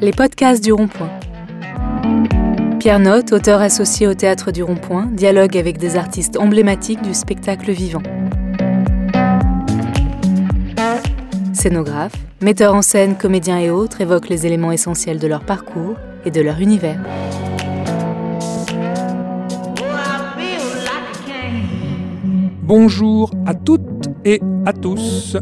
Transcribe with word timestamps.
Les 0.00 0.12
podcasts 0.12 0.62
du 0.62 0.72
Rond-Point. 0.72 1.10
Pierre 2.78 3.00
Note, 3.00 3.32
auteur 3.32 3.60
associé 3.60 4.06
au 4.06 4.14
Théâtre 4.14 4.52
du 4.52 4.62
Rond-Point, 4.62 5.06
dialogue 5.06 5.56
avec 5.56 5.78
des 5.78 5.96
artistes 5.96 6.36
emblématiques 6.36 7.02
du 7.02 7.14
spectacle 7.14 7.72
vivant. 7.72 8.02
Scénographe, 11.52 12.12
metteur 12.40 12.74
en 12.74 12.82
scène, 12.82 13.16
comédiens 13.16 13.58
et 13.58 13.70
autres 13.70 14.00
évoquent 14.00 14.28
les 14.28 14.46
éléments 14.46 14.70
essentiels 14.70 15.18
de 15.18 15.26
leur 15.26 15.44
parcours 15.44 15.96
et 16.24 16.30
de 16.30 16.40
leur 16.40 16.60
univers. 16.60 17.00
Bonjour 22.62 23.32
à 23.46 23.54
toutes 23.54 24.10
et 24.24 24.40
à 24.64 24.72
tous. 24.72 25.36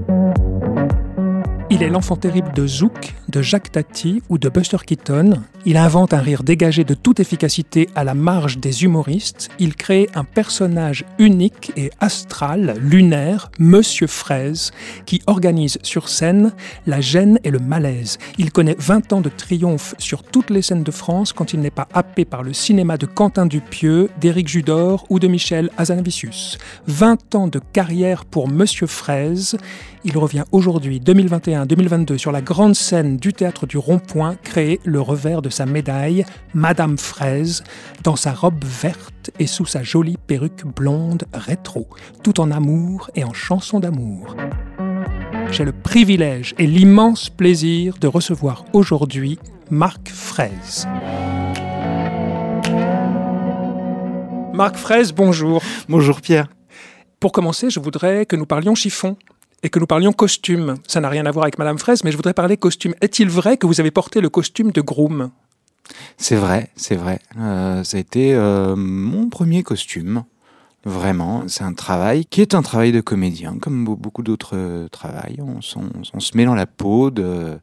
Il 1.68 1.82
est 1.82 1.90
l'enfant 1.90 2.16
terrible 2.16 2.52
de 2.54 2.66
Zouk, 2.66 3.15
de 3.36 3.42
Jacques 3.42 3.70
Tati 3.70 4.22
ou 4.30 4.38
de 4.38 4.48
Buster 4.48 4.78
Keaton. 4.86 5.42
Il 5.66 5.76
invente 5.76 6.14
un 6.14 6.20
rire 6.20 6.42
dégagé 6.42 6.84
de 6.84 6.94
toute 6.94 7.20
efficacité 7.20 7.90
à 7.94 8.02
la 8.02 8.14
marge 8.14 8.56
des 8.56 8.84
humoristes. 8.84 9.50
Il 9.58 9.74
crée 9.74 10.08
un 10.14 10.24
personnage 10.24 11.04
unique 11.18 11.70
et 11.76 11.90
astral, 12.00 12.76
lunaire, 12.80 13.50
Monsieur 13.58 14.06
Fraise, 14.06 14.70
qui 15.04 15.20
organise 15.26 15.78
sur 15.82 16.08
scène 16.08 16.52
la 16.86 17.02
gêne 17.02 17.38
et 17.44 17.50
le 17.50 17.58
malaise. 17.58 18.16
Il 18.38 18.52
connaît 18.52 18.76
20 18.78 19.12
ans 19.12 19.20
de 19.20 19.28
triomphe 19.28 19.94
sur 19.98 20.22
toutes 20.22 20.48
les 20.48 20.62
scènes 20.62 20.84
de 20.84 20.90
France 20.90 21.34
quand 21.34 21.52
il 21.52 21.60
n'est 21.60 21.70
pas 21.70 21.88
happé 21.92 22.24
par 22.24 22.42
le 22.42 22.54
cinéma 22.54 22.96
de 22.96 23.04
Quentin 23.04 23.44
Dupieux, 23.44 24.08
d'Éric 24.18 24.48
Judor 24.48 25.04
ou 25.10 25.18
de 25.18 25.28
Michel 25.28 25.68
Azanavicius. 25.76 26.56
20 26.86 27.34
ans 27.34 27.48
de 27.48 27.60
carrière 27.74 28.24
pour 28.24 28.48
Monsieur 28.48 28.86
Fraise. 28.86 29.58
Il 30.04 30.16
revient 30.16 30.44
aujourd'hui, 30.52 31.00
2021-2022, 31.00 32.16
sur 32.16 32.30
la 32.30 32.40
grande 32.40 32.76
scène 32.76 33.16
du 33.16 33.25
théâtre 33.32 33.66
du 33.66 33.78
Rond-Point, 33.78 34.36
créer 34.36 34.80
le 34.84 35.00
revers 35.00 35.42
de 35.42 35.48
sa 35.48 35.66
médaille, 35.66 36.24
Madame 36.54 36.98
Fraise, 36.98 37.64
dans 38.02 38.16
sa 38.16 38.32
robe 38.32 38.64
verte 38.64 39.30
et 39.38 39.46
sous 39.46 39.66
sa 39.66 39.82
jolie 39.82 40.16
perruque 40.16 40.64
blonde 40.64 41.24
rétro, 41.32 41.88
tout 42.22 42.40
en 42.40 42.50
amour 42.50 43.10
et 43.14 43.24
en 43.24 43.32
chanson 43.32 43.80
d'amour. 43.80 44.36
J'ai 45.50 45.64
le 45.64 45.72
privilège 45.72 46.54
et 46.58 46.66
l'immense 46.66 47.30
plaisir 47.30 47.96
de 48.00 48.08
recevoir 48.08 48.64
aujourd'hui 48.72 49.38
Marc 49.70 50.08
Fraise. 50.08 50.86
Marc 54.52 54.76
Fraise, 54.76 55.12
bonjour. 55.12 55.62
Bonjour 55.88 56.20
Pierre. 56.20 56.48
Pour 57.20 57.32
commencer, 57.32 57.70
je 57.70 57.80
voudrais 57.80 58.26
que 58.26 58.36
nous 58.36 58.46
parlions 58.46 58.74
chiffon 58.74 59.16
et 59.66 59.68
que 59.68 59.80
nous 59.80 59.86
parlions 59.86 60.12
costume. 60.12 60.76
Ça 60.86 61.00
n'a 61.00 61.08
rien 61.08 61.26
à 61.26 61.32
voir 61.32 61.42
avec 61.42 61.58
Madame 61.58 61.76
Fraise, 61.76 62.04
mais 62.04 62.12
je 62.12 62.16
voudrais 62.16 62.34
parler 62.34 62.56
costume. 62.56 62.94
Est-il 63.00 63.28
vrai 63.28 63.56
que 63.56 63.66
vous 63.66 63.80
avez 63.80 63.90
porté 63.90 64.20
le 64.20 64.28
costume 64.28 64.70
de 64.70 64.80
groom? 64.80 65.30
C'est 66.16 66.36
vrai, 66.36 66.70
c'est 66.76 66.94
vrai. 66.94 67.18
Euh, 67.36 67.82
ça 67.82 67.96
a 67.96 68.00
été 68.00 68.32
euh, 68.32 68.76
mon 68.76 69.28
premier 69.28 69.64
costume. 69.64 70.22
Vraiment, 70.86 71.42
c'est 71.48 71.64
un 71.64 71.72
travail 71.72 72.24
qui 72.26 72.40
est 72.40 72.54
un 72.54 72.62
travail 72.62 72.92
de 72.92 73.00
comédien, 73.00 73.58
comme 73.60 73.84
beaucoup 73.84 74.22
d'autres 74.22 74.56
euh, 74.56 74.88
travails. 74.88 75.40
On, 75.42 75.60
se 75.60 76.36
met 76.36 76.44
dans 76.44 76.54
la 76.54 76.66
peau 76.66 77.10
de, 77.10 77.58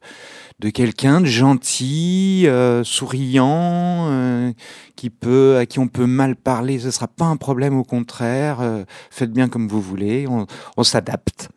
de 0.58 0.68
quelqu'un 0.68 1.22
de 1.22 1.26
gentil, 1.26 2.42
euh, 2.44 2.84
souriant, 2.84 4.08
euh, 4.10 4.52
qui 4.94 5.08
peut, 5.08 5.56
à 5.56 5.64
qui 5.64 5.78
on 5.78 5.88
peut 5.88 6.04
mal 6.04 6.36
parler. 6.36 6.78
Ce 6.78 6.86
ne 6.88 6.90
sera 6.90 7.08
pas 7.08 7.24
un 7.24 7.38
problème, 7.38 7.78
au 7.78 7.82
contraire. 7.82 8.58
faites 9.08 9.32
bien 9.32 9.48
comme 9.48 9.68
vous 9.68 9.80
voulez, 9.80 10.26
on, 10.76 10.82
s'adapte. 10.82 11.48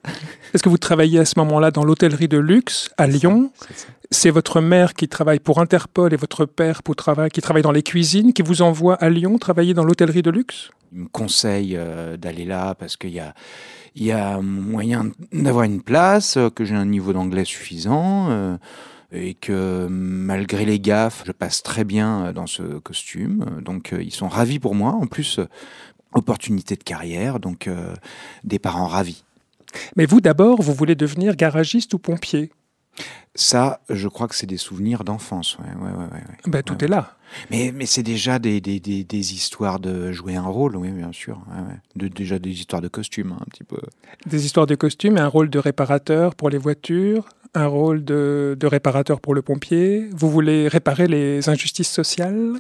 Est-ce 0.54 0.64
que 0.64 0.70
vous 0.70 0.78
travaillez 0.78 1.20
à 1.20 1.26
ce 1.26 1.34
moment-là 1.36 1.72
dans 1.72 1.84
l'hôtellerie 1.84 2.30
de 2.30 2.38
luxe 2.38 2.92
à 2.98 3.08
Lyon? 3.08 3.52
C'est 4.12 4.30
votre 4.30 4.62
mère 4.62 4.94
qui 4.94 5.08
travaille 5.08 5.40
pour 5.40 5.60
Interpol 5.60 6.14
et 6.14 6.18
votre 6.18 6.46
père 6.46 6.84
pour 6.84 6.96
travail, 6.96 7.30
qui 7.30 7.42
travaille 7.42 7.64
dans 7.64 7.72
les 7.72 7.84
cuisines, 7.84 8.34
qui 8.34 8.42
vous 8.42 8.62
envoie 8.62 8.96
à 8.96 9.10
Lyon 9.10 9.38
travailler 9.38 9.74
dans 9.74 9.84
l'hôtellerie 9.84 10.22
de 10.22 10.32
luxe? 10.32 10.72
Il 10.94 11.00
me 11.00 11.08
conseille 11.08 11.76
euh, 11.76 12.16
d'aller 12.16 12.46
là 12.46 12.76
parce 12.76 12.96
qu'il 12.96 13.12
y 13.12 13.20
a, 13.20 13.34
il 13.96 14.06
y 14.06 14.12
a 14.12 14.40
moyen 14.40 15.12
d'avoir 15.34 15.66
une 15.66 15.82
place, 15.82 16.38
euh, 16.38 16.50
que 16.50 16.64
j'ai 16.64 16.76
un 16.76 16.86
niveau 16.86 17.12
d'anglais 17.12 17.46
suffisant. 17.46 18.30
Euh, 18.30 18.58
et 19.14 19.36
que 19.36 19.88
malgré 19.90 20.66
les 20.66 20.82
gaffes, 20.82 21.24
je 21.26 21.32
passe 21.32 21.64
très 21.64 21.86
bien 21.86 22.34
dans 22.34 22.46
ce 22.46 22.80
costume. 22.80 23.62
Donc 23.64 23.96
ils 23.98 24.14
sont 24.14 24.28
ravis 24.28 24.60
pour 24.60 24.76
moi. 24.76 24.92
En 24.92 25.08
plus, 25.08 25.40
opportunité 26.12 26.76
de 26.76 26.84
carrière, 26.84 27.40
donc 27.40 27.70
des 28.44 28.60
parents 28.60 28.88
ravis. 28.88 29.24
Mais 29.96 30.06
vous 30.06 30.20
d'abord, 30.20 30.62
vous 30.62 30.74
voulez 30.74 30.96
devenir 30.96 31.38
garagiste 31.38 31.94
ou 31.94 32.00
pompier? 32.00 32.52
Ça, 33.36 33.82
je 33.90 34.08
crois 34.08 34.28
que 34.28 34.36
c'est 34.36 34.48
des 34.48 34.58
souvenirs 34.58 35.04
d'enfance. 35.04 35.58
Ouais, 35.60 35.66
ouais, 35.66 35.92
ouais, 35.92 36.22
ben, 36.48 36.64
tout 36.64 36.84
est 36.84 36.88
là. 36.88 37.18
Mais, 37.52 37.72
mais 37.74 37.86
c'est 37.86 38.04
déjà 38.04 38.40
des, 38.40 38.62
des, 38.62 38.80
des, 38.80 39.04
des, 39.04 39.34
histoires 39.34 39.80
de 39.80 40.12
jouer 40.12 40.36
un 40.36 40.46
rôle, 40.46 40.76
oui, 40.76 40.90
bien 40.92 41.12
sûr. 41.12 41.40
De, 41.96 42.08
déjà 42.08 42.40
des 42.40 42.52
histoires 42.52 42.82
de 42.82 42.88
costumes, 42.88 43.34
hein, 43.34 43.42
un 43.42 43.50
petit 43.50 43.64
peu. 43.64 43.78
Des 44.26 44.46
histoires 44.46 44.66
de 44.66 44.76
costumes, 44.76 45.18
un 45.18 45.28
rôle 45.28 45.50
de 45.50 45.60
réparateur 45.60 46.36
pour 46.36 46.50
les 46.50 46.58
voitures, 46.58 47.30
un 47.54 47.68
rôle 47.68 48.04
de, 48.04 48.58
réparateur 48.64 49.22
pour 49.22 49.34
le 49.34 49.42
pompier 49.42 50.10
Vous 50.14 50.30
voulez 50.30 50.68
réparer 50.68 51.08
les 51.08 51.50
injustices 51.50 51.92
sociales? 51.92 52.54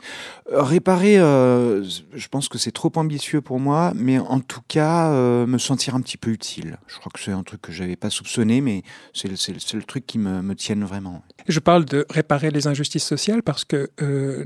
Euh, 0.51 0.61
Réparer, 0.61 1.19
euh, 1.19 1.83
je 1.83 2.27
pense 2.29 2.49
que 2.49 2.57
c'est 2.57 2.71
trop 2.71 2.91
ambitieux 2.95 3.41
pour 3.41 3.59
moi, 3.59 3.93
mais 3.95 4.19
en 4.19 4.39
tout 4.39 4.61
cas, 4.67 5.11
euh, 5.11 5.45
me 5.45 5.57
sentir 5.57 5.95
un 5.95 6.01
petit 6.01 6.17
peu 6.17 6.31
utile. 6.31 6.77
Je 6.87 6.97
crois 6.97 7.11
que 7.13 7.19
c'est 7.19 7.31
un 7.31 7.43
truc 7.43 7.61
que 7.61 7.71
je 7.71 7.83
n'avais 7.83 7.95
pas 7.95 8.09
soupçonné, 8.09 8.61
mais 8.61 8.83
c'est 9.13 9.27
le, 9.29 9.83
truc 9.83 10.05
qui 10.05 10.19
me, 10.19 10.41
me 10.41 10.55
tienne 10.55 10.83
vraiment. 10.83 11.23
Je 11.47 11.59
parle 11.59 11.85
de 11.85 12.05
réparer 12.09 12.51
les 12.51 12.67
injustices 12.67 13.05
sociales 13.05 13.43
parce 13.43 13.65
que 13.65 13.89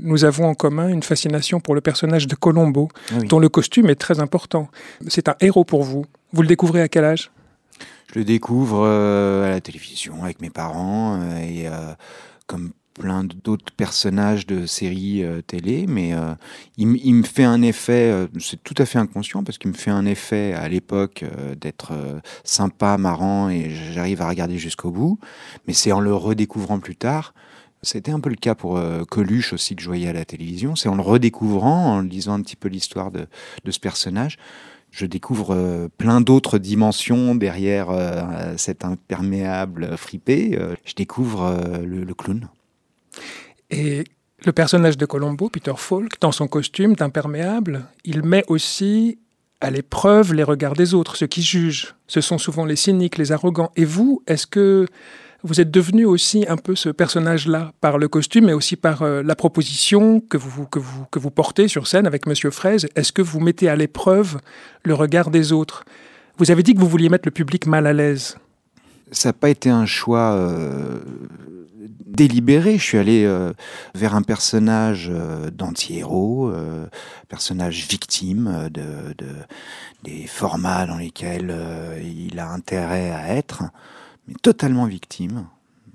nous 0.02 0.24
avons 0.24 0.46
en 0.46 0.54
commun 0.54 0.88
une 0.88 1.02
fascination 1.02 1.60
pour 1.60 1.74
le 1.74 1.80
personnage 1.80 2.26
de 2.26 2.34
Colombo, 2.34 2.88
ah 3.10 3.22
dont 3.28 3.38
le 3.38 3.48
costume 3.48 3.90
est 3.90 3.96
très 3.96 4.20
important. 4.20 4.68
C'est 5.08 5.28
un 5.28 5.36
héros 5.40 5.64
pour 5.64 5.82
vous. 5.82 6.06
Vous 6.32 6.42
le 6.42 6.48
découvrez 6.48 6.80
à 6.80 6.88
quel 6.88 7.04
âge? 7.04 7.30
Je 8.12 8.18
le 8.18 8.24
découvre 8.24 8.84
euh, 8.84 9.46
à 9.46 9.50
la 9.50 9.60
télévision 9.60 10.22
avec 10.22 10.40
mes 10.40 10.50
parents 10.50 11.18
euh, 11.20 11.38
et 11.38 11.66
euh, 11.66 11.94
comme 12.46 12.72
plein 12.94 13.24
d'autres 13.24 13.72
personnages 13.74 14.46
de 14.46 14.66
séries 14.66 15.24
télé, 15.46 15.86
mais 15.88 16.12
il, 16.76 16.86
me 16.86 17.22
fait 17.22 17.42
un 17.42 17.62
effet, 17.62 18.28
c'est 18.38 18.62
tout 18.62 18.74
à 18.76 18.84
fait 18.84 18.98
inconscient 18.98 19.42
parce 19.42 19.56
qu'il 19.56 19.70
me 19.70 19.76
fait 19.76 19.90
un 19.90 20.04
effet 20.04 20.52
à 20.52 20.68
l'époque 20.68 21.24
d'être 21.58 21.94
sympa, 22.44 22.98
marrant 22.98 23.48
et 23.48 23.70
j'arrive 23.70 24.20
à 24.20 24.28
regarder 24.28 24.58
jusqu'au 24.58 24.90
bout, 24.90 25.18
mais 25.66 25.72
c'est 25.72 25.90
en 25.90 26.00
le 26.00 26.14
redécouvrant 26.14 26.80
plus 26.80 26.94
tard. 26.94 27.32
C'était 27.80 28.12
un 28.12 28.20
peu 28.20 28.28
le 28.28 28.36
cas 28.36 28.54
pour 28.54 28.78
Coluche 29.08 29.54
aussi 29.54 29.74
que 29.74 29.80
je 29.80 29.88
voyais 29.88 30.08
à 30.08 30.12
la 30.12 30.26
télévision. 30.26 30.76
C'est 30.76 30.90
en 30.90 30.94
le 30.94 31.02
redécouvrant, 31.02 31.94
en 31.94 32.00
lisant 32.02 32.34
un 32.34 32.42
petit 32.42 32.56
peu 32.56 32.68
l'histoire 32.68 33.10
de, 33.10 33.26
de 33.64 33.70
ce 33.70 33.80
personnage, 33.80 34.36
je 34.92 35.06
découvre 35.06 35.54
euh, 35.54 35.88
plein 35.96 36.20
d'autres 36.20 36.58
dimensions 36.58 37.34
derrière 37.34 37.88
euh, 37.90 38.54
cet 38.58 38.84
imperméable 38.84 39.96
fripé. 39.96 40.56
Euh, 40.56 40.76
je 40.84 40.94
découvre 40.94 41.58
le, 41.82 42.14
clown. 42.14 42.46
Et 43.70 44.04
le 44.44 44.52
personnage 44.52 44.98
de 44.98 45.06
Colombo, 45.06 45.48
Peter 45.48 45.72
Falk, 45.76 46.20
dans 46.20 46.30
son 46.30 46.46
costume 46.46 46.94
d'imperméable, 46.94 47.86
il 48.04 48.22
met 48.22 48.44
aussi 48.48 49.18
à 49.62 49.70
l'épreuve 49.70 50.34
les 50.34 50.42
regards 50.42 50.74
des 50.74 50.92
autres, 50.92 51.16
ceux 51.16 51.26
qui 51.26 51.42
jugent. 51.42 51.94
Ce 52.06 52.20
sont 52.20 52.36
souvent 52.36 52.66
les 52.66 52.76
cyniques, 52.76 53.16
les 53.16 53.32
arrogants. 53.32 53.72
Et 53.76 53.86
vous, 53.86 54.22
est-ce 54.26 54.46
que 54.46 54.86
vous 55.44 55.60
êtes 55.60 55.70
devenu 55.70 56.04
aussi 56.04 56.44
un 56.48 56.56
peu 56.56 56.74
ce 56.74 56.88
personnage-là 56.88 57.72
par 57.80 57.98
le 57.98 58.08
costume, 58.08 58.46
mais 58.46 58.52
aussi 58.52 58.76
par 58.76 59.02
euh, 59.02 59.22
la 59.22 59.34
proposition 59.34 60.20
que 60.20 60.36
vous, 60.36 60.66
que, 60.66 60.78
vous, 60.78 61.04
que 61.10 61.18
vous 61.18 61.30
portez 61.30 61.68
sur 61.68 61.86
scène 61.86 62.06
avec 62.06 62.26
Monsieur 62.26 62.50
Fraise. 62.50 62.88
Est-ce 62.94 63.12
que 63.12 63.22
vous 63.22 63.40
mettez 63.40 63.68
à 63.68 63.76
l'épreuve 63.76 64.38
le 64.84 64.94
regard 64.94 65.30
des 65.30 65.52
autres? 65.52 65.84
Vous 66.38 66.50
avez 66.50 66.62
dit 66.62 66.74
que 66.74 66.80
vous 66.80 66.88
vouliez 66.88 67.08
mettre 67.08 67.26
le 67.26 67.32
public 67.32 67.66
mal 67.66 67.86
à 67.86 67.92
l'aise. 67.92 68.36
Ça 69.10 69.30
n'a 69.30 69.32
pas 69.34 69.50
été 69.50 69.68
un 69.68 69.84
choix 69.84 70.32
euh, 70.32 71.00
délibéré. 72.06 72.78
Je 72.78 72.82
suis 72.82 72.98
allé 72.98 73.24
euh, 73.24 73.52
vers 73.94 74.14
un 74.14 74.22
personnage 74.22 75.10
d'anti-héros, 75.52 76.52
personnage 77.28 77.86
victime 77.88 78.70
de, 78.70 79.14
des 80.04 80.26
formats 80.26 80.86
dans 80.86 80.96
lesquels 80.96 81.54
il 82.00 82.38
a 82.38 82.48
intérêt 82.48 83.10
à 83.10 83.34
être 83.34 83.64
mais 84.26 84.34
totalement 84.42 84.86
victime 84.86 85.46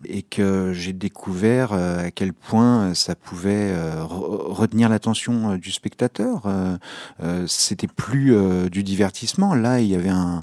et 0.05 0.21
que 0.21 0.73
j'ai 0.73 0.93
découvert 0.93 1.73
euh, 1.73 2.07
à 2.07 2.11
quel 2.11 2.33
point 2.33 2.93
ça 2.93 3.15
pouvait 3.15 3.71
euh, 3.71 4.03
retenir 4.03 4.89
l'attention 4.89 5.51
euh, 5.53 5.57
du 5.57 5.71
spectateur. 5.71 6.43
C'était 7.47 7.87
plus 7.87 8.35
du 8.69 8.83
divertissement. 8.83 9.55
Là, 9.55 9.79
il 9.79 9.87
y 9.87 9.95
avait 9.95 10.09
un, 10.09 10.41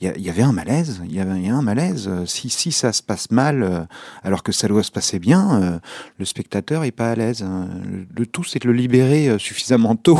il 0.00 0.20
y 0.20 0.30
avait 0.30 0.42
un 0.42 0.52
malaise. 0.52 1.02
Il 1.04 1.14
y 1.14 1.20
avait 1.20 1.48
un 1.48 1.62
malaise. 1.62 2.10
Si, 2.26 2.50
si 2.50 2.72
ça 2.72 2.92
se 2.92 3.02
passe 3.02 3.30
mal, 3.30 3.86
alors 4.22 4.42
que 4.42 4.52
ça 4.52 4.68
doit 4.68 4.82
se 4.82 4.90
passer 4.90 5.18
bien, 5.18 5.80
le 6.18 6.24
spectateur 6.24 6.84
est 6.84 6.92
pas 6.92 7.10
à 7.10 7.14
l'aise. 7.14 7.44
Le 8.16 8.26
tout, 8.26 8.44
c'est 8.44 8.62
de 8.62 8.68
le 8.68 8.74
libérer 8.74 9.38
suffisamment 9.38 9.96
tôt 9.96 10.18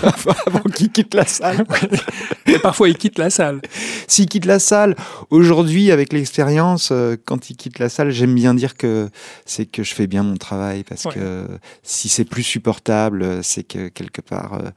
avant 0.46 0.68
qu'il 0.74 0.90
quitte 0.90 1.14
la 1.14 1.26
salle. 1.26 1.64
Et 2.46 2.58
parfois, 2.58 2.88
il 2.88 2.96
quitte 2.96 3.18
la 3.18 3.30
salle. 3.30 3.60
S'il 4.06 4.26
quitte 4.26 4.44
la 4.44 4.58
salle, 4.58 4.94
aujourd'hui, 5.30 5.90
avec 5.90 6.12
l'expérience, 6.12 6.90
euh, 6.92 7.16
quand 7.24 7.50
il 7.50 7.56
quitte 7.56 7.78
la 7.78 7.88
salle, 7.88 8.10
j'aime 8.26 8.34
bien 8.34 8.54
dire 8.54 8.76
que 8.76 9.08
c'est 9.44 9.66
que 9.66 9.82
je 9.82 9.94
fais 9.94 10.06
bien 10.06 10.22
mon 10.22 10.36
travail, 10.36 10.84
parce 10.84 11.04
que 11.04 11.46
si 11.82 12.08
c'est 12.08 12.24
plus 12.24 12.42
supportable, 12.42 13.42
c'est 13.42 13.62
que 13.62 13.88
quelque 13.88 14.20
part, 14.20 14.54
euh, 14.54 14.70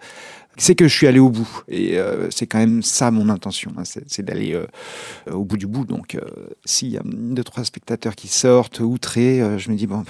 c'est 0.58 0.76
que 0.76 0.88
je 0.88 0.96
suis 0.96 1.08
allé 1.08 1.20
au 1.20 1.30
bout. 1.30 1.64
Et 1.68 1.98
euh, 1.98 2.30
c'est 2.30 2.46
quand 2.46 2.60
même 2.60 2.84
ça 2.84 3.12
mon 3.12 3.30
intention, 3.30 3.72
hein, 3.78 3.84
c'est 3.84 4.24
d'aller 4.24 4.60
au 5.32 5.44
bout 5.44 5.58
du 5.58 5.68
bout. 5.68 5.86
Donc, 5.86 6.18
s'il 6.66 6.90
y 6.90 6.98
a 6.98 7.02
deux, 7.04 7.44
trois 7.44 7.64
spectateurs 7.64 8.16
qui 8.16 8.28
sortent 8.28 8.80
outrés, 8.80 9.42
je 9.58 9.72
me 9.72 9.76
dis, 9.76 9.88
bon, 9.88 10.04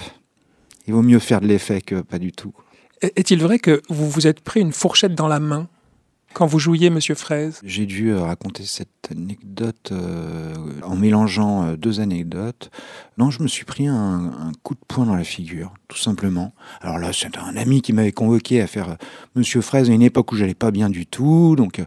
il 0.86 0.92
vaut 0.92 1.02
mieux 1.02 1.18
faire 1.18 1.40
de 1.40 1.46
l'effet 1.46 1.80
que 1.80 2.02
pas 2.02 2.18
du 2.18 2.32
tout. 2.32 2.52
Est-il 3.00 3.40
vrai 3.40 3.58
que 3.58 3.80
vous 3.88 4.10
vous 4.10 4.26
êtes 4.26 4.40
pris 4.40 4.60
une 4.60 4.72
fourchette 4.72 5.14
dans 5.14 5.28
la 5.28 5.40
main 5.40 5.68
quand 6.32 6.46
vous 6.46 6.58
jouiez 6.58 6.90
Monsieur 6.90 7.14
Fraise 7.14 7.60
J'ai 7.64 7.86
dû 7.86 8.10
euh, 8.10 8.20
raconter 8.22 8.64
cette 8.64 8.88
anecdote 9.10 9.90
euh, 9.90 10.54
en 10.84 10.94
mélangeant 10.94 11.64
euh, 11.64 11.76
deux 11.76 12.00
anecdotes. 12.00 12.70
Non, 13.18 13.30
je 13.30 13.42
me 13.42 13.48
suis 13.48 13.64
pris 13.64 13.88
un, 13.88 14.52
coup 14.62 14.74
de 14.74 14.80
poing 14.86 15.06
dans 15.06 15.16
la 15.16 15.24
figure, 15.24 15.74
tout 15.88 15.98
simplement. 15.98 16.54
Alors 16.80 16.98
là, 16.98 17.12
c'est 17.12 17.36
un 17.36 17.56
ami 17.56 17.82
qui 17.82 17.92
m'avait 17.92 18.12
convoqué 18.12 18.60
à 18.62 18.66
faire 18.66 18.96
Monsieur 19.34 19.60
Fraise 19.60 19.90
à 19.90 19.92
une 19.92 20.02
époque 20.02 20.32
où 20.32 20.36
j'allais 20.36 20.54
pas 20.54 20.70
bien 20.70 20.88
du 20.88 21.04
tout. 21.04 21.56
Donc, 21.56 21.82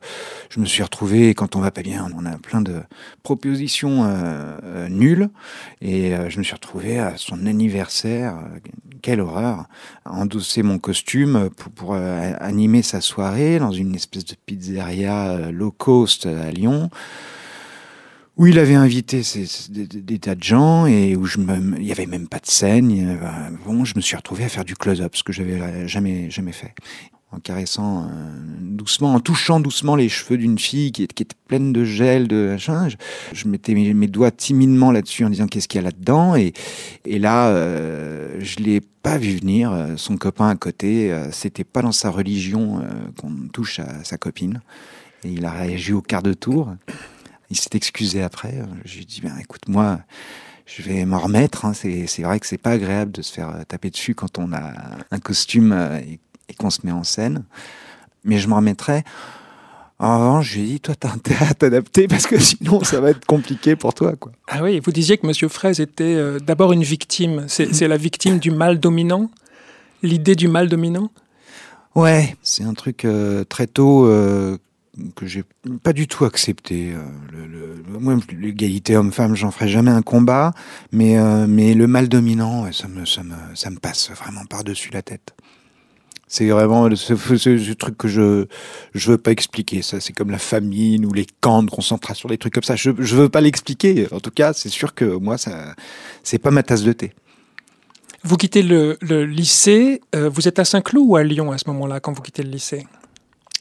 je 0.49 0.59
me 0.59 0.65
suis 0.65 0.83
retrouvé, 0.83 1.33
quand 1.33 1.55
on 1.55 1.59
va 1.59 1.71
pas 1.71 1.81
bien, 1.81 2.07
on 2.15 2.25
a 2.25 2.37
plein 2.37 2.61
de 2.61 2.81
propositions 3.23 4.07
nulles. 4.89 5.29
Et 5.81 6.13
je 6.29 6.37
me 6.37 6.43
suis 6.43 6.53
retrouvé 6.53 6.99
à 6.99 7.17
son 7.17 7.47
anniversaire, 7.47 8.37
quelle 9.01 9.21
horreur, 9.21 9.65
à 10.05 10.11
endosser 10.11 10.61
mon 10.61 10.77
costume 10.77 11.49
pour, 11.57 11.71
pour 11.71 11.95
animer 11.95 12.83
sa 12.83 13.01
soirée 13.01 13.57
dans 13.57 13.71
une 13.71 13.95
espèce 13.95 14.25
de 14.25 14.32
pizzeria 14.45 15.31
euh, 15.31 15.51
low 15.51 15.71
cost 15.71 16.25
à 16.25 16.51
Lyon 16.51 16.89
où 18.35 18.47
il 18.47 18.57
avait 18.57 18.73
invité 18.73 19.21
des, 19.69 20.17
tas 20.17 20.33
de 20.33 20.41
gens 20.41 20.87
et 20.87 21.15
où 21.15 21.25
je 21.25 21.37
il 21.77 21.85
y 21.85 21.91
avait 21.91 22.07
même 22.07 22.27
pas 22.27 22.39
de 22.39 22.47
scène. 22.47 23.19
bon, 23.63 23.85
je 23.85 23.93
me 23.95 24.01
suis 24.01 24.15
retrouvé 24.15 24.43
à 24.43 24.49
faire 24.49 24.65
du 24.65 24.75
close-up, 24.75 25.15
ce 25.15 25.21
que 25.21 25.31
j'avais 25.31 25.87
jamais 25.87 26.31
jamais 26.31 26.51
fait 26.51 26.73
en 27.33 27.39
caressant 27.39 28.03
euh, 28.03 28.07
doucement, 28.61 29.13
en 29.13 29.19
touchant 29.19 29.59
doucement 29.59 29.95
les 29.95 30.09
cheveux 30.09 30.37
d'une 30.37 30.59
fille 30.59 30.91
qui, 30.91 31.03
était 31.03 31.25
pleine 31.47 31.73
de 31.73 31.83
gel, 31.83 32.27
de 32.27 32.49
machin. 32.51 32.87
Je, 33.33 33.47
mettais 33.47 33.73
mes, 33.73 34.07
doigts 34.07 34.31
timidement 34.31 34.91
là-dessus 34.91 35.25
en 35.25 35.29
disant 35.29 35.47
qu'est-ce 35.47 35.67
qu'il 35.67 35.79
y 35.79 35.83
a 35.83 35.85
là-dedans? 35.85 36.35
Et, 36.35 36.53
et 37.05 37.19
là, 37.19 37.47
euh, 37.47 38.35
je 38.39 38.57
l'ai 38.57 38.81
pas 38.81 39.17
vu 39.17 39.35
venir. 39.37 39.75
Son 39.97 40.17
copain 40.17 40.49
à 40.49 40.55
côté, 40.55 41.11
euh, 41.11 41.31
c'était 41.31 41.63
pas 41.63 41.81
dans 41.81 41.91
sa 41.91 42.09
religion 42.09 42.79
euh, 42.79 42.83
qu'on 43.19 43.47
touche 43.51 43.79
à 43.79 44.03
sa 44.03 44.17
copine. 44.17 44.61
Et 45.23 45.29
il 45.29 45.45
a 45.45 45.51
réagi 45.51 45.93
au 45.93 46.01
quart 46.01 46.23
de 46.23 46.33
tour. 46.33 46.73
Il 47.49 47.57
s'est 47.57 47.69
excusé 47.73 48.21
après. 48.21 48.55
Je 48.85 48.95
lui 48.95 49.03
ai 49.03 49.05
dit, 49.05 49.21
ben, 49.21 49.35
écoute, 49.39 49.67
moi, 49.67 49.99
je 50.65 50.81
vais 50.81 51.05
m'en 51.05 51.19
remettre. 51.19 51.65
Hein. 51.65 51.73
C'est 51.73 52.21
vrai 52.21 52.39
que 52.39 52.47
c'est 52.47 52.57
pas 52.57 52.71
agréable 52.71 53.11
de 53.11 53.21
se 53.21 53.31
faire 53.31 53.65
taper 53.67 53.89
dessus 53.89 54.15
quand 54.15 54.37
on 54.37 54.51
a 54.53 54.73
un 55.11 55.19
costume 55.19 55.73
et 56.49 56.53
qu'on 56.53 56.69
se 56.69 56.79
met 56.83 56.91
en 56.91 57.03
scène. 57.03 57.43
Mais 58.23 58.37
je 58.37 58.47
me 58.47 58.53
remettrai. 58.53 59.03
En 60.03 60.19
revanche, 60.19 60.51
je 60.51 60.59
lui 60.59 60.63
ai 60.63 60.73
dit, 60.73 60.79
toi, 60.81 60.95
t'as 60.95 61.11
intérêt 61.11 61.47
à 61.47 61.53
t'adapter 61.53 62.07
parce 62.09 62.27
que 62.27 62.37
sinon, 62.37 62.83
ça 62.83 62.99
va 62.99 63.11
être 63.11 63.25
compliqué 63.25 63.75
pour 63.75 63.93
toi. 63.93 64.15
Quoi. 64.17 64.31
Ah 64.47 64.61
oui, 64.61 64.81
vous 64.83 64.91
disiez 64.91 65.17
que 65.17 65.25
Monsieur 65.25 65.47
Fraise 65.47 65.79
était 65.79 66.03
euh, 66.03 66.39
d'abord 66.39 66.73
une 66.73 66.83
victime. 66.83 67.45
C'est 67.47 67.87
la 67.87 67.97
victime 67.97 68.39
du 68.39 68.51
mal 68.51 68.79
dominant? 68.79 69.29
L'idée 70.01 70.35
du 70.35 70.49
mal 70.49 70.67
dominant? 70.67 71.09
Ouais, 71.95 72.35
c'est 72.41 72.63
un 72.63 72.73
truc 72.73 73.05
euh, 73.05 73.45
très 73.45 73.67
tôt 73.67 74.05
euh, 74.05 74.57
que 75.15 75.25
j'ai 75.25 75.43
pas 75.83 75.93
du 75.93 76.07
tout 76.07 76.25
accepté. 76.25 76.93
le, 77.31 77.99
moi, 77.99 78.17
l'égalité 78.37 78.97
homme-femme, 78.97 79.35
j'en 79.35 79.51
ferai 79.51 79.69
jamais 79.69 79.91
un 79.91 80.01
combat, 80.01 80.53
mais, 80.91 81.15
mais 81.47 81.73
le 81.75 81.87
mal 81.87 82.09
dominant, 82.09 82.69
ça, 82.73 82.87
me, 82.87 83.05
ça, 83.05 83.23
me, 83.23 83.35
ça 83.55 83.69
me 83.69 83.77
passe 83.77 84.11
vraiment 84.11 84.43
par-dessus 84.45 84.89
la 84.91 85.01
tête. 85.01 85.33
C'est 86.33 86.47
vraiment 86.47 86.89
ce, 86.95 87.73
truc 87.73 87.95
que 87.95 88.07
je 88.07 88.47
je 88.95 89.11
veux 89.11 89.19
pas 89.19 89.29
expliquer. 89.29 89.83
Ça, 89.83 89.99
c'est 89.99 90.13
comme 90.13 90.31
la 90.31 90.39
famine 90.39 91.05
ou 91.05 91.13
les 91.13 91.27
camps 91.41 91.61
de 91.61 91.69
concentration, 91.69 92.27
des 92.27 92.39
trucs 92.39 92.55
comme 92.55 92.63
ça. 92.63 92.75
Je 92.75 92.89
je 92.97 93.15
veux 93.15 93.29
pas 93.29 93.39
l'expliquer. 93.39 94.07
En 94.11 94.19
tout 94.19 94.31
cas, 94.31 94.51
c'est 94.51 94.69
sûr 94.69 94.95
que 94.95 95.05
moi, 95.05 95.37
ça 95.37 95.75
c'est 96.23 96.39
pas 96.39 96.49
ma 96.49 96.63
tasse 96.63 96.81
de 96.81 96.91
thé. 96.91 97.13
Vous 98.23 98.35
quittez 98.35 98.63
le, 98.63 98.97
lycée. 99.25 100.01
Euh, 100.15 100.27
vous 100.27 100.47
êtes 100.47 100.57
à 100.57 100.65
Saint-Cloud 100.65 101.05
ou 101.07 101.15
à 101.17 101.23
Lyon 101.23 101.51
à 101.51 101.59
ce 101.59 101.65
moment-là 101.67 101.99
quand 101.99 102.13
vous 102.13 102.23
quittez 102.23 102.41
le 102.41 102.49
lycée? 102.49 102.87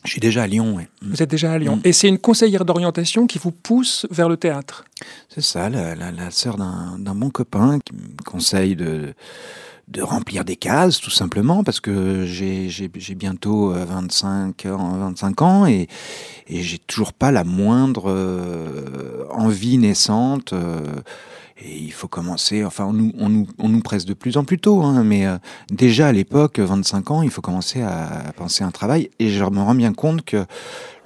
Je 0.07 0.11
suis 0.11 0.21
déjà 0.21 0.45
à 0.45 0.47
Lyon, 0.47 0.77
oui. 0.77 0.85
Vous 1.03 1.23
êtes 1.23 1.31
déjà 1.31 1.53
à 1.53 1.59
Lyon. 1.59 1.77
Mm. 1.77 1.81
Et 1.85 1.93
c'est 1.93 2.09
une 2.09 2.19
conseillère 2.19 2.65
d'orientation 2.65 3.27
qui 3.27 3.39
vous 3.39 3.53
pousse 3.53 4.07
vers 4.11 4.31
le 4.31 4.39
théâtre? 4.39 4.87
C'est 5.29 5.43
ça, 5.43 5.69
la, 5.69 5.95
la, 5.95 6.11
la 6.11 6.31
sœur 6.31 6.57
d'un 6.57 7.15
bon 7.15 7.29
copain 7.29 7.81
qui 7.81 7.93
me 7.93 8.25
conseille 8.25 8.77
de 8.77 9.13
de 9.93 10.03
remplir 10.03 10.45
des 10.45 10.57
cases, 10.57 11.01
tout 11.01 11.11
simplement, 11.11 11.63
parce 11.63 11.81
que 11.81 12.25
j'ai 12.25 13.15
bientôt 13.15 13.71
25 13.73 14.65
euh, 14.65 14.73
ans, 14.73 14.97
25 14.97 15.43
ans 15.43 15.67
et, 15.67 15.87
et 16.49 16.63
j'ai 16.63 16.79
toujours 16.79 17.13
pas 17.13 17.31
la 17.31 17.45
moindre 17.45 18.05
euh, 18.11 19.27
envie 19.31 19.77
naissante. 19.77 20.55
Euh, 20.55 20.81
et 21.65 21.79
il 21.79 21.93
faut 21.93 22.09
commencer, 22.09 22.65
enfin, 22.65 22.87
on 22.87 22.93
nous, 22.95 23.13
on 23.19 23.29
nous, 23.29 23.47
on 23.59 23.69
nous 23.69 23.81
presse 23.81 24.05
de 24.05 24.15
plus 24.15 24.37
en 24.37 24.45
plus 24.45 24.59
tôt, 24.59 24.83
hein, 24.83 25.05
mais 25.05 25.27
déjà 25.71 26.09
à 26.09 26.13
l'époque, 26.13 26.59
25 26.59 27.11
ans, 27.13 27.23
il 27.23 27.31
faut 27.31 27.43
commencer 27.43 27.83
à, 27.83 28.33
penser 28.37 28.65
à 28.65 28.67
un 28.67 28.73
travail. 28.73 29.11
Et 29.21 29.29
je 29.29 29.45
me 29.45 29.61
rends 29.61 29.77
bien 29.77 29.93
compte 29.93 30.25
que 30.25 30.45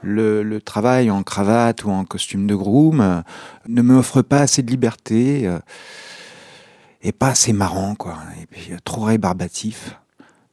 le, 0.01 0.43
le 0.43 0.61
travail 0.63 1.11
en 1.11 1.23
cravate 1.23 1.85
ou 1.85 1.91
en 1.91 2.05
costume 2.05 2.47
de 2.47 2.55
groom 2.55 3.23
ne 3.69 3.83
me 3.83 3.97
offre 3.99 4.23
pas 4.23 4.39
assez 4.39 4.63
de 4.63 4.71
liberté 4.71 5.47
et 7.07 7.13
pas 7.13 7.29
assez 7.29 7.53
marrant, 7.53 7.95
quoi. 7.95 8.19
Et 8.43 8.47
puis 8.47 8.73
euh, 8.73 8.79
trop 8.85 9.03
rébarbatif. 9.03 9.97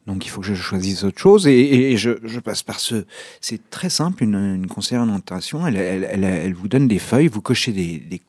Donc 0.05 0.25
il 0.25 0.29
faut 0.29 0.41
que 0.41 0.47
je 0.47 0.53
choisisse 0.53 1.03
autre 1.03 1.19
chose 1.19 1.47
et, 1.47 1.95
je, 1.97 2.39
passe 2.39 2.61
par 2.61 2.79
ce. 2.79 3.05
C'est 3.41 3.69
très 3.69 3.89
simple, 3.89 4.23
une, 4.23 4.35
une 4.35 4.67
d'orientation. 4.67 5.65
Elle, 5.65 5.77
elle, 5.77 6.23
elle, 6.23 6.53
vous 6.53 6.67
donne 6.67 6.87
des 6.89 6.99
feuilles, 6.99 7.29
vous 7.29 7.41
cochez 7.41 7.71
des, 7.71 7.99
des, 7.99 8.21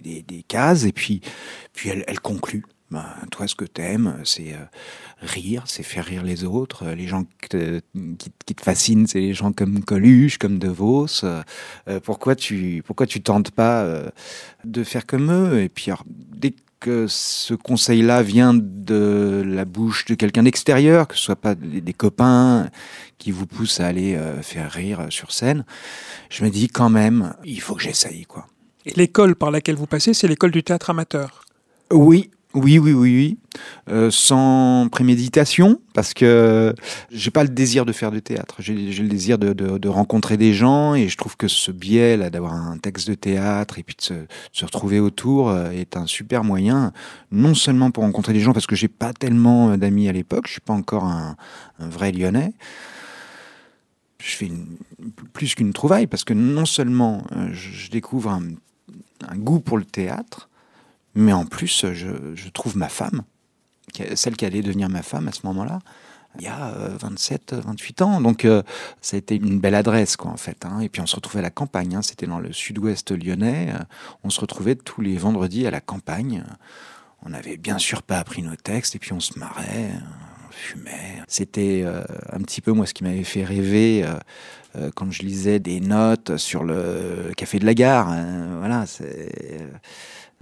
des, 0.00 0.22
des 0.22 0.42
cases 0.46 0.84
et 0.84 0.92
puis, 0.92 1.22
puis 1.72 1.88
elle, 1.88 2.20
conclut. 2.20 2.64
Ben, 2.90 3.06
toi, 3.30 3.48
ce 3.48 3.54
que 3.54 3.64
t'aimes, 3.64 4.18
c'est 4.24 4.52
euh, 4.52 4.66
rire, 5.22 5.64
c'est 5.66 5.82
faire 5.82 6.04
rire 6.04 6.22
les 6.22 6.44
autres. 6.44 6.86
Les 6.88 7.06
gens 7.06 7.24
qui 7.40 7.48
te, 7.48 7.80
qui, 8.18 8.54
te 8.54 8.62
fascinent, 8.62 9.06
c'est 9.06 9.20
les 9.20 9.32
gens 9.32 9.52
comme 9.52 9.82
Coluche, 9.82 10.36
comme 10.36 10.58
De 10.58 10.68
Vos. 10.68 11.24
Euh, 11.24 11.42
pourquoi 12.04 12.36
tu 12.36 12.82
pourquoi 12.84 13.06
tu 13.06 13.22
tentes 13.22 13.52
pas 13.52 14.12
de 14.64 14.84
faire 14.84 15.06
comme 15.06 15.32
eux? 15.32 15.62
Et 15.62 15.70
puis 15.70 15.90
dès 16.06 16.52
que 16.82 17.06
ce 17.08 17.54
conseil-là 17.54 18.22
vient 18.22 18.54
de 18.54 19.42
la 19.46 19.64
bouche 19.64 20.04
de 20.06 20.14
quelqu'un 20.14 20.42
d'extérieur, 20.42 21.06
que 21.06 21.14
ce 21.14 21.22
soit 21.22 21.36
pas 21.36 21.54
des, 21.54 21.92
copains 21.92 22.68
qui 23.18 23.30
vous 23.30 23.46
poussent 23.46 23.78
à 23.78 23.86
aller 23.86 24.16
euh, 24.16 24.42
faire 24.42 24.70
rire 24.70 25.06
sur 25.10 25.30
scène, 25.30 25.64
je 26.28 26.44
me 26.44 26.50
dis 26.50 26.66
quand 26.66 26.90
même, 26.90 27.34
il 27.44 27.60
faut 27.60 27.76
que 27.76 27.82
j'essaye, 27.82 28.24
quoi. 28.26 28.46
Et 28.84 28.92
l'école 28.96 29.36
par 29.36 29.52
laquelle 29.52 29.76
vous 29.76 29.86
passez, 29.86 30.12
c'est 30.12 30.26
l'école 30.26 30.50
du 30.50 30.64
théâtre 30.64 30.90
amateur? 30.90 31.44
Oui, 31.92 32.30
oui, 32.54 32.78
oui, 32.78 32.92
oui, 32.92 33.16
oui. 33.16 33.38
Euh, 33.88 34.10
sans 34.10 34.88
préméditation, 34.90 35.80
parce 35.94 36.14
que 36.14 36.74
j'ai 37.10 37.30
pas 37.30 37.42
le 37.42 37.48
désir 37.48 37.84
de 37.84 37.92
faire 37.92 38.10
du 38.10 38.22
théâtre. 38.22 38.56
J'ai 38.58 38.74
le 38.74 39.08
désir 39.08 39.38
de, 39.38 39.88
rencontrer 39.88 40.36
des 40.36 40.54
gens, 40.54 40.94
et 40.94 41.08
je 41.08 41.16
trouve 41.16 41.36
que 41.36 41.48
ce 41.48 41.70
biais 41.70 42.16
là 42.16 42.30
d'avoir 42.30 42.54
un 42.54 42.78
texte 42.78 43.08
de 43.08 43.14
théâtre 43.14 43.78
et 43.78 43.82
puis 43.82 43.96
de 43.96 44.26
se, 44.52 44.64
retrouver 44.64 45.00
autour 45.00 45.48
euh, 45.48 45.70
est 45.70 45.96
un 45.96 46.06
super 46.06 46.44
moyen, 46.44 46.92
non 47.30 47.54
seulement 47.54 47.90
pour 47.90 48.04
rencontrer 48.04 48.32
des 48.32 48.40
gens, 48.40 48.52
parce 48.52 48.66
que 48.66 48.76
j'ai 48.76 48.88
pas 48.88 49.12
tellement 49.12 49.76
d'amis 49.76 50.08
à 50.08 50.12
l'époque, 50.12 50.46
je 50.46 50.52
suis 50.52 50.60
pas 50.60 50.74
encore 50.74 51.04
un, 51.04 51.36
vrai 51.78 52.12
Lyonnais. 52.12 52.52
Je 54.18 54.36
fais 54.36 54.50
plus 55.32 55.54
qu'une 55.54 55.72
trouvaille, 55.72 56.06
parce 56.06 56.24
que 56.24 56.32
non 56.32 56.64
seulement 56.64 57.24
euh, 57.36 57.48
je, 57.52 57.90
découvre 57.90 58.30
un 58.30 59.36
goût 59.36 59.60
pour 59.60 59.78
le 59.78 59.84
théâtre, 59.84 60.48
mais 61.14 61.32
en 61.32 61.46
plus, 61.46 61.86
je, 61.92 62.48
trouve 62.50 62.76
ma 62.76 62.88
femme, 62.88 63.22
celle 64.14 64.36
qui 64.36 64.44
allait 64.44 64.62
devenir 64.62 64.88
ma 64.88 65.02
femme 65.02 65.28
à 65.28 65.32
ce 65.32 65.46
moment-là, 65.46 65.80
il 66.38 66.44
y 66.44 66.48
a 66.48 66.72
27, 66.98 67.52
euh, 67.52 67.60
28 67.60 68.02
ans. 68.02 68.20
Donc, 68.20 68.44
euh, 68.44 68.62
ça 69.00 69.16
a 69.16 69.18
été 69.18 69.36
une 69.36 69.60
belle 69.60 69.74
adresse, 69.74 70.16
quoi, 70.16 70.30
en 70.30 70.36
fait. 70.36 70.64
Hein. 70.64 70.80
Et 70.80 70.88
puis, 70.88 71.02
on 71.02 71.06
se 71.06 71.16
retrouvait 71.16 71.40
à 71.40 71.42
la 71.42 71.50
campagne. 71.50 71.96
Hein. 71.96 72.02
C'était 72.02 72.26
dans 72.26 72.38
le 72.38 72.52
sud-ouest 72.52 73.12
lyonnais. 73.12 73.72
Euh, 73.74 73.84
on 74.24 74.30
se 74.30 74.40
retrouvait 74.40 74.74
tous 74.74 75.00
les 75.00 75.16
vendredis 75.16 75.66
à 75.66 75.70
la 75.70 75.80
campagne. 75.80 76.44
On 77.24 77.30
n'avait 77.30 77.56
bien 77.56 77.78
sûr 77.78 78.02
pas 78.02 78.18
appris 78.18 78.42
nos 78.42 78.56
textes. 78.56 78.96
Et 78.96 78.98
puis, 78.98 79.12
on 79.12 79.20
se 79.20 79.38
marrait, 79.38 79.90
on 80.48 80.52
fumait. 80.52 81.22
C'était 81.28 81.84
un 82.32 82.40
petit 82.40 82.60
peu, 82.60 82.72
moi, 82.72 82.86
ce 82.86 82.94
qui 82.94 83.04
m'avait 83.04 83.22
fait 83.22 83.44
rêver 83.44 84.04
quand 84.96 85.12
je 85.12 85.22
lisais 85.22 85.60
des 85.60 85.78
notes 85.78 86.36
sur 86.36 86.64
le 86.64 87.30
café 87.36 87.60
de 87.60 87.66
la 87.66 87.74
gare. 87.74 88.08
Hein. 88.08 88.56
Voilà, 88.58 88.86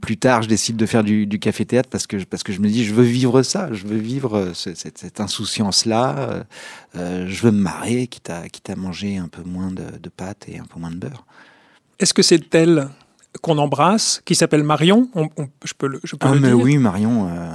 Plus 0.00 0.16
tard, 0.16 0.42
je 0.42 0.48
décide 0.48 0.76
de 0.76 0.86
faire 0.86 1.04
du, 1.04 1.26
café-théâtre 1.38 1.88
parce 1.90 2.06
que, 2.06 2.22
parce 2.24 2.42
que 2.42 2.52
je 2.52 2.60
me 2.60 2.68
dis, 2.68 2.84
je 2.84 2.94
veux 2.94 3.04
vivre 3.04 3.42
ça, 3.42 3.72
je 3.72 3.86
veux 3.86 3.98
vivre 3.98 4.52
cette, 4.54 5.20
insouciance-là, 5.20 6.44
je 6.94 7.42
veux 7.42 7.50
me 7.50 7.60
marrer, 7.60 8.06
quitte 8.06 8.30
à, 8.30 8.48
quitte 8.48 8.70
à 8.70 8.76
manger 8.76 9.18
un 9.18 9.28
peu 9.28 9.42
moins 9.42 9.70
de, 9.70 9.98
de 9.98 10.08
pâtes 10.08 10.46
et 10.48 10.58
un 10.58 10.64
peu 10.64 10.80
moins 10.80 10.90
de 10.90 10.96
beurre. 10.96 11.26
Est-ce 11.98 12.14
que 12.14 12.22
c'est 12.22 12.54
elle 12.54 12.88
qu'on 13.42 13.58
embrasse, 13.58 14.22
qui 14.24 14.34
s'appelle 14.34 14.62
Marion? 14.62 15.08
je 15.64 15.72
peux 15.76 15.86
le, 15.86 16.00
je 16.04 16.16
peux 16.16 16.26
ah, 16.26 16.34
mais 16.34 16.52
oui, 16.52 16.78
Marion, 16.78 17.28
euh, 17.28 17.54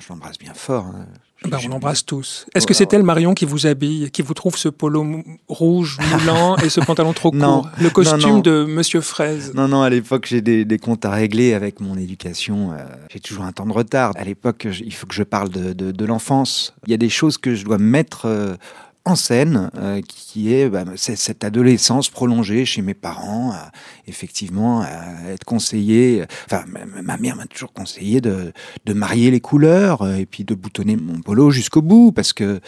je 0.00 0.08
l'embrasse 0.08 0.38
bien 0.38 0.54
fort. 0.54 0.86
Hein. 0.86 1.06
Ben, 1.48 1.58
on 1.64 1.68
l'embrasse 1.68 2.06
tous. 2.06 2.46
Est-ce 2.54 2.66
que 2.66 2.72
c'est 2.72 2.92
elle, 2.94 3.02
Marion, 3.02 3.34
qui 3.34 3.44
vous 3.44 3.66
habille, 3.66 4.10
qui 4.10 4.22
vous 4.22 4.32
trouve 4.32 4.56
ce 4.56 4.68
polo 4.68 5.22
rouge 5.46 5.98
moulant 6.10 6.56
et 6.64 6.70
ce 6.70 6.80
pantalon 6.80 7.12
trop 7.12 7.30
court? 7.30 7.68
Le 7.78 7.90
costume 7.90 8.40
de 8.40 8.64
Monsieur 8.64 9.02
Fraise 9.02 9.52
Non, 9.54 9.68
non, 9.68 9.82
à 9.82 9.90
l'époque, 9.90 10.26
j'ai 10.26 10.40
des, 10.40 10.78
comptes 10.78 11.04
à 11.04 11.10
régler 11.10 11.52
avec 11.52 11.80
mon 11.80 11.98
éducation. 11.98 12.72
Euh, 12.72 12.84
j'ai 13.10 13.20
toujours 13.20 13.44
un 13.44 13.52
temps 13.52 13.66
de 13.66 13.72
retard. 13.72 14.12
À 14.16 14.24
l'époque, 14.24 14.66
il 14.70 14.94
faut 14.94 15.06
que 15.06 15.14
je 15.14 15.22
parle 15.22 15.50
de, 15.50 15.72
de, 15.72 16.04
l'enfance. 16.04 16.74
Il 16.86 16.90
y 16.90 16.94
a 16.94 16.98
des 16.98 17.10
choses 17.10 17.36
que 17.36 17.54
je 17.54 17.64
dois 17.64 17.78
mettre 17.78 18.26
euh, 18.26 18.54
en 19.06 19.16
scène, 19.16 19.70
euh, 19.76 20.00
qui 20.00 20.54
est 20.54 20.68
bah, 20.70 20.84
cette 20.96 21.44
adolescence 21.44 22.08
prolongée 22.08 22.64
chez 22.64 22.80
mes 22.80 22.94
parents, 22.94 23.54
effectivement, 24.06 24.80
à 24.80 25.30
être 25.30 25.44
conseillé. 25.44 26.24
Enfin, 26.46 26.64
ma 27.02 27.16
mère 27.18 27.36
m'a 27.36 27.46
toujours 27.46 27.72
conseillé 27.72 28.20
de, 28.20 28.52
de, 28.86 28.92
marier 28.94 29.30
les 29.30 29.40
couleurs 29.40 30.02
euh, 30.02 30.16
et 30.16 30.26
puis 30.26 30.44
de 30.44 30.54
boutonner 30.54 30.96
mon 30.96 31.20
polo 31.20 31.50
jusqu'au 31.50 31.82
bout, 31.82 32.12
parce 32.12 32.32
que 32.32 32.60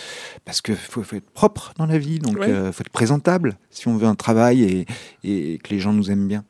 parce 0.45 0.61
que 0.61 0.75
faut, 0.75 1.03
faut, 1.03 1.17
être 1.17 1.31
propre 1.31 1.73
dans 1.79 1.87
la 1.87 1.99
vie, 1.99 2.19
donc 2.19 2.37
il 2.43 2.53
euh, 2.53 2.73
faut 2.73 2.83
être 2.83 2.91
présentable 2.91 3.57
si 3.71 3.89
on 3.89 3.97
veut 3.97 4.07
un 4.07 4.15
travail 4.15 4.63
et, 4.63 4.87
et 5.25 5.59
que 5.59 5.71
les 5.71 5.81
gens 5.81 5.93
nous 5.93 6.11
aiment 6.11 6.29
bien. 6.29 6.45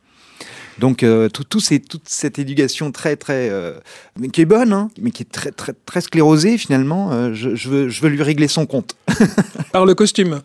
Donc 0.78 1.02
euh, 1.02 1.28
tout, 1.28 1.44
toute 1.44 2.08
cette 2.08 2.38
éducation 2.38 2.92
très 2.92 3.16
très 3.16 3.48
euh, 3.50 3.78
mais 4.18 4.28
qui 4.28 4.42
est 4.42 4.46
bonne, 4.46 4.72
hein, 4.72 4.88
mais 5.00 5.10
qui 5.10 5.22
est 5.22 5.30
très 5.30 5.50
très 5.50 5.72
très 5.72 6.00
sclérosée 6.00 6.58
finalement. 6.58 7.12
Euh, 7.12 7.32
je, 7.32 7.68
veux, 7.68 7.88
je 7.88 8.02
veux 8.02 8.08
lui 8.08 8.22
régler 8.22 8.48
son 8.48 8.66
compte. 8.66 8.96
par 9.72 9.86
le 9.86 9.94
costume. 9.94 10.40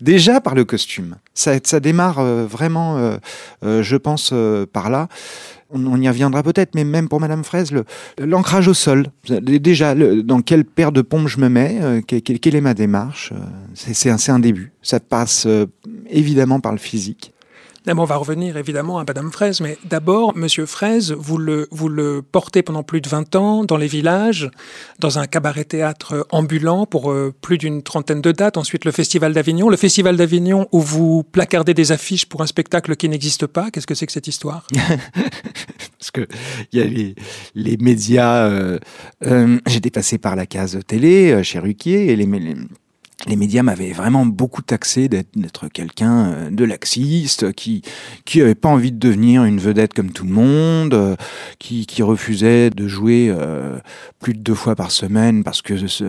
Déjà 0.00 0.40
par 0.40 0.54
le 0.54 0.64
costume. 0.64 1.16
Ça, 1.34 1.54
ça 1.62 1.80
démarre 1.80 2.22
vraiment, 2.22 3.18
je 3.62 3.96
pense, 3.96 4.32
par 4.72 4.90
là. 4.90 5.08
On, 5.70 6.00
y 6.00 6.08
reviendra 6.08 6.42
peut-être, 6.42 6.74
mais 6.74 6.84
même 6.84 7.08
pour 7.08 7.20
Madame 7.20 7.44
Fraise, 7.44 7.72
l'ancrage 8.18 8.68
au 8.68 8.74
sol. 8.74 9.06
Déjà, 9.28 9.94
dans 9.94 10.42
quelle 10.42 10.64
paire 10.64 10.92
de 10.92 11.02
pompes 11.02 11.28
je 11.28 11.38
me 11.38 11.48
mets, 11.48 12.02
quelle, 12.06 12.56
est 12.56 12.60
ma 12.60 12.74
démarche 12.74 13.32
C'est 13.74 14.10
un, 14.10 14.16
un, 14.28 14.38
début. 14.38 14.72
Ça 14.82 15.00
passe 15.00 15.46
évidemment 16.08 16.60
par 16.60 16.72
le 16.72 16.78
physique 16.78 17.33
on 17.92 18.04
va 18.04 18.16
revenir 18.16 18.56
évidemment 18.56 18.98
à 18.98 19.04
Madame 19.04 19.30
Fraise, 19.30 19.60
mais 19.60 19.76
d'abord, 19.84 20.36
Monsieur 20.36 20.66
Fraise, 20.66 21.12
vous 21.12 21.38
le, 21.38 22.22
portez 22.32 22.62
pendant 22.62 22.82
plus 22.82 23.00
de 23.00 23.08
20 23.08 23.36
ans 23.36 23.64
dans 23.64 23.76
les 23.76 23.86
villages, 23.86 24.50
dans 24.98 25.18
un 25.18 25.26
cabaret-théâtre 25.26 26.26
ambulant 26.30 26.86
pour 26.86 27.10
euh, 27.10 27.32
plus 27.40 27.58
d'une 27.58 27.82
trentaine 27.82 28.20
de 28.20 28.32
dates. 28.32 28.56
Ensuite, 28.56 28.84
le 28.84 28.92
Festival 28.92 29.32
d'Avignon. 29.32 29.68
Le 29.68 29.76
Festival 29.76 30.16
d'Avignon 30.16 30.68
où 30.72 30.80
vous 30.80 31.22
placardez 31.24 31.74
des 31.74 31.92
affiches 31.92 32.26
pour 32.26 32.42
un 32.42 32.46
spectacle 32.46 32.96
qui 32.96 33.08
n'existe 33.08 33.46
pas. 33.46 33.70
Qu'est-ce 33.70 33.86
que 33.86 33.94
c'est 33.94 34.06
que 34.06 34.12
cette 34.12 34.28
histoire? 34.28 34.66
Parce 35.98 36.10
que 36.12 36.26
il 36.72 36.78
y 36.78 36.82
a 36.82 36.86
les, 36.86 37.14
les 37.54 37.76
médias. 37.76 38.46
Euh, 38.48 38.78
euh, 39.26 39.58
J'étais 39.66 39.90
passé 39.90 40.18
par 40.18 40.36
la 40.36 40.46
case 40.46 40.78
télé 40.86 41.42
chez 41.42 41.58
Ruquier 41.58 42.12
et 42.12 42.16
les, 42.16 42.26
les 42.26 42.56
les 43.26 43.36
médias 43.36 43.62
m'avaient 43.62 43.92
vraiment 43.92 44.26
beaucoup 44.26 44.62
taxé 44.62 45.08
d'être 45.08 45.68
quelqu'un 45.68 46.26
euh, 46.26 46.50
de 46.50 46.64
laxiste, 46.64 47.52
qui 47.52 47.82
qui 48.24 48.40
avait 48.40 48.54
pas 48.54 48.68
envie 48.68 48.92
de 48.92 48.98
devenir 48.98 49.44
une 49.44 49.58
vedette 49.58 49.94
comme 49.94 50.10
tout 50.10 50.24
le 50.24 50.32
monde, 50.32 50.94
euh, 50.94 51.16
qui, 51.58 51.86
qui 51.86 52.02
refusait 52.02 52.70
de 52.70 52.86
jouer 52.86 53.28
euh, 53.30 53.78
plus 54.20 54.34
de 54.34 54.40
deux 54.40 54.54
fois 54.54 54.74
par 54.74 54.90
semaine 54.90 55.44
parce 55.44 55.62
que 55.62 55.86
ce, 55.86 56.04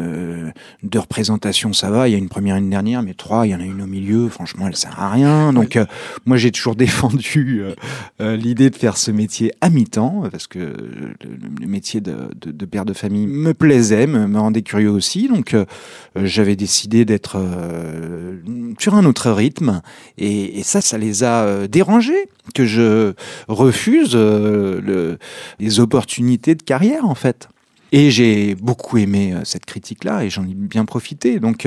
de 0.83 0.99
représentation 0.99 1.73
ça 1.73 1.89
va, 1.89 2.07
il 2.07 2.11
y 2.11 2.15
a 2.15 2.17
une 2.17 2.29
première 2.29 2.55
et 2.55 2.59
une 2.59 2.69
dernière, 2.69 3.01
mais 3.01 3.13
trois, 3.13 3.47
il 3.47 3.51
y 3.51 3.55
en 3.55 3.59
a 3.59 3.65
une 3.65 3.81
au 3.81 3.87
milieu, 3.87 4.29
franchement 4.29 4.67
elle 4.67 4.75
sert 4.75 4.99
à 4.99 5.09
rien. 5.09 5.53
Donc 5.53 5.79
moi 6.25 6.37
j'ai 6.37 6.51
toujours 6.51 6.75
défendu 6.85 7.63
l'idée 8.19 8.69
de 8.69 8.75
faire 8.75 8.97
ce 8.97 9.11
métier 9.11 9.51
à 9.61 9.69
mi-temps 9.69 10.23
parce 10.31 10.47
que 10.47 10.59
le, 10.59 11.67
métier 11.67 12.01
de, 12.01 12.15
de, 12.39 12.51
de, 12.51 12.65
père 12.65 12.85
de 12.85 12.93
famille 12.93 13.27
me 13.27 13.53
plaisait, 13.53 14.07
me, 14.07 14.27
me 14.27 14.39
rendait 14.39 14.61
curieux 14.61 14.89
aussi, 14.89 15.27
donc 15.27 15.55
j'avais 16.15 16.55
décidé 16.55 17.04
d'être 17.05 17.37
euh, 17.37 18.37
sur 18.79 18.95
un 18.95 19.05
autre 19.05 19.31
rythme. 19.31 19.81
Et, 20.17 20.63
ça, 20.63 20.81
ça 20.81 20.97
les 20.97 21.23
a 21.23 21.43
euh, 21.43 21.67
dérangés 21.67 22.29
que 22.53 22.65
je 22.65 23.13
refuse 23.47 24.11
euh, 24.15 24.81
le, 24.81 25.17
les 25.59 25.79
opportunités 25.79 26.55
de 26.55 26.63
carrière, 26.63 27.05
en 27.05 27.15
fait. 27.15 27.47
Et 27.91 28.11
j'ai 28.11 28.55
beaucoup 28.55 28.97
aimé 28.97 29.33
cette 29.45 29.65
critique-là 29.65 30.25
et 30.25 30.29
j'en 30.29 30.43
ai 30.43 30.53
bien 30.53 30.83
profité. 30.83 31.39
Donc, 31.39 31.65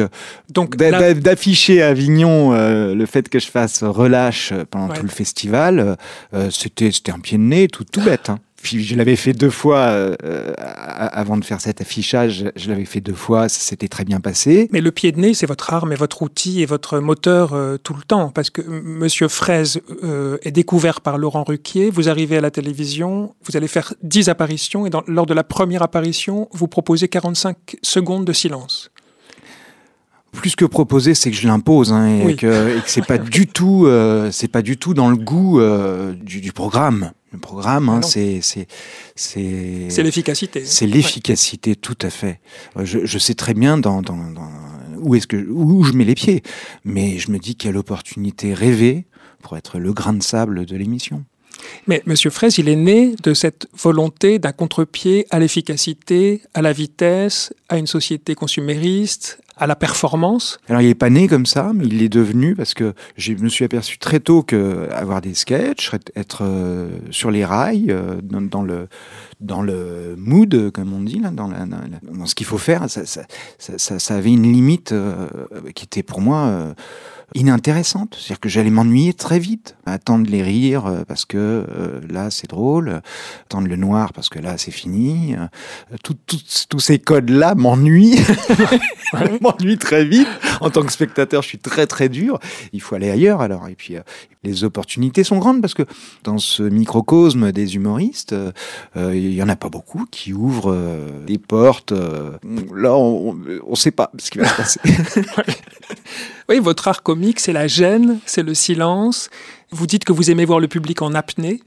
donc 0.51 0.77
d'afficher 0.77 1.81
à 1.81 1.89
Avignon 1.89 2.51
le 2.53 3.07
fait 3.07 3.31
que 3.31 3.39
je 3.39 3.47
fasse 3.47 3.83
relâche 3.83 4.53
pendant 4.71 4.93
tout 4.93 5.05
le 5.05 5.09
festival, 5.09 5.97
c'était 6.51 7.13
un 7.13 7.21
pied 7.21 7.39
de 7.39 7.45
nez 7.45 7.69
tout, 7.69 7.85
tout 7.85 8.03
bête. 8.03 8.29
Hein 8.29 8.41
je 8.65 8.97
l'avais 8.97 9.17
fait 9.17 9.33
deux 9.33 9.51
fois 9.51 9.79
euh, 9.79 10.17
euh, 10.25 10.53
avant 10.59 11.37
de 11.37 11.45
faire 11.45 11.61
cet 11.61 11.81
affichage. 11.81 12.51
Je 12.57 12.69
l'avais 12.69 12.85
fait 12.85 13.01
deux 13.01 13.15
fois, 13.15 13.49
ça 13.49 13.61
s'était 13.61 13.89
très 13.89 14.05
bien 14.05 14.21
passé. 14.21 14.69
Mais 14.73 14.81
le 14.81 14.91
pied 14.91 15.13
de 15.13 15.21
nez, 15.21 15.35
c'est 15.35 15.47
votre 15.47 15.73
arme 15.73 15.93
et 15.93 15.97
votre 15.97 16.23
outil 16.23 16.63
et 16.63 16.67
votre 16.67 16.99
moteur 16.99 17.53
euh, 17.53 17.77
tout 17.77 17.95
le 17.95 18.03
temps. 18.03 18.31
Parce 18.31 18.51
que 18.51 18.63
Monsieur 18.63 19.29
Fraise 19.29 19.81
est 20.43 20.51
découvert 20.51 21.01
par 21.01 21.19
Laurent 21.19 21.45
Ruquier. 21.45 21.91
Vous 21.91 22.09
arrivez 22.09 22.37
à 22.39 22.41
la 22.41 22.51
télévision, 22.51 23.35
vous 23.45 23.57
allez 23.57 23.69
faire 23.69 23.95
10 24.03 24.29
apparitions 24.29 24.87
et 24.87 24.91
lors 25.07 25.27
de 25.27 25.35
la 25.35 25.45
première 25.45 25.83
apparition, 25.83 26.49
vous 26.53 26.69
proposez 26.69 27.09
45 27.09 27.57
secondes 27.83 28.25
de 28.25 28.33
silence 28.33 28.91
plus 30.31 30.55
que 30.55 30.67
proposer, 30.67 31.15
c'est 31.15 31.31
que 31.31 31.37
je 31.37 31.49
l'impose 31.49 31.91
hein, 31.91 32.07
et, 32.07 32.37
que, 32.37 32.77
et, 32.77 32.81
que, 32.83 32.89
c'est 32.89 33.05
pas 33.05 33.19
du 33.19 33.49
tout, 33.49 33.89
c'est 34.31 34.47
pas 34.47 34.63
du 34.63 34.77
tout 34.77 34.95
dans 34.95 35.09
le 35.09 35.17
goût 35.17 35.61
du, 36.23 36.41
du, 36.41 36.53
programme. 36.53 37.13
Le 37.33 37.39
programme, 37.39 37.89
hein, 37.91 38.01
c'est 38.03 38.41
l'efficacité. 39.99 40.65
C'est 40.65 40.87
l'efficacité, 40.87 41.77
tout 41.77 41.99
à 42.01 42.11
fait. 42.11 42.41
Je, 42.83 43.05
je, 43.05 43.19
sais 43.19 43.35
très 43.35 43.53
bien 43.53 43.77
dans, 43.77 44.01
dans, 44.01 44.31
dans 44.31 44.51
où 44.97 45.15
est-ce 45.15 45.27
que 45.27 45.37
où 45.37 45.85
je 45.85 45.93
mets 45.93 46.05
les 46.05 46.15
pieds, 46.15 46.43
mais 46.85 47.19
je 47.19 47.31
me 47.31 47.39
dis 47.39 47.55
quelle 47.55 47.77
opportunité 47.77 48.55
rêvée 48.55 49.07
pour 49.43 49.57
être 49.57 49.79
le 49.79 49.93
grain 49.93 50.15
de 50.15 50.23
sable 50.23 50.65
de 50.65 50.77
l'émission. 50.77 51.25
Mais 51.87 52.03
Monsieur 52.07 52.31
Fraisse, 52.31 52.59
il 52.59 52.69
est 52.69 52.77
né 52.77 53.15
de 53.23 53.35
cette 53.35 53.69
volonté 53.77 54.39
d'un 54.39 54.53
contre-pied 54.53 55.27
à 55.31 55.39
l'efficacité, 55.39 56.43
à 56.55 56.63
la 56.63 56.73
vitesse, 56.73 57.53
à 57.69 57.79
une 57.79 57.87
société 57.87 58.35
consumériste, 58.35 59.41
à 59.59 59.67
la 59.67 59.77
performance. 59.77 60.59
Alors 60.69 60.81
il 60.81 60.89
n'est 60.89 60.95
pas 60.95 61.11
né 61.11 61.29
comme 61.29 61.47
ça, 61.47 61.73
mais 61.75 61.85
il 61.87 62.03
est 62.03 62.09
devenu 62.09 62.55
parce 62.55 62.75
que 62.75 62.95
je 63.17 63.33
me 63.35 63.49
suis 63.49 63.65
aperçu 63.65 63.99
très 63.99 64.21
tôt 64.21 64.43
que 64.43 64.89
avoir 64.93 65.21
des 65.21 65.35
sketchs, 65.35 65.91
être 66.17 66.43
euh, 66.43 66.89
sur 67.11 67.31
les 67.31 67.45
rails, 67.45 67.87
euh, 67.91 68.21
dans, 68.23 68.63
le 68.63 68.89
dans 69.41 69.63
le 69.63 70.15
mood, 70.17 70.71
comme 70.73 70.93
on 70.93 71.01
dit, 71.01 71.21
dans, 71.21 71.49
dans 71.49 72.27
ce 72.27 72.35
qu'il 72.35 72.47
faut 72.47 72.59
faire, 72.59 72.89
ça, 72.89 73.05
ça, 73.05 73.23
ça, 73.59 73.99
ça, 73.99 74.15
avait 74.15 74.33
une 74.33 74.51
limite 74.51 74.93
euh, 74.93 75.29
qui 75.75 75.85
était 75.85 76.03
pour 76.03 76.21
moi 76.21 76.75
inintéressante. 77.35 78.17
C'est-à-dire 78.19 78.41
que 78.41 78.49
j'allais 78.49 78.71
m'ennuyer 78.71 79.13
très 79.13 79.39
vite, 79.39 79.77
attendre 79.87 80.31
les 80.31 80.43
rires 80.43 80.87
euh, 80.87 81.03
parce 81.07 81.25
que 81.25 81.37
euh, 81.37 82.01
là 82.09 82.31
c'est 82.31 82.49
drôle, 82.49 83.01
attendre 83.45 83.69
le 83.69 83.77
noir 83.77 84.13
parce 84.13 84.29
que 84.29 84.39
là 84.39 84.57
c'est 84.57 84.71
fini. 84.71 85.35
Euh, 85.37 85.47
tous 86.69 86.81
ces 86.81 86.99
codes-là 86.99 87.55
m'ennuient, 87.55 88.19
m'ennuient 89.41 89.79
très 89.79 90.05
vite. 90.05 90.29
En 90.61 90.71
tant 90.71 90.83
que 90.83 90.93
spectateur, 90.93 91.43
je 91.43 91.49
suis 91.49 91.59
très 91.59 91.87
très 91.87 92.09
dur. 92.09 92.39
Il 92.73 92.81
faut 92.81 92.95
aller 92.95 93.11
ailleurs 93.11 93.41
alors. 93.41 93.69
Et 93.69 93.75
puis 93.75 93.97
les 94.43 94.65
opportunités 94.65 95.25
sont 95.25 95.39
grandes 95.39 95.61
parce 95.61 95.75
que 95.75 95.85
dans 96.25 96.39
ce 96.39 96.63
microcosme 96.63 97.53
des 97.53 97.77
humoristes, 97.77 98.35
il 98.97 99.35
y 99.35 99.43
en 99.43 99.49
a 99.49 99.57
pas 99.57 99.69
beaucoup 99.69 100.07
qui 100.11 100.33
ouvrent 100.33 100.77
des 101.27 101.39
portes. 101.39 101.93
là, 101.93 102.95
on 102.95 103.35
ne 103.35 103.77
sait 103.77 103.91
pas 103.91 104.11
ce 104.19 104.31
qui 104.31 104.39
va 104.39 104.47
se 104.47 104.55
passer. 104.55 104.81
Oui, 106.49 106.59
votre 106.59 106.89
art 106.89 107.03
comique, 107.03 107.41
c'est 107.41 107.53
la 107.53 107.67
gêne, 107.67 108.21
c'est 108.27 108.43
le 108.43 108.55
silence. 108.55 109.31
Vous 109.71 109.87
dites 109.87 110.05
que 110.05 110.13
vous 110.13 110.31
aimez 110.31 110.45
voir 110.45 110.61
le 110.61 110.69
public 110.69 111.03
en 111.03 111.15
apnée. 111.15 111.61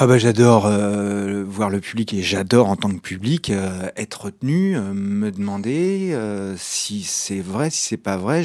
Ah 0.00 0.06
bah 0.06 0.16
j'adore 0.16 0.66
euh, 0.66 1.42
voir 1.44 1.70
le 1.70 1.80
public 1.80 2.12
et 2.14 2.22
j'adore 2.22 2.68
en 2.68 2.76
tant 2.76 2.90
que 2.90 3.00
public 3.00 3.50
euh, 3.50 3.88
être 3.96 4.26
retenu, 4.26 4.76
euh, 4.76 4.92
me 4.92 5.32
demander 5.32 6.16
si 6.56 7.02
c'est 7.02 7.40
vrai, 7.40 7.70
si 7.70 7.80
c'est 7.80 7.96
pas 7.96 8.16
vrai. 8.16 8.44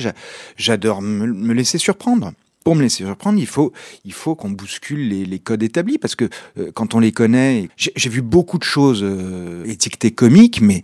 J'adore 0.58 1.02
me, 1.02 1.54
laisser 1.54 1.78
surprendre. 1.78 2.32
Pour 2.64 2.76
me 2.76 2.82
laisser 2.82 3.04
surprendre, 3.04 3.40
il 3.40 3.46
faut, 3.46 3.74
il 4.06 4.14
faut 4.14 4.36
qu'on 4.36 4.50
bouscule 4.50 5.10
les, 5.10 5.26
les, 5.26 5.38
codes 5.38 5.64
établis 5.64 5.98
parce 5.98 6.16
que 6.16 6.30
quand 6.74 6.96
on 6.96 7.00
les 7.00 7.12
connaît, 7.12 7.68
j'ai 7.76 8.10
vu 8.10 8.22
beaucoup 8.22 8.58
de 8.58 8.64
choses 8.64 9.06
étiquetées 9.66 10.12
comiques, 10.12 10.62
mais 10.62 10.82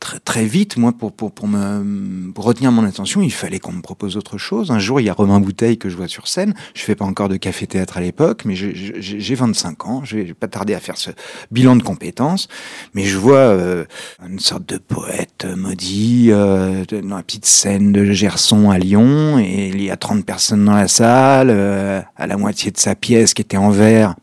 très, 0.00 0.18
très 0.18 0.44
vite, 0.44 0.78
moi, 0.78 0.92
pour, 0.92 1.12
pour, 1.12 1.30
pour, 1.30 1.46
me, 1.46 2.32
pour 2.32 2.44
retenir 2.44 2.72
mon 2.72 2.84
attention, 2.84 3.20
il 3.20 3.32
fallait 3.32 3.60
qu'on 3.60 3.72
me 3.72 3.82
propose 3.82 4.16
autre 4.16 4.38
chose. 4.38 4.70
Un 4.70 4.78
jour, 4.78 4.98
il 4.98 5.04
y 5.04 5.10
a 5.10 5.12
Romain 5.12 5.38
Bouteille 5.38 5.78
que 5.78 5.88
je 5.88 5.96
vois 5.96 6.08
sur 6.08 6.26
scène. 6.26 6.54
Je 6.74 6.82
fais 6.82 6.96
pas 6.96 7.04
encore 7.04 7.28
de 7.28 7.36
café-théâtre 7.36 7.98
à 7.98 8.00
l'époque, 8.00 8.44
mais 8.46 8.54
j'ai 8.56 9.34
25 9.34 9.86
ans. 9.86 10.02
Je 10.04 10.16
vais 10.16 10.34
pas 10.34 10.48
tarder 10.48 10.74
à 10.74 10.80
faire 10.80 10.96
ce 10.96 11.10
bilan 11.50 11.76
de 11.76 11.82
compétences. 11.82 12.48
Mais 12.94 13.04
je 13.04 13.18
vois 13.18 13.36
euh, 13.36 13.84
une 14.26 14.40
sorte 14.40 14.66
de 14.66 14.78
poète 14.78 15.46
maudit 15.56 16.28
euh, 16.30 16.84
dans 16.86 17.16
la 17.16 17.22
petite 17.22 17.46
scène 17.46 17.92
de 17.92 18.12
Gerson 18.12 18.70
à 18.70 18.78
Lyon. 18.78 19.38
Et 19.38 19.68
il 19.68 19.82
y 19.82 19.90
a 19.90 19.96
30 19.96 20.24
personnes 20.24 20.64
dans 20.64 20.74
la 20.74 20.88
salle, 20.88 21.48
euh, 21.50 22.00
à 22.16 22.26
la 22.26 22.36
moitié 22.38 22.70
de 22.70 22.78
sa 22.78 22.94
pièce 22.94 23.34
qui 23.34 23.42
était 23.42 23.58
en 23.58 23.70
verre. 23.70 24.14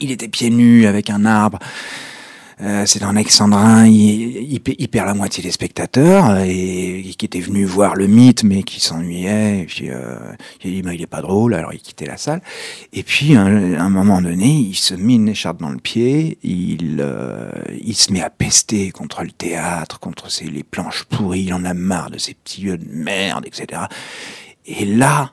Il 0.00 0.10
était 0.10 0.28
pieds 0.28 0.50
nus 0.50 0.86
avec 0.86 1.10
un 1.10 1.26
arbre. 1.26 1.58
Euh, 2.62 2.86
c'est 2.86 3.02
un 3.02 3.16
Alexandrin, 3.16 3.86
il, 3.86 4.52
il, 4.52 4.88
perd 4.88 5.06
la 5.06 5.14
moitié 5.14 5.42
des 5.42 5.50
spectateurs 5.50 6.30
euh, 6.30 6.44
et, 6.46 7.02
qui 7.18 7.26
était 7.26 7.40
venu 7.40 7.64
voir 7.64 7.96
le 7.96 8.06
mythe 8.06 8.44
mais 8.44 8.62
qui 8.62 8.78
s'ennuyait. 8.78 9.62
Et 9.62 9.64
puis 9.64 9.90
euh, 9.90 10.16
il 10.62 10.74
dit 10.74 10.82
bah, 10.82 10.94
il 10.94 11.02
est 11.02 11.06
pas 11.06 11.22
drôle, 11.22 11.54
alors 11.54 11.72
il 11.72 11.80
quittait 11.80 12.06
la 12.06 12.16
salle. 12.16 12.40
Et 12.92 13.02
puis 13.02 13.34
à 13.34 13.40
un, 13.42 13.90
moment 13.90 14.22
donné, 14.22 14.46
il 14.46 14.76
se 14.76 14.94
met 14.94 15.14
une 15.14 15.28
écharpe 15.28 15.60
dans 15.60 15.70
le 15.70 15.78
pied, 15.78 16.38
il 16.44 17.04
il 17.84 17.96
se 17.96 18.12
met 18.12 18.22
à 18.22 18.30
pester 18.30 18.92
contre 18.92 19.22
le 19.24 19.32
théâtre, 19.32 19.98
contre 19.98 20.30
ses, 20.30 20.44
les 20.44 20.62
planches 20.62 21.04
pourries. 21.04 21.42
Il 21.42 21.54
en 21.54 21.64
a 21.64 21.74
marre 21.74 22.10
de 22.10 22.18
ces 22.18 22.34
petits 22.34 22.62
lieux 22.62 22.78
de 22.78 22.88
merde, 22.88 23.44
etc. 23.44 23.82
Et 24.66 24.84
là, 24.84 25.32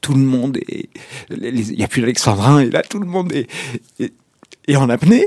tout 0.00 0.14
le 0.14 0.20
monde 0.20 0.58
est, 0.68 0.90
il 1.30 1.76
n'y 1.76 1.82
a 1.82 1.88
plus 1.88 2.02
d'Alexandrin 2.02 2.60
et 2.60 2.70
là 2.70 2.82
tout 2.82 3.00
le 3.00 3.06
monde 3.06 3.32
est, 3.32 3.48
est, 4.68 4.76
en 4.76 4.88
apnée. 4.88 5.26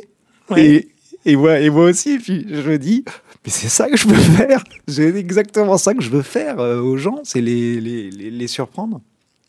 Et, 0.55 0.88
et 1.25 1.36
moi, 1.36 1.86
aussi, 1.86 2.18
puis 2.18 2.46
je 2.50 2.70
me 2.70 2.78
dis, 2.78 3.04
mais 3.46 3.51
c'est 3.51 3.70
ça 3.70 3.90
que 3.90 3.98
je 3.98 4.08
veux 4.08 4.16
faire. 4.16 4.63
C'est 4.88 5.16
exactement 5.16 5.78
ça 5.78 5.94
que 5.94 6.01
je 6.01 6.10
veux 6.10 6.22
faire 6.22 6.60
euh, 6.60 6.82
aux 6.82 6.98
gens, 6.98 7.20
c'est 7.24 7.42
les, 7.42 7.80
les, 7.80 8.48
surprendre. 8.48 9.01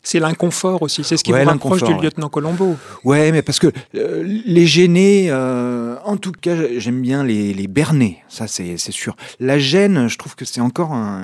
C'est 0.03 0.19
l'inconfort 0.19 0.81
aussi, 0.81 1.03
c'est 1.03 1.15
ce 1.15 1.23
qui 1.23 1.31
vous 1.31 1.43
rapproche 1.43 1.83
du 1.83 1.93
lieutenant 1.93 2.29
Colombo. 2.29 2.75
Ouais, 3.03 3.31
mais 3.31 3.41
parce 3.41 3.59
que 3.59 3.71
euh, 3.95 4.23
les 4.23 4.67
gêner, 4.67 5.27
euh, 5.29 5.95
en 6.03 6.17
tout 6.17 6.33
cas, 6.33 6.55
j'aime 6.77 7.01
bien 7.01 7.23
les, 7.23 7.53
les 7.53 7.67
berner, 7.67 8.21
ça 8.27 8.47
c'est 8.47 8.77
sûr. 8.77 9.15
La 9.39 9.57
gêne, 9.57 10.09
je 10.09 10.17
trouve 10.17 10.35
que 10.35 10.43
c'est 10.45 10.61
encore 10.61 10.91
un, 10.91 11.23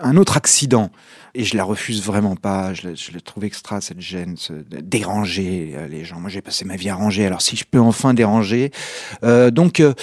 un 0.00 0.16
autre 0.16 0.36
accident 0.36 0.90
et 1.34 1.44
je 1.44 1.56
la 1.56 1.64
refuse 1.64 2.02
vraiment 2.02 2.36
pas. 2.36 2.74
Je, 2.74 2.94
je 2.94 3.12
le 3.12 3.20
trouve 3.20 3.44
extra 3.44 3.80
cette 3.80 4.00
gêne, 4.00 4.36
ce, 4.36 4.52
déranger 4.52 5.72
euh, 5.74 5.88
les 5.88 6.04
gens. 6.04 6.20
Moi, 6.20 6.30
j'ai 6.30 6.42
passé 6.42 6.64
ma 6.64 6.76
vie 6.76 6.88
à 6.88 6.94
ranger. 6.94 7.26
Alors, 7.26 7.42
si 7.42 7.56
je 7.56 7.64
peux 7.64 7.80
enfin 7.80 8.14
déranger, 8.14 8.70
euh, 9.22 9.50
donc 9.50 9.80
euh, 9.80 9.94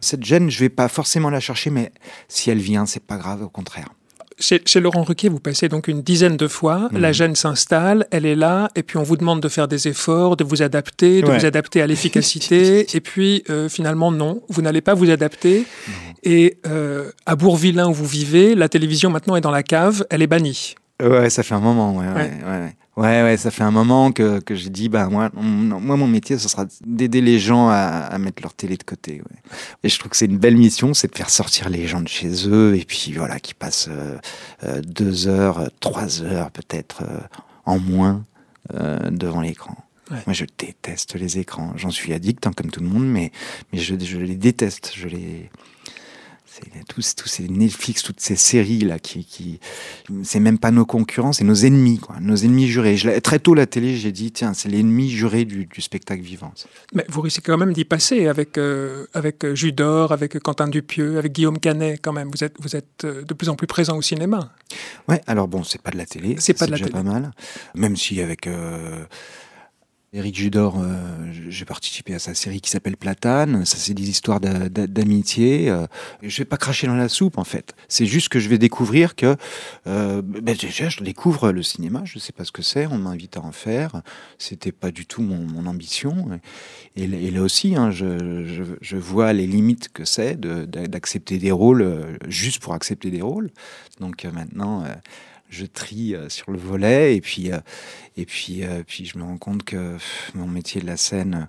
cette 0.00 0.24
gêne, 0.24 0.50
je 0.50 0.58
vais 0.58 0.68
pas 0.68 0.88
forcément 0.88 1.30
la 1.30 1.40
chercher, 1.40 1.70
mais 1.70 1.92
si 2.28 2.50
elle 2.50 2.58
vient, 2.58 2.86
c'est 2.86 3.04
pas 3.04 3.16
grave, 3.16 3.42
au 3.42 3.48
contraire. 3.48 3.88
Chez, 4.42 4.80
Laurent 4.80 5.02
Ruquier, 5.02 5.28
vous 5.28 5.40
passez 5.40 5.68
donc 5.68 5.88
une 5.88 6.02
dizaine 6.02 6.36
de 6.36 6.48
fois, 6.48 6.88
la 6.92 7.08
mhm. 7.08 7.14
gêne 7.14 7.36
s'installe, 7.36 8.06
elle 8.10 8.26
est 8.26 8.34
là, 8.34 8.68
et 8.74 8.82
puis 8.82 8.98
on 8.98 9.02
vous 9.02 9.16
demande 9.16 9.40
de 9.40 9.48
faire 9.48 9.68
des 9.68 9.88
efforts, 9.88 10.36
de 10.36 10.44
vous 10.44 10.62
adapter, 10.62 11.22
de 11.22 11.30
vous 11.30 11.46
adapter 11.46 11.80
à 11.80 11.86
l'efficacité, 11.86 12.86
et 12.96 13.00
puis 13.00 13.44
finalement 13.68 14.10
non, 14.10 14.42
vous 14.48 14.62
n'allez 14.62 14.80
pas 14.80 14.94
vous 14.94 15.10
adapter. 15.10 15.64
Et 16.24 16.58
à 17.26 17.36
Bourvillain 17.36 17.88
où 17.88 17.92
vous 17.92 18.06
vivez, 18.06 18.54
la 18.54 18.68
télévision 18.68 19.10
maintenant 19.10 19.36
est 19.36 19.40
dans 19.40 19.50
la 19.50 19.62
cave, 19.62 20.04
elle 20.10 20.22
est 20.22 20.26
bannie. 20.26 20.74
Ouais, 21.02 21.30
ça 21.30 21.42
fait 21.42 21.54
un 21.54 21.60
moment, 21.60 21.96
ouais, 21.96 22.06
ouais. 22.06 22.30
ouais, 22.44 22.74
ouais. 23.02 23.22
ouais 23.22 23.36
ça 23.36 23.50
fait 23.50 23.62
un 23.64 23.70
moment 23.70 24.12
que, 24.12 24.40
que 24.40 24.54
j'ai 24.54 24.70
dit, 24.70 24.88
bah, 24.88 25.08
moi, 25.08 25.30
moi, 25.34 25.96
mon 25.96 26.06
métier, 26.06 26.38
ce 26.38 26.48
sera 26.48 26.66
d'aider 26.86 27.20
les 27.20 27.38
gens 27.38 27.68
à, 27.68 27.74
à, 27.74 28.18
mettre 28.18 28.42
leur 28.42 28.54
télé 28.54 28.76
de 28.76 28.82
côté. 28.82 29.20
Ouais. 29.20 29.36
Et 29.82 29.88
je 29.88 29.98
trouve 29.98 30.10
que 30.10 30.16
c'est 30.16 30.26
une 30.26 30.38
belle 30.38 30.56
mission, 30.56 30.94
c'est 30.94 31.10
de 31.10 31.16
faire 31.16 31.30
sortir 31.30 31.68
les 31.68 31.86
gens 31.86 32.00
de 32.00 32.08
chez 32.08 32.48
eux, 32.48 32.76
et 32.76 32.84
puis 32.84 33.12
voilà, 33.16 33.40
qui 33.40 33.54
passent 33.54 33.88
euh, 33.90 34.18
euh, 34.64 34.80
deux 34.80 35.28
heures, 35.28 35.70
trois 35.80 36.22
heures 36.22 36.50
peut-être 36.50 37.02
euh, 37.02 37.18
en 37.66 37.78
moins 37.78 38.24
devant 39.10 39.42
l'écran. 39.42 39.76
Moi, 40.10 40.32
je 40.32 40.44
déteste 40.56 41.14
les 41.14 41.38
écrans. 41.38 41.72
J'en 41.76 41.90
suis 41.90 42.12
addict, 42.12 42.46
hein, 42.46 42.52
comme 42.56 42.70
tout 42.70 42.80
le 42.80 42.86
monde, 42.86 43.06
mais, 43.06 43.32
mais 43.72 43.78
je, 43.78 43.94
je 43.98 44.18
les 44.18 44.36
déteste. 44.36 44.92
Je 44.94 45.08
les 45.08 45.50
tous, 46.88 47.14
tous 47.14 47.28
ces 47.28 47.48
Netflix, 47.48 48.02
toutes 48.02 48.20
ces 48.20 48.36
séries 48.36 48.80
là, 48.80 48.98
qui, 48.98 49.24
qui 49.24 49.60
c'est 50.22 50.40
même 50.40 50.58
pas 50.58 50.70
nos 50.70 50.86
concurrents, 50.86 51.32
c'est 51.32 51.44
nos 51.44 51.54
ennemis, 51.54 51.98
quoi, 51.98 52.16
nos 52.20 52.36
ennemis 52.36 52.66
jurés. 52.66 52.96
Je, 52.96 53.18
très 53.20 53.38
tôt 53.38 53.54
la 53.54 53.66
télé, 53.66 53.96
j'ai 53.96 54.12
dit 54.12 54.32
tiens, 54.32 54.54
c'est 54.54 54.68
l'ennemi 54.68 55.10
juré 55.10 55.44
du, 55.44 55.66
du, 55.66 55.80
spectacle 55.80 56.22
vivant. 56.22 56.52
Mais 56.94 57.04
vous 57.08 57.20
risquez 57.20 57.42
quand 57.42 57.58
même 57.58 57.72
d'y 57.72 57.84
passer 57.84 58.26
avec 58.26 58.58
euh, 58.58 59.06
avec 59.14 59.44
euh, 59.44 59.54
Judor, 59.54 60.12
avec 60.12 60.38
Quentin 60.40 60.68
Dupieux, 60.68 61.18
avec 61.18 61.32
Guillaume 61.32 61.58
Canet 61.58 62.00
quand 62.02 62.12
même. 62.12 62.30
Vous 62.30 62.44
êtes 62.44 62.56
vous 62.60 62.76
êtes 62.76 63.04
euh, 63.04 63.22
de 63.22 63.34
plus 63.34 63.48
en 63.48 63.56
plus 63.56 63.66
présent 63.66 63.96
au 63.96 64.02
cinéma. 64.02 64.52
Ouais, 65.08 65.20
alors 65.26 65.48
bon, 65.48 65.64
c'est 65.64 65.82
pas 65.82 65.90
de 65.90 65.98
la 65.98 66.06
télé, 66.06 66.36
c'est 66.38 66.54
pas 66.54 66.66
de 66.66 66.72
la 66.72 66.78
télé, 66.78 66.90
pas 66.90 67.02
mal. 67.02 67.32
Même 67.74 67.96
si 67.96 68.20
avec 68.20 68.48
Éric 70.14 70.36
Judor, 70.36 70.78
euh, 70.78 71.32
j'ai 71.48 71.64
participé 71.64 72.12
à 72.12 72.18
sa 72.18 72.34
série 72.34 72.60
qui 72.60 72.68
s'appelle 72.68 72.98
Platane. 72.98 73.64
Ça, 73.64 73.78
c'est 73.78 73.94
des 73.94 74.10
histoires 74.10 74.40
d'amitié. 74.40 75.70
Euh, 75.70 75.86
je 76.20 76.36
vais 76.36 76.44
pas 76.44 76.58
cracher 76.58 76.86
dans 76.86 76.96
la 76.96 77.08
soupe, 77.08 77.38
en 77.38 77.44
fait. 77.44 77.74
C'est 77.88 78.04
juste 78.04 78.28
que 78.28 78.38
je 78.38 78.50
vais 78.50 78.58
découvrir 78.58 79.16
que 79.16 79.36
euh, 79.86 80.20
ben, 80.20 80.54
déjà, 80.54 80.90
je 80.90 81.02
découvre 81.02 81.50
le 81.50 81.62
cinéma. 81.62 82.02
Je 82.04 82.18
sais 82.18 82.32
pas 82.32 82.44
ce 82.44 82.52
que 82.52 82.60
c'est. 82.60 82.86
On 82.86 82.98
m'invite 82.98 83.38
à 83.38 83.40
en 83.40 83.52
faire. 83.52 84.02
C'était 84.36 84.70
pas 84.70 84.90
du 84.90 85.06
tout 85.06 85.22
mon, 85.22 85.64
ambition. 85.64 86.38
Et, 86.94 87.06
là 87.06 87.40
aussi, 87.40 87.74
hein, 87.74 87.90
je, 87.90 88.96
vois 88.96 89.32
les 89.32 89.46
limites 89.46 89.90
que 89.94 90.04
c'est 90.04 90.38
d'accepter 90.38 91.38
des 91.38 91.52
rôles 91.52 91.80
euh, 91.80 92.18
juste 92.28 92.62
pour 92.62 92.74
accepter 92.74 93.10
des 93.10 93.22
rôles. 93.22 93.50
Donc 93.98 94.24
maintenant 94.24 94.84
je 95.52 95.66
trie 95.66 96.14
euh, 96.14 96.28
sur 96.28 96.50
le 96.50 96.58
volet 96.58 97.14
et 97.14 97.20
puis 97.20 97.52
euh, 97.52 97.60
et 98.16 98.24
puis 98.24 98.64
euh, 98.64 98.82
puis 98.84 99.04
je 99.04 99.18
me 99.18 99.22
rends 99.22 99.38
compte 99.38 99.62
que 99.62 99.96
mon 100.34 100.48
métier 100.48 100.80
de 100.80 100.86
la 100.86 100.96
scène 100.96 101.48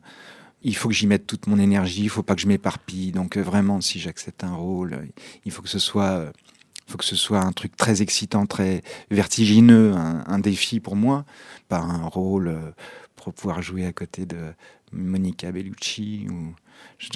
il 0.62 0.76
faut 0.76 0.90
que 0.90 0.94
j'y 0.94 1.08
mette 1.08 1.28
toute 1.28 1.48
mon 1.48 1.60
énergie, 1.60 2.04
il 2.04 2.10
faut 2.10 2.24
pas 2.24 2.36
que 2.36 2.42
je 2.42 2.48
m'éparpille. 2.48 3.12
Donc 3.12 3.36
vraiment, 3.36 3.82
si 3.82 4.00
j'accepte 4.00 4.46
un 4.46 4.56
rôle, 4.56 5.10
il 5.44 5.52
faut 5.52 5.62
que 5.62 5.68
ce 5.68 5.78
soit, 5.78 6.32
faut 6.88 6.98
que 6.98 7.04
ce 7.04 7.18
soit 7.18 7.42
un 7.42 7.52
truc 7.52 7.76
très 7.76 8.02
excitant, 8.02 8.46
très 8.46 8.82
vertigineux, 9.12 9.94
un, 9.94 10.40
défi 10.40 10.80
pour 10.80 10.96
moi, 10.96 11.26
pas 11.68 11.80
un 11.80 12.06
rôle 12.06 12.58
pour 13.18 13.34
pouvoir 13.34 13.62
jouer 13.62 13.86
à 13.86 13.92
côté 13.92 14.26
de 14.26 14.54
Monica 14.94 15.52
Bellucci 15.52 16.28
ou 16.30 16.56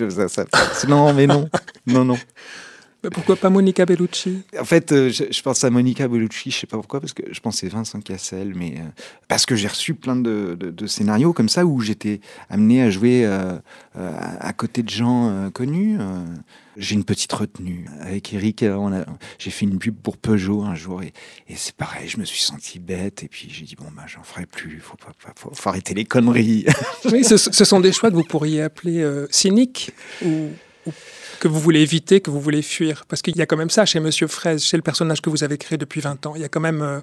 ça, 0.10 0.28
ça, 0.28 0.46
non, 0.90 1.14
mais 1.14 1.26
non, 1.26 1.50
non, 1.86 2.04
non 2.04 2.18
pourquoi 3.14 3.36
pas 3.36 3.50
Monica 3.50 3.86
Bellucci? 3.86 4.42
En 4.60 4.66
fait, 4.66 4.92
euh, 4.92 5.10
je, 5.10 5.42
pense 5.42 5.64
à 5.64 5.70
Monica 5.70 6.08
Bellucci, 6.08 6.52
je 6.52 6.60
sais 6.60 6.68
pas 6.68 6.78
pourquoi, 6.78 7.00
parce 7.00 7.14
que 7.14 7.24
je 7.32 7.40
pensais 7.40 7.68
Vincent 7.68 8.02
Cassel, 8.02 8.54
mais 8.56 8.76
euh, 8.78 8.84
parce 9.28 9.46
que 9.46 9.56
j'ai 9.56 9.68
reçu 9.68 9.94
plein 9.94 10.16
de, 10.16 10.58
scénarios 10.88 11.34
comme 11.34 11.50
ça 11.50 11.66
où 11.66 11.80
j'étais 11.82 12.22
amené 12.50 12.82
à 12.82 12.90
jouer 12.90 13.24
euh, 13.26 13.58
à 13.94 14.54
côté 14.54 14.84
de 14.84 14.90
gens 14.90 15.50
connus. 15.54 15.98
j'ai 16.78 16.96
une 16.96 17.04
petite 17.04 17.34
retenue. 17.34 17.86
Avec 18.02 18.34
Eric, 18.34 18.66
j'ai 19.38 19.52
fait 19.52 19.66
une 19.66 19.80
pub 19.80 19.96
pour 19.96 20.18
Peugeot 20.18 20.64
un 20.64 20.76
jour 20.76 21.02
et, 21.04 21.14
c'est 21.56 21.76
pareil, 21.76 22.08
je 22.08 22.18
me 22.18 22.26
suis 22.26 22.42
senti 22.42 22.80
bête 22.80 23.24
et 23.24 23.28
puis 23.28 23.50
j'ai 23.52 23.66
dit 23.66 23.76
bon 23.76 23.88
bah 23.96 24.04
j'en 24.08 24.24
ferai 24.24 24.46
plus, 24.46 24.80
faut 24.80 24.98
pas, 24.98 25.12
faut, 25.36 25.70
arrêter 25.70 25.94
les 25.94 26.06
conneries. 26.06 26.66
oui, 27.12 27.24
ce, 27.24 27.38
sont 27.38 27.80
des 27.80 27.92
choix 27.92 28.10
que 28.10 28.16
vous 28.16 28.24
pourriez 28.24 28.62
appeler 28.62 29.06
cyniques 29.30 29.92
ou 30.24 30.50
que 31.40 31.48
vous 31.48 31.60
voulez 31.60 31.82
éviter, 31.82 32.22
que 32.22 32.32
vous 32.32 32.42
voulez 32.42 32.62
fuir? 32.62 33.06
Parce 33.08 33.22
qu'il 33.22 33.36
y 33.38 33.42
a 33.42 33.46
quand 33.46 33.58
même 33.58 33.70
ça 33.70 33.86
chez 33.86 34.00
Monsieur 34.00 34.28
Fraise, 34.28 34.64
chez 34.64 34.78
le 34.78 34.84
personnage 34.84 35.22
que 35.22 35.30
vous 35.30 35.44
avez 35.44 35.58
créé 35.58 35.78
depuis 35.78 36.02
20 36.02 36.26
ans. 36.26 36.34
Il 36.36 36.42
y 36.42 36.46
a 36.46 36.50
quand 36.50 36.60
même 36.60 36.82
euh, 36.82 37.00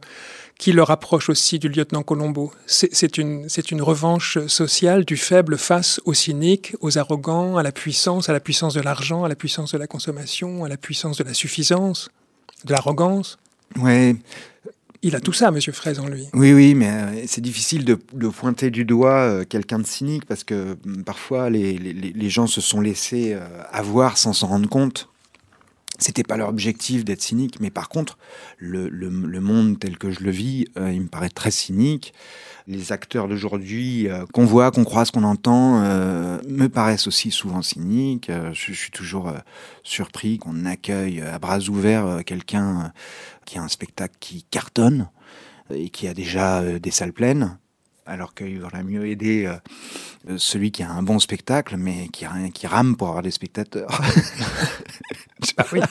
qui 0.58 0.72
le 0.72 0.82
rapproche 0.82 1.28
aussi 1.28 1.58
du 1.58 1.68
lieutenant 1.68 2.02
Colombo. 2.02 2.52
C'est 2.66 3.18
une, 3.18 3.48
une 3.70 3.82
revanche 3.82 4.38
sociale 4.46 5.04
du 5.04 5.16
faible 5.16 5.58
face 5.58 6.00
aux 6.04 6.14
cyniques, 6.14 6.74
aux 6.80 6.98
arrogants, 6.98 7.56
à 7.56 7.62
la 7.62 7.72
puissance, 7.72 8.28
à 8.28 8.32
la 8.32 8.40
puissance 8.40 8.74
de 8.74 8.80
l'argent, 8.80 9.24
à 9.24 9.28
la 9.28 9.34
puissance 9.34 9.72
de 9.72 9.78
la 9.78 9.86
consommation, 9.86 10.64
à 10.64 10.68
la 10.68 10.76
puissance 10.76 11.16
de 11.16 11.24
la 11.24 11.34
suffisance, 11.34 12.10
de 12.64 12.72
l'arrogance. 12.72 13.38
Ouais, 13.76 14.14
il 15.04 15.14
a 15.14 15.20
tout 15.20 15.34
ça, 15.34 15.50
Monsieur 15.50 15.72
Fraise, 15.72 16.00
en 16.00 16.08
lui. 16.08 16.26
Oui, 16.32 16.54
oui, 16.54 16.74
mais 16.74 16.88
euh, 16.88 17.24
c'est 17.26 17.42
difficile 17.42 17.84
de, 17.84 17.94
pointer 17.94 18.70
du 18.70 18.86
doigt 18.86 19.10
euh, 19.10 19.44
quelqu'un 19.44 19.78
de 19.78 19.86
cynique 19.86 20.24
parce 20.24 20.44
que 20.44 20.78
mm, 20.84 21.04
parfois 21.04 21.50
les, 21.50 22.30
gens 22.30 22.46
se 22.46 22.62
sont 22.62 22.80
laissés 22.80 23.34
euh, 23.34 23.46
avoir 23.70 24.16
sans 24.16 24.32
s'en 24.32 24.46
rendre 24.46 24.68
compte. 24.68 25.10
C'était 25.98 26.24
pas 26.24 26.36
leur 26.36 26.48
objectif 26.48 27.04
d'être 27.04 27.22
cynique, 27.22 27.60
mais 27.60 27.70
par 27.70 27.88
contre, 27.88 28.18
le, 28.58 28.88
le, 28.88 29.40
monde 29.40 29.78
tel 29.78 29.96
que 29.96 30.10
je 30.10 30.24
le 30.24 30.30
vis, 30.30 30.66
il 30.76 31.02
me 31.02 31.06
paraît 31.06 31.28
très 31.28 31.52
cynique 31.52 32.12
les 32.66 32.92
acteurs 32.92 33.28
d'aujourd'hui 33.28 34.08
euh, 34.08 34.24
qu'on 34.32 34.44
voit, 34.44 34.70
qu'on 34.70 34.84
croise, 34.84 35.10
qu'on 35.10 35.24
entend, 35.24 35.82
euh, 35.82 36.38
me 36.48 36.68
paraissent 36.68 37.06
aussi 37.06 37.30
souvent 37.30 37.62
cyniques. 37.62 38.30
Euh, 38.30 38.52
je, 38.52 38.72
suis 38.72 38.90
toujours 38.90 39.32
surpris 39.82 40.38
qu'on 40.38 40.64
accueille 40.64 41.20
à 41.20 41.38
bras 41.38 41.58
ouverts 41.68 42.22
quelqu'un 42.26 42.92
qui 43.44 43.58
a 43.58 43.62
un 43.62 43.68
spectacle 43.68 44.16
qui 44.20 44.42
cartonne 44.50 45.08
et 45.72 45.90
qui 45.90 46.08
a 46.08 46.14
déjà 46.14 46.62
des 46.78 46.90
salles 46.90 47.12
pleines 47.12 47.56
alors 48.06 48.34
qu'il 48.34 48.60
vaudrait 48.60 48.84
mieux 48.84 49.06
aider 49.06 49.50
celui 50.36 50.70
qui 50.70 50.82
a 50.82 50.90
un 50.90 51.02
bon 51.02 51.18
spectacle, 51.18 51.76
mais 51.76 52.08
qui, 52.08 52.26
qui 52.52 52.66
rame 52.66 52.96
pour 52.96 53.08
avoir 53.08 53.22
des 53.22 53.30
spectateurs. 53.30 53.88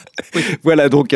voilà, 0.62 0.88
donc, 0.88 1.14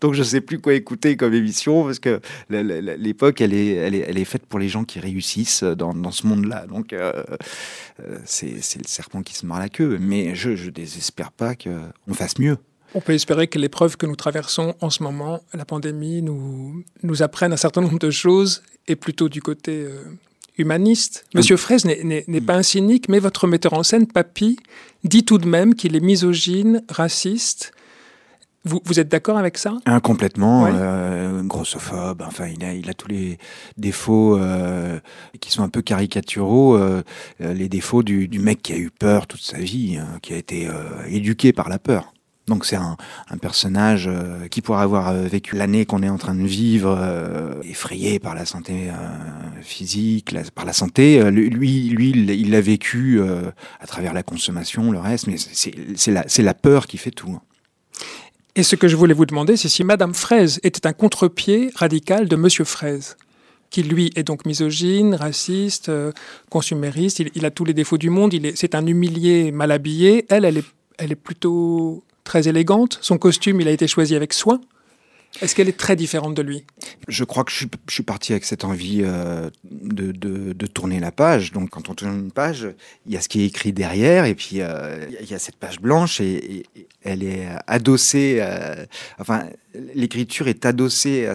donc 0.00 0.14
je 0.14 0.20
ne 0.20 0.24
sais 0.24 0.40
plus 0.40 0.60
quoi 0.60 0.74
écouter 0.74 1.16
comme 1.16 1.34
émission 1.34 1.84
parce 1.84 1.98
que 1.98 2.20
l'époque, 2.48 3.40
elle 3.40 3.54
est, 3.54 3.74
elle, 3.74 3.94
est, 3.94 4.04
elle 4.08 4.18
est 4.18 4.24
faite 4.24 4.46
pour 4.46 4.58
les 4.58 4.68
gens 4.68 4.84
qui 4.84 5.00
réussissent 5.00 5.64
dans, 5.64 5.94
dans 5.94 6.12
ce 6.12 6.26
monde-là. 6.26 6.66
Donc, 6.66 6.94
c'est 8.24 8.54
le 8.54 8.86
serpent 8.86 9.22
qui 9.22 9.34
se 9.34 9.46
mord 9.46 9.58
la 9.58 9.68
queue. 9.68 9.98
Mais 10.00 10.34
je 10.34 10.50
ne 10.50 10.70
désespère 10.70 11.32
pas 11.32 11.54
qu'on 11.54 12.14
fasse 12.14 12.38
mieux. 12.38 12.58
On 12.94 13.00
peut 13.00 13.12
espérer 13.12 13.48
que 13.48 13.58
l'épreuve 13.58 13.96
que 13.96 14.06
nous 14.06 14.16
traversons 14.16 14.74
en 14.80 14.88
ce 14.88 15.02
moment, 15.02 15.40
la 15.52 15.66
pandémie, 15.66 16.22
nous, 16.22 16.84
nous 17.02 17.22
apprenne 17.22 17.52
un 17.52 17.58
certain 17.58 17.82
nombre 17.82 17.98
de 17.98 18.10
choses, 18.10 18.62
et 18.88 18.96
plutôt 18.96 19.28
du 19.28 19.40
côté 19.40 19.84
euh, 19.84 20.02
humaniste. 20.56 21.26
Monsieur 21.34 21.54
mm. 21.54 21.58
Fraise 21.58 21.84
n'est 21.84 22.40
pas 22.40 22.56
un 22.56 22.62
cynique, 22.62 23.08
mais 23.08 23.18
votre 23.18 23.46
metteur 23.46 23.74
en 23.74 23.82
scène, 23.82 24.06
Papy, 24.06 24.58
dit 25.04 25.24
tout 25.24 25.38
de 25.38 25.46
même 25.46 25.74
qu'il 25.74 25.94
est 25.94 26.00
misogyne, 26.00 26.82
raciste. 26.88 27.72
Vous, 28.64 28.80
vous 28.84 28.98
êtes 28.98 29.08
d'accord 29.08 29.38
avec 29.38 29.56
ça? 29.56 29.76
Ah, 29.84 30.00
Complètement. 30.00 30.66
Euh, 30.66 31.42
grossophobe. 31.42 32.22
Enfin, 32.26 32.48
il 32.48 32.64
a, 32.64 32.74
il 32.74 32.90
a 32.90 32.94
tous 32.94 33.08
les 33.08 33.38
défauts 33.76 34.36
euh, 34.36 34.98
qui 35.40 35.52
sont 35.52 35.62
un 35.62 35.68
peu 35.68 35.80
caricaturaux. 35.80 36.78
les 37.38 37.68
défauts 37.68 38.02
du, 38.02 38.26
du, 38.26 38.40
mec 38.40 38.60
qui 38.62 38.72
a 38.72 38.76
eu 38.76 38.90
peur 38.90 39.26
toute 39.26 39.40
sa 39.40 39.58
vie, 39.58 39.96
hein, 39.96 40.18
qui 40.22 40.34
a 40.34 40.36
été 40.36 40.68
éduqué 41.06 41.52
par 41.52 41.68
la 41.68 41.78
peur. 41.78 42.12
Donc 42.48 42.64
c'est 42.64 42.76
un, 42.76 42.96
personnage 43.40 44.08
euh, 44.08 44.48
qui 44.48 44.62
pourrait 44.62 44.82
avoir 44.82 45.08
euh, 45.08 45.22
vécu 45.24 45.54
l'année 45.54 45.86
qu'on 45.86 46.02
est 46.02 46.08
en 46.08 46.16
train 46.16 46.34
de 46.34 46.46
vivre, 46.46 46.96
euh, 46.98 47.60
effrayé 47.62 48.18
par 48.18 48.34
la 48.34 48.46
santé 48.46 48.90
physique, 49.62 50.34
par 50.54 50.64
la 50.64 50.72
santé. 50.72 51.22
Lui, 51.30 51.90
lui, 51.90 52.10
il 52.10 52.50
l'a 52.50 52.60
vécu 52.60 53.20
à 53.80 53.86
travers 53.86 54.14
la 54.14 54.22
consommation, 54.22 54.90
le 54.90 54.98
reste, 54.98 55.26
mais 55.26 55.36
c'est 55.36 56.42
la, 56.42 56.54
peur 56.54 56.86
qui 56.86 56.96
fait 56.96 57.10
tout. 57.10 57.38
Et 58.56 58.62
ce 58.62 58.74
que 58.76 58.88
je 58.88 58.96
voulais 58.96 59.14
vous 59.14 59.26
demander, 59.26 59.56
c'est 59.56 59.68
si 59.68 59.84
Madame 59.84 60.14
Fraise 60.14 60.58
était 60.62 60.86
un 60.86 60.92
contre-pied 60.92 61.70
radical 61.74 62.28
de 62.28 62.36
Monsieur 62.36 62.64
Fraise 62.64 63.16
qui 63.70 63.82
lui 63.82 64.10
est 64.16 64.22
donc 64.22 64.46
misogyne, 64.46 65.14
raciste, 65.14 65.90
consumériste, 66.48 67.22
il, 67.34 67.44
a 67.44 67.50
tous 67.50 67.66
les 67.66 67.74
défauts 67.74 67.98
du 67.98 68.08
monde, 68.08 68.34
c'est 68.54 68.74
un 68.74 68.86
humilié 68.86 69.52
mal 69.52 69.70
habillé, 69.70 70.24
elle, 70.30 70.46
elle 70.98 71.12
est 71.12 71.16
plutôt 71.16 72.02
très 72.28 72.46
élégante. 72.46 72.98
Son 73.00 73.18
costume, 73.18 73.60
il 73.60 73.68
a 73.68 73.72
été 73.72 73.88
choisi 73.88 74.14
avec 74.14 74.32
soin. 74.32 74.60
Est-ce 75.40 75.54
qu'elle 75.54 75.68
est 75.68 75.76
très 75.76 75.94
différente 75.94 76.34
de 76.34 76.42
lui? 76.42 76.64
Je 77.06 77.24
crois 77.24 77.44
que 77.44 77.52
je 77.52 77.66
suis, 77.88 78.02
parti 78.02 78.32
avec 78.32 78.44
cette 78.44 78.64
envie 78.64 79.02
euh, 79.02 79.50
de, 79.64 80.66
tourner 80.66 80.98
la 80.98 81.12
page. 81.12 81.52
Donc, 81.52 81.70
quand 81.70 81.88
on 81.88 81.94
tourne 81.94 82.14
une 82.14 82.32
page, 82.32 82.68
il 83.06 83.12
y 83.12 83.16
a 83.16 83.20
ce 83.20 83.28
qui 83.28 83.42
est 83.42 83.46
écrit 83.46 83.72
derrière, 83.72 84.24
et 84.24 84.34
puis 84.34 84.60
euh, 84.60 85.06
il 85.20 85.30
y 85.30 85.34
a 85.34 85.38
cette 85.38 85.56
page 85.56 85.80
blanche, 85.80 86.20
et, 86.20 86.64
elle 87.04 87.22
est 87.22 87.46
adossée. 87.66 88.38
Euh, 88.40 88.84
enfin, 89.18 89.44
l'écriture 89.94 90.48
est 90.48 90.66
adossée 90.66 91.28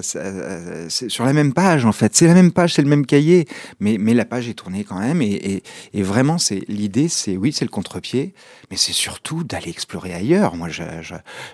sur 0.90 1.26
la 1.26 1.34
même 1.34 1.54
page, 1.54 1.86
en 1.86 1.94
fait. 1.94 2.14
C'est 2.16 2.28
la 2.28 2.34
même 2.34 2.52
page, 2.52 2.74
c'est 2.74 2.82
le 2.82 2.90
même 2.90 3.06
cahier, 3.06 3.48
mais, 3.80 3.98
mais 3.98 4.14
la 4.14 4.26
page 4.26 4.50
est 4.50 4.54
tournée 4.54 4.84
quand 4.84 5.00
même. 5.00 5.22
Et, 5.22 5.64
vraiment, 5.94 6.38
c'est 6.38 6.64
l'idée, 6.68 7.08
c'est 7.08 7.38
oui, 7.38 7.54
c'est 7.54 7.66
le 7.66 7.72
contre-pied, 7.72 8.34
mais 8.70 8.78
c'est 8.78 8.94
surtout 8.94 9.44
d'aller 9.44 9.70
explorer 9.70 10.14
ailleurs. 10.14 10.56
Moi, 10.56 10.68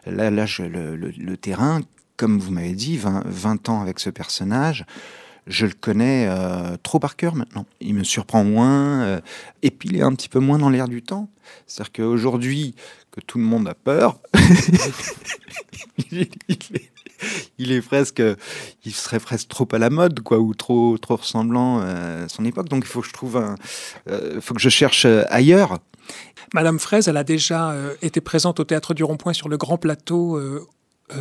là, 0.07 0.29
le 0.31 1.35
terrain 1.37 1.81
comme 2.19 2.37
vous 2.37 2.51
m'avez 2.51 2.73
dit, 2.73 2.97
20, 2.97 3.69
ans 3.69 3.81
avec 3.81 3.97
ce 3.99 4.09
personnage, 4.09 4.85
je 5.47 5.65
le 5.65 5.71
connais 5.71 6.27
euh, 6.27 6.75
trop 6.83 6.99
par 6.99 7.15
cœur 7.15 7.33
maintenant. 7.33 7.65
Il 7.79 7.95
me 7.95 8.03
surprend 8.03 8.43
moins, 8.43 9.03
euh, 9.03 9.21
et 9.63 9.71
puis 9.71 9.87
il 9.87 9.95
est 9.95 10.01
un 10.01 10.13
petit 10.13 10.27
peu 10.27 10.39
moins 10.39 10.59
dans 10.59 10.69
l'air 10.69 10.89
du 10.89 11.01
temps. 11.01 11.29
C'est-à-dire 11.65 11.93
qu'aujourd'hui, 11.93 12.75
que 13.11 13.21
tout 13.21 13.37
le 13.37 13.45
monde 13.45 13.69
a 13.69 13.73
peur, 13.73 14.19
il, 16.11 16.27
est, 17.71 17.81
presque, 17.81 18.21
il 18.83 18.93
serait 18.93 19.21
presque 19.21 19.47
trop 19.47 19.67
à 19.71 19.77
la 19.77 19.89
mode, 19.89 20.19
quoi, 20.19 20.39
ou 20.39 20.53
trop, 20.53 20.97
trop 20.97 21.15
ressemblant 21.15 21.79
à 21.79 22.27
son 22.27 22.43
époque. 22.43 22.67
Donc 22.67 22.83
il 22.83 22.87
faut 22.87 22.99
que 22.99 23.07
je 23.07 23.13
trouve 23.13 23.37
un, 23.37 23.55
euh, 24.09 24.41
faut 24.41 24.53
que 24.53 24.61
je 24.61 24.69
cherche 24.69 25.05
ailleurs. 25.29 25.79
Madame 26.53 26.79
Fraise, 26.79 27.07
elle 27.07 27.17
a 27.17 27.23
déjà 27.23 27.75
été 28.01 28.19
présente 28.19 28.59
au 28.59 28.65
Théâtre 28.65 28.93
du 28.93 29.05
Rond-Point 29.05 29.33
sur 29.33 29.47
le 29.47 29.57
grand 29.57 29.77
plateau 29.77 30.35
euh, 30.35 30.67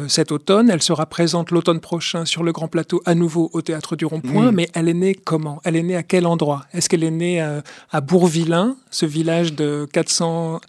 cet 0.09 0.33
automne. 0.33 0.71
Elle 0.71 0.83
sera 0.83 1.07
présente 1.07 1.51
l'automne 1.51 1.81
prochain 1.81 2.25
sur 2.25 2.43
le 2.43 2.53
grand 2.53 2.69
plateau 2.69 3.03
à 3.07 3.15
nouveau 3.15 3.51
au 3.53 3.63
Théâtre 3.63 3.97
du 3.97 4.05
Rond-Point. 4.05 4.53
Mais 4.53 4.69
elle 4.75 4.89
est 4.89 4.95
née 4.95 5.15
comment? 5.15 5.61
Elle 5.65 5.77
est 5.77 5.83
née 5.83 5.97
à 5.97 6.03
quel 6.03 6.27
endroit? 6.27 6.67
Est-ce 6.73 6.89
qu'elle 6.89 7.05
est 7.05 7.11
née 7.11 7.41
à, 7.41 7.63
à, 7.91 8.01
Bourvillain, 8.01 8.77
ce 8.91 9.07
village 9.07 9.55
de 9.55 9.87
400, 9.93 10.61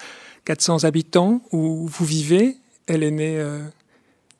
400 0.45 0.83
habitants 0.83 1.41
où 1.51 1.87
vous 1.87 2.05
vivez? 2.05 2.57
Elle 2.87 3.03
est 3.03 3.11
née... 3.11 3.43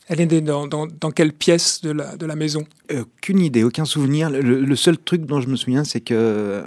Euh, 0.10 0.14
elle 0.14 0.22
est 0.22 0.42
dans, 0.42 0.68
dans, 0.68 1.12
quelle 1.12 1.34
pièce 1.34 1.82
de 1.82 1.92
la, 1.92 2.16
de 2.16 2.26
la 2.26 2.36
maison? 2.36 2.66
Aucune 2.92 3.40
idée, 3.40 3.64
aucun 3.64 3.86
souvenir. 3.86 4.30
Le, 4.30 4.76
seul 4.76 4.98
truc 4.98 5.26
dont 5.26 5.42
je 5.42 5.48
me 5.48 5.56
souviens, 5.56 5.84
c'est 5.84 6.02
que 6.02 6.14
euh, 6.16 6.64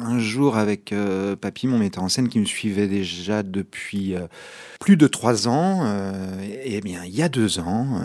un 0.00 0.18
jour 0.18 0.56
avec 0.56 0.92
euh, 0.92 1.36
Papy, 1.36 1.66
mon 1.66 1.78
metteur 1.78 2.02
en 2.02 2.08
scène, 2.08 2.28
qui 2.28 2.38
me 2.38 2.46
suivait 2.46 2.88
déjà 2.88 3.42
depuis 3.42 4.14
euh, 4.14 4.26
plus 4.80 4.96
de 4.96 5.06
trois 5.06 5.48
ans, 5.48 5.84
et, 6.42 6.76
eh 6.76 6.80
bien 6.80 7.04
il 7.04 7.14
y 7.14 7.22
a 7.22 7.28
deux 7.28 7.58
ans, 7.58 8.00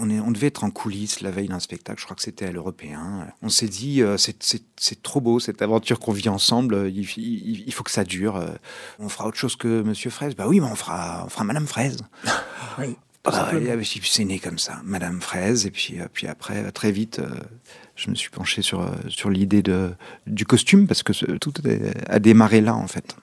on, 0.00 0.10
est, 0.10 0.20
on, 0.20 0.30
devait 0.30 0.48
être 0.48 0.64
en 0.64 0.70
coulisses 0.70 1.20
la 1.20 1.30
veille 1.30 1.48
d'un 1.48 1.60
spectacle, 1.60 2.00
je 2.00 2.04
crois 2.04 2.16
que 2.16 2.22
c'était 2.22 2.46
à 2.46 2.52
l'Européen. 2.52 3.28
On 3.42 3.48
s'est 3.48 3.68
dit, 3.68 4.02
c'est 4.16 5.02
trop 5.02 5.20
beau 5.20 5.40
cette 5.40 5.62
aventure 5.62 6.00
qu'on 6.00 6.12
vit 6.12 6.28
ensemble, 6.28 6.90
il, 6.90 7.06
il, 7.66 7.72
faut 7.72 7.84
que 7.84 7.90
ça 7.90 8.04
dure. 8.04 8.42
On 8.98 9.08
fera 9.08 9.26
autre 9.26 9.38
chose 9.38 9.56
que 9.56 9.82
Monsieur 9.82 10.10
Fraise? 10.10 10.34
Bah 10.34 10.46
oui, 10.48 10.60
mais 10.60 10.66
on 10.66 10.76
fera, 10.76 11.24
on 11.26 11.28
fera 11.28 11.44
Madame 11.44 11.66
Fraise. 11.66 11.98
oui. 12.78 12.96
Bah, 13.22 13.50
c'est 14.02 14.24
né 14.24 14.38
comme 14.38 14.58
ça, 14.58 14.80
Madame 14.82 15.20
Fraise, 15.20 15.66
et 15.66 15.70
puis, 15.70 16.00
euh, 16.00 16.06
puis 16.10 16.26
après, 16.26 16.72
très 16.72 16.90
vite, 16.90 17.18
euh, 17.18 17.28
je 17.94 18.08
me 18.08 18.14
suis 18.14 18.30
penché 18.30 18.62
sur, 18.62 18.80
euh, 18.80 18.92
sur 19.08 19.28
l'idée 19.28 19.62
du 20.26 20.46
costume, 20.46 20.86
parce 20.86 21.02
que 21.02 21.12
tout 21.36 21.52
a 22.08 22.18
démarré 22.18 22.62
là, 22.62 22.74
en 22.74 22.86
fait. 22.86 23.16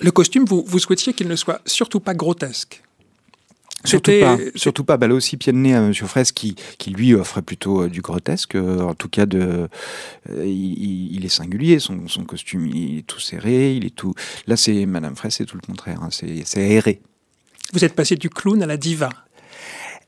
Le 0.00 0.10
costume, 0.10 0.44
vous, 0.46 0.64
vous 0.66 0.78
souhaitiez 0.78 1.12
qu'il 1.12 1.28
ne 1.28 1.36
soit 1.36 1.60
surtout 1.66 2.00
pas 2.00 2.14
grotesque? 2.14 2.82
Surtout 3.84 4.12
pas, 4.20 4.38
surtout 4.56 4.84
pas. 4.84 4.96
Bah, 4.96 5.06
là 5.06 5.14
aussi, 5.14 5.36
pied 5.36 5.52
de 5.52 5.58
nez 5.58 5.74
à 5.74 5.78
M. 5.78 5.94
Fraise 5.94 6.32
qui, 6.32 6.56
qui 6.78 6.90
lui 6.90 7.14
offrait 7.14 7.42
plutôt 7.42 7.86
du 7.86 8.00
grotesque. 8.00 8.56
en 8.56 8.94
tout 8.94 9.08
cas, 9.08 9.24
de, 9.24 9.68
il, 10.28 11.24
est 11.24 11.28
singulier. 11.28 11.78
Son, 11.78 12.08
son, 12.08 12.24
costume, 12.24 12.66
il 12.66 12.98
est 12.98 13.06
tout 13.06 13.20
serré, 13.20 13.74
il 13.74 13.86
est 13.86 13.94
tout. 13.94 14.14
Là, 14.46 14.56
c'est 14.56 14.84
Madame 14.84 15.14
Fraise, 15.14 15.34
c'est 15.34 15.46
tout 15.46 15.56
le 15.56 15.66
contraire. 15.66 16.02
Hein, 16.02 16.08
c'est 16.10 16.60
aéré. 16.60 17.00
Vous 17.72 17.84
êtes 17.84 17.94
passé 17.94 18.16
du 18.16 18.30
clown 18.30 18.62
à 18.62 18.66
la 18.66 18.76
diva. 18.76 19.10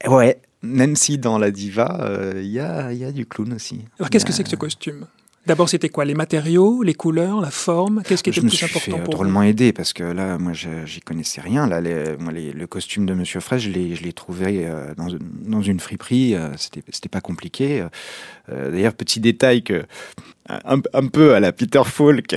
Ouais, 0.06 0.40
même 0.62 0.96
si 0.96 1.18
dans 1.18 1.38
la 1.38 1.50
diva, 1.50 2.00
euh, 2.02 2.40
il 2.42 2.50
y, 2.50 2.58
a, 2.58 2.92
y, 2.92 3.04
a, 3.04 3.12
du 3.12 3.26
clown 3.26 3.52
aussi. 3.52 3.80
Alors 3.98 4.10
qu'est-ce 4.10 4.24
que 4.24 4.32
c'est 4.32 4.42
que 4.42 4.50
ce 4.50 4.56
costume? 4.56 5.06
D'abord, 5.46 5.68
c'était 5.68 5.88
quoi 5.88 6.04
Les 6.04 6.14
matériaux, 6.14 6.82
les 6.82 6.94
couleurs, 6.94 7.40
la 7.40 7.50
forme? 7.50 8.02
Qu'est-ce 8.04 8.22
qui 8.22 8.30
était 8.30 8.40
le 8.40 8.48
plus 8.48 8.62
important 8.62 8.96
fait 8.98 9.02
pour 9.02 9.14
drôlement 9.14 9.42
aidé 9.42 9.72
parce 9.72 9.92
que 9.92 10.04
là, 10.04 10.36
moi, 10.38 10.52
j'y 10.52 11.00
connaissais 11.00 11.40
rien. 11.40 11.66
Là, 11.66 11.80
moi, 12.18 12.32
le 12.32 12.66
costume 12.66 13.06
de 13.06 13.14
Monsieur 13.14 13.40
Fraisse, 13.40 13.62
je 13.62 13.70
l'ai 13.70 14.12
trouvé 14.12 14.66
euh, 14.66 14.94
dans, 14.96 15.08
dans, 15.46 15.62
une 15.62 15.80
friperie. 15.80 16.34
Euh, 16.34 16.50
C'était 16.56 17.08
pas 17.08 17.22
compliqué. 17.22 17.84
Euh, 18.50 18.70
d'ailleurs, 18.70 18.94
petit 18.94 19.20
détail 19.20 19.62
que 19.62 19.84
un, 20.64 21.06
peu 21.06 21.34
à 21.34 21.40
la 21.40 21.52
Peter 21.52 21.82
Falk, 21.84 22.36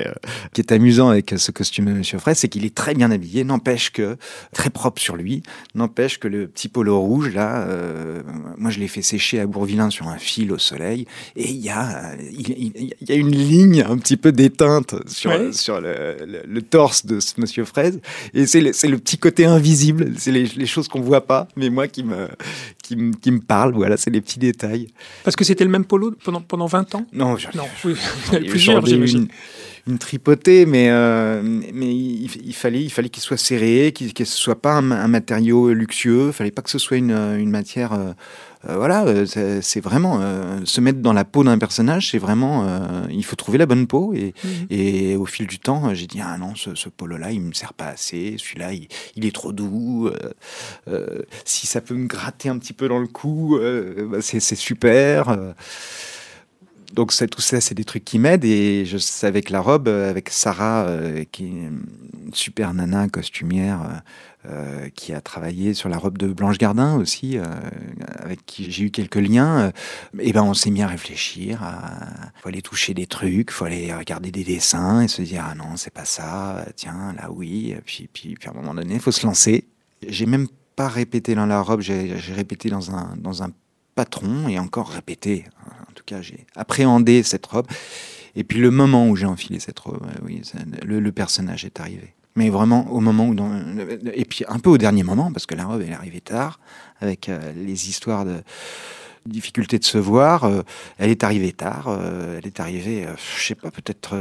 qui 0.53 0.61
est 0.61 0.71
amusant 0.71 1.09
avec 1.09 1.33
ce 1.37 1.51
costume 1.51 1.85
de 1.85 1.91
Monsieur 1.91 2.19
Fraisse, 2.19 2.39
c'est 2.39 2.47
qu'il 2.47 2.65
est 2.65 2.73
très 2.73 2.93
bien 2.93 3.11
habillé, 3.11 3.43
n'empêche 3.43 3.91
que 3.91 4.17
très 4.53 4.69
propre 4.69 5.01
sur 5.01 5.15
lui, 5.15 5.43
n'empêche 5.75 6.19
que 6.19 6.27
le 6.27 6.47
petit 6.47 6.67
polo 6.69 6.99
rouge 6.99 7.33
là, 7.33 7.67
euh, 7.67 8.21
moi 8.57 8.71
je 8.71 8.79
l'ai 8.79 8.87
fait 8.87 9.01
sécher 9.01 9.39
à 9.39 9.45
Bourvillain 9.45 9.89
sur 9.89 10.07
un 10.07 10.17
fil 10.17 10.51
au 10.51 10.57
soleil, 10.57 11.07
et 11.35 11.49
il 11.49 11.61
y 11.61 11.69
a 11.69 12.13
il, 12.19 12.93
y 13.01 13.11
a 13.11 13.15
une 13.15 13.31
ligne 13.31 13.83
un 13.87 13.97
petit 13.97 14.17
peu 14.17 14.31
d'éteinte 14.31 14.95
sur 15.07 15.31
sur 15.53 15.81
le, 15.81 16.61
torse 16.61 17.05
de 17.05 17.19
ce 17.19 17.33
Monsieur 17.37 17.65
Fraise, 17.65 17.99
et 18.33 18.45
c'est 18.45 18.61
le, 18.61 18.71
le, 18.89 18.97
petit 18.97 19.17
côté 19.17 19.45
invisible, 19.45 20.13
c'est 20.17 20.31
les, 20.31 20.45
les, 20.45 20.65
choses 20.65 20.87
qu'on 20.87 21.01
voit 21.01 21.25
pas, 21.25 21.47
mais 21.55 21.69
moi 21.69 21.87
qui 21.87 22.03
me 22.03 22.27
qui 22.81 22.95
me, 22.95 23.13
qui 23.13 23.31
me 23.31 23.39
parle, 23.39 23.73
voilà, 23.73 23.97
c'est 23.97 24.09
les 24.09 24.21
petits 24.21 24.39
détails. 24.39 24.87
Parce 25.23 25.35
que 25.35 25.43
c'était 25.43 25.63
le 25.63 25.69
même 25.69 25.85
polo 25.85 26.11
pendant 26.23 26.41
pendant 26.41 26.65
20 26.65 26.95
ans? 26.95 27.05
Non, 27.13 27.35
non, 27.55 27.65
oui. 27.85 27.95
plusieurs, 28.47 28.85
j'imagine. 28.85 29.27
Une, 29.85 29.97
tripotée, 29.97 30.65
mais, 30.65 30.87
euh, 30.89 31.41
mais 31.43 31.93
il, 31.93 32.53
fallait 32.53 32.81
il 32.81 32.89
fallait 32.89 33.09
qu'il 33.09 33.21
soit 33.21 33.35
serré, 33.35 33.91
qu'il 33.93 34.13
ne 34.17 34.25
soit 34.25 34.61
pas 34.61 34.75
un, 34.75 35.07
matériau 35.09 35.73
luxueux, 35.73 36.27
il 36.27 36.33
fallait 36.33 36.51
pas 36.51 36.61
que 36.61 36.69
ce 36.69 36.79
soit 36.79 36.97
une, 36.97 37.11
une 37.11 37.49
matière. 37.49 37.91
Euh, 37.91 38.13
euh, 38.69 38.77
voilà, 38.77 39.25
c'est 39.61 39.81
vraiment 39.81 40.21
se 40.63 40.79
mettre 40.79 40.99
dans 40.99 41.11
la 41.11 41.25
peau 41.25 41.43
d'un 41.43 41.57
personnage, 41.57 42.11
c'est 42.11 42.17
vraiment. 42.17 42.65
il 43.09 43.25
faut 43.25 43.35
trouver 43.35 43.57
la 43.57 43.65
bonne 43.65 43.85
peau. 43.85 44.13
Et, 44.13 44.33
mhm. 44.41 44.67
et 44.69 45.17
au 45.17 45.25
fil 45.25 45.47
du 45.47 45.59
temps, 45.59 45.93
j'ai 45.93 46.07
dit 46.07 46.21
ah 46.23 46.37
non, 46.37 46.55
ce, 46.55 46.73
ce 46.73 46.87
polo-là, 46.87 47.31
il 47.31 47.41
me 47.41 47.51
sert 47.51 47.73
pas 47.73 47.87
assez. 47.87 48.37
Celui-là, 48.37 48.71
il, 48.71 49.25
est 49.25 49.35
trop 49.35 49.51
doux. 49.51 50.09
si 51.43 51.67
ça 51.67 51.81
peut 51.81 51.95
me 51.95 52.07
gratter 52.07 52.47
un 52.47 52.57
petit 52.57 52.71
peu 52.71 52.87
dans 52.87 52.99
le 52.99 53.07
cou, 53.07 53.59
bah, 54.09 54.19
c'est 54.21 54.39
super 54.39 55.53
Donc 56.93 57.11
tout 57.31 57.41
ça, 57.41 57.59
c'est 57.59 57.73
des 57.73 57.85
trucs 57.85 58.05
qui 58.05 58.19
m'aident 58.19 58.45
et 58.45 58.85
je 58.85 58.99
sais 58.99 59.25
avec 59.25 59.49
la 59.49 59.61
robe, 59.61 59.87
euh, 59.87 60.11
avec 60.11 60.29
Sarah, 60.29 60.85
euh, 60.85 61.23
qui 61.31 61.45
est 61.45 61.47
une 61.47 61.83
super 62.33 62.73
nana 62.73 63.09
costumière. 63.09 64.03
Euh, 64.45 64.89
qui 64.89 65.13
a 65.13 65.21
travaillé 65.21 65.73
sur 65.73 65.87
la 65.87 65.97
robe 65.97 66.17
de 66.17 66.27
Blanche 66.27 66.57
Gardin 66.57 66.97
aussi, 66.97 67.37
avec 68.19 68.45
qui 68.45 68.69
j'ai 68.69 68.83
eu 68.83 68.91
quelques 68.91 69.15
liens. 69.15 69.71
et 70.19 70.33
ben 70.33 70.43
on 70.43 70.53
s'est 70.53 70.69
mis 70.69 70.81
à 70.81 70.87
réfléchir. 70.87 71.61
Il 71.63 72.41
faut 72.41 72.49
aller 72.49 72.61
toucher 72.61 72.93
des 72.93 73.07
trucs, 73.07 73.51
faut 73.51 73.63
aller 73.63 73.93
regarder 73.93 74.31
des 74.31 74.43
dessins 74.43 74.99
et 74.99 75.07
se 75.07 75.21
dire 75.21 75.45
ah 75.49 75.55
non 75.55 75.77
c'est 75.77 75.93
pas 75.93 76.03
ça, 76.03 76.65
tiens 76.75 77.13
là 77.15 77.31
oui. 77.31 77.73
Puis 77.85 78.09
puis, 78.11 78.35
puis 78.35 78.49
à 78.49 78.51
un 78.51 78.55
moment 78.55 78.73
donné 78.73 78.95
il 78.95 78.99
faut 78.99 79.13
se 79.13 79.25
lancer. 79.25 79.65
J'ai 80.05 80.25
même 80.25 80.49
pas 80.75 80.89
répété 80.89 81.35
dans 81.35 81.45
la 81.45 81.61
robe, 81.61 81.79
j'ai 81.79 82.13
répété 82.35 82.69
dans 82.69 82.93
un 82.93 83.15
dans 83.15 83.43
un 83.43 83.51
patron 83.95 84.49
et 84.49 84.59
encore 84.59 84.89
répété. 84.89 85.45
En 85.93 85.95
tout 85.95 86.03
cas 86.05 86.21
j'ai 86.21 86.45
appréhendé 86.55 87.23
cette 87.23 87.45
robe. 87.45 87.67
Et 88.35 88.43
puis 88.43 88.59
le 88.59 88.71
moment 88.71 89.07
où 89.07 89.15
j'ai 89.15 89.27
enfilé 89.27 89.59
cette 89.59 89.79
robe, 89.79 90.01
oui, 90.23 90.41
le, 90.83 90.99
le 90.99 91.11
personnage 91.11 91.65
est 91.65 91.79
arrivé 91.79 92.13
mais 92.35 92.49
vraiment 92.49 92.89
au 92.91 92.99
moment 92.99 93.27
où, 93.27 93.35
dans, 93.35 93.51
et 94.13 94.25
puis 94.25 94.43
un 94.47 94.59
peu 94.59 94.69
au 94.69 94.77
dernier 94.77 95.03
moment, 95.03 95.31
parce 95.31 95.45
que 95.45 95.55
la 95.55 95.65
robe 95.65 95.81
est 95.81 95.93
arrivée 95.93 96.21
tard, 96.21 96.59
avec 96.99 97.29
euh, 97.29 97.53
les 97.55 97.89
histoires 97.89 98.25
de 98.25 98.41
difficulté 99.25 99.79
de 99.79 99.85
se 99.85 99.97
voir, 99.97 100.43
euh, 100.43 100.63
elle 100.97 101.09
est 101.09 101.23
arrivée 101.23 101.53
tard, 101.53 101.85
euh, 101.87 102.39
elle 102.39 102.47
est 102.47 102.59
arrivée, 102.59 103.07
je 103.37 103.43
sais 103.43 103.55
pas, 103.55 103.71
peut-être 103.71 104.17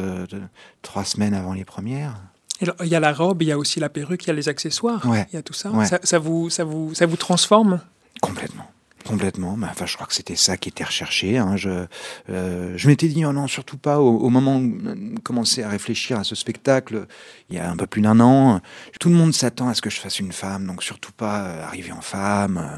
trois 0.83 1.05
semaines 1.05 1.35
avant 1.35 1.55
les 1.55 1.65
premières. 1.65 2.15
Il 2.61 2.89
y 2.89 2.95
a 2.95 3.01
la 3.01 3.13
robe, 3.13 3.43
il 3.43 3.49
y 3.49 3.53
a 3.53 3.59
aussi 3.59 3.81
la 3.81 3.89
perruque, 3.89 4.25
il 4.25 4.29
y 4.29 4.31
a 4.31 4.35
les 4.35 4.49
accessoires, 4.49 5.05
ouais. 5.07 5.27
il 5.33 5.37
y 5.37 5.39
a 5.39 5.43
tout 5.43 5.55
ça. 5.55 5.73
ça. 5.85 5.99
ça. 6.03 6.19
vous, 6.19 6.49
ça, 6.49 6.63
vous, 6.63 6.95
ça 6.95 7.07
vous 7.07 7.17
transforme? 7.17 7.81
Complètement. 8.21 8.71
Complètement. 9.07 9.57
Mais 9.57 9.67
enfin, 9.67 9.87
je 9.87 9.95
crois 9.95 10.07
que 10.07 10.15
c'était 10.15 10.37
ça 10.37 10.57
qui 10.57 10.69
était 10.69 10.85
recherché. 10.85 11.38
Hein. 11.38 11.57
Je, 11.57 11.87
euh, 12.31 12.75
je 12.77 12.88
m'étais 12.88 13.09
dit, 13.09 13.25
oh 13.25 13.33
non, 13.33 13.47
surtout 13.47 13.79
pas 13.79 13.99
au, 14.01 14.29
moment 14.31 14.57
où 14.57 14.79
on 14.87 15.21
commençait 15.21 15.62
à 15.62 15.69
réfléchir 15.69 16.19
à 16.19 16.25
ce 16.25 16.35
spectacle, 16.35 17.07
il 17.51 17.57
y 17.57 17.59
a 17.59 17.71
un 17.71 17.77
peu 17.77 17.87
plus 17.87 18.03
d'un 18.03 18.21
an. 18.21 18.61
Tout 19.01 19.09
le 19.09 19.17
monde 19.17 19.33
s'attend 19.33 19.69
à 19.69 19.75
ce 19.75 19.83
que 19.83 19.91
je 19.91 19.99
fasse 19.99 20.21
une 20.21 20.33
femme, 20.33 20.67
donc 20.67 20.83
surtout 20.83 21.12
pas 21.12 21.43
euh, 21.43 21.65
arriver 21.65 21.93
en 21.93 22.01
femme. 22.01 22.59
Euh. 22.59 22.77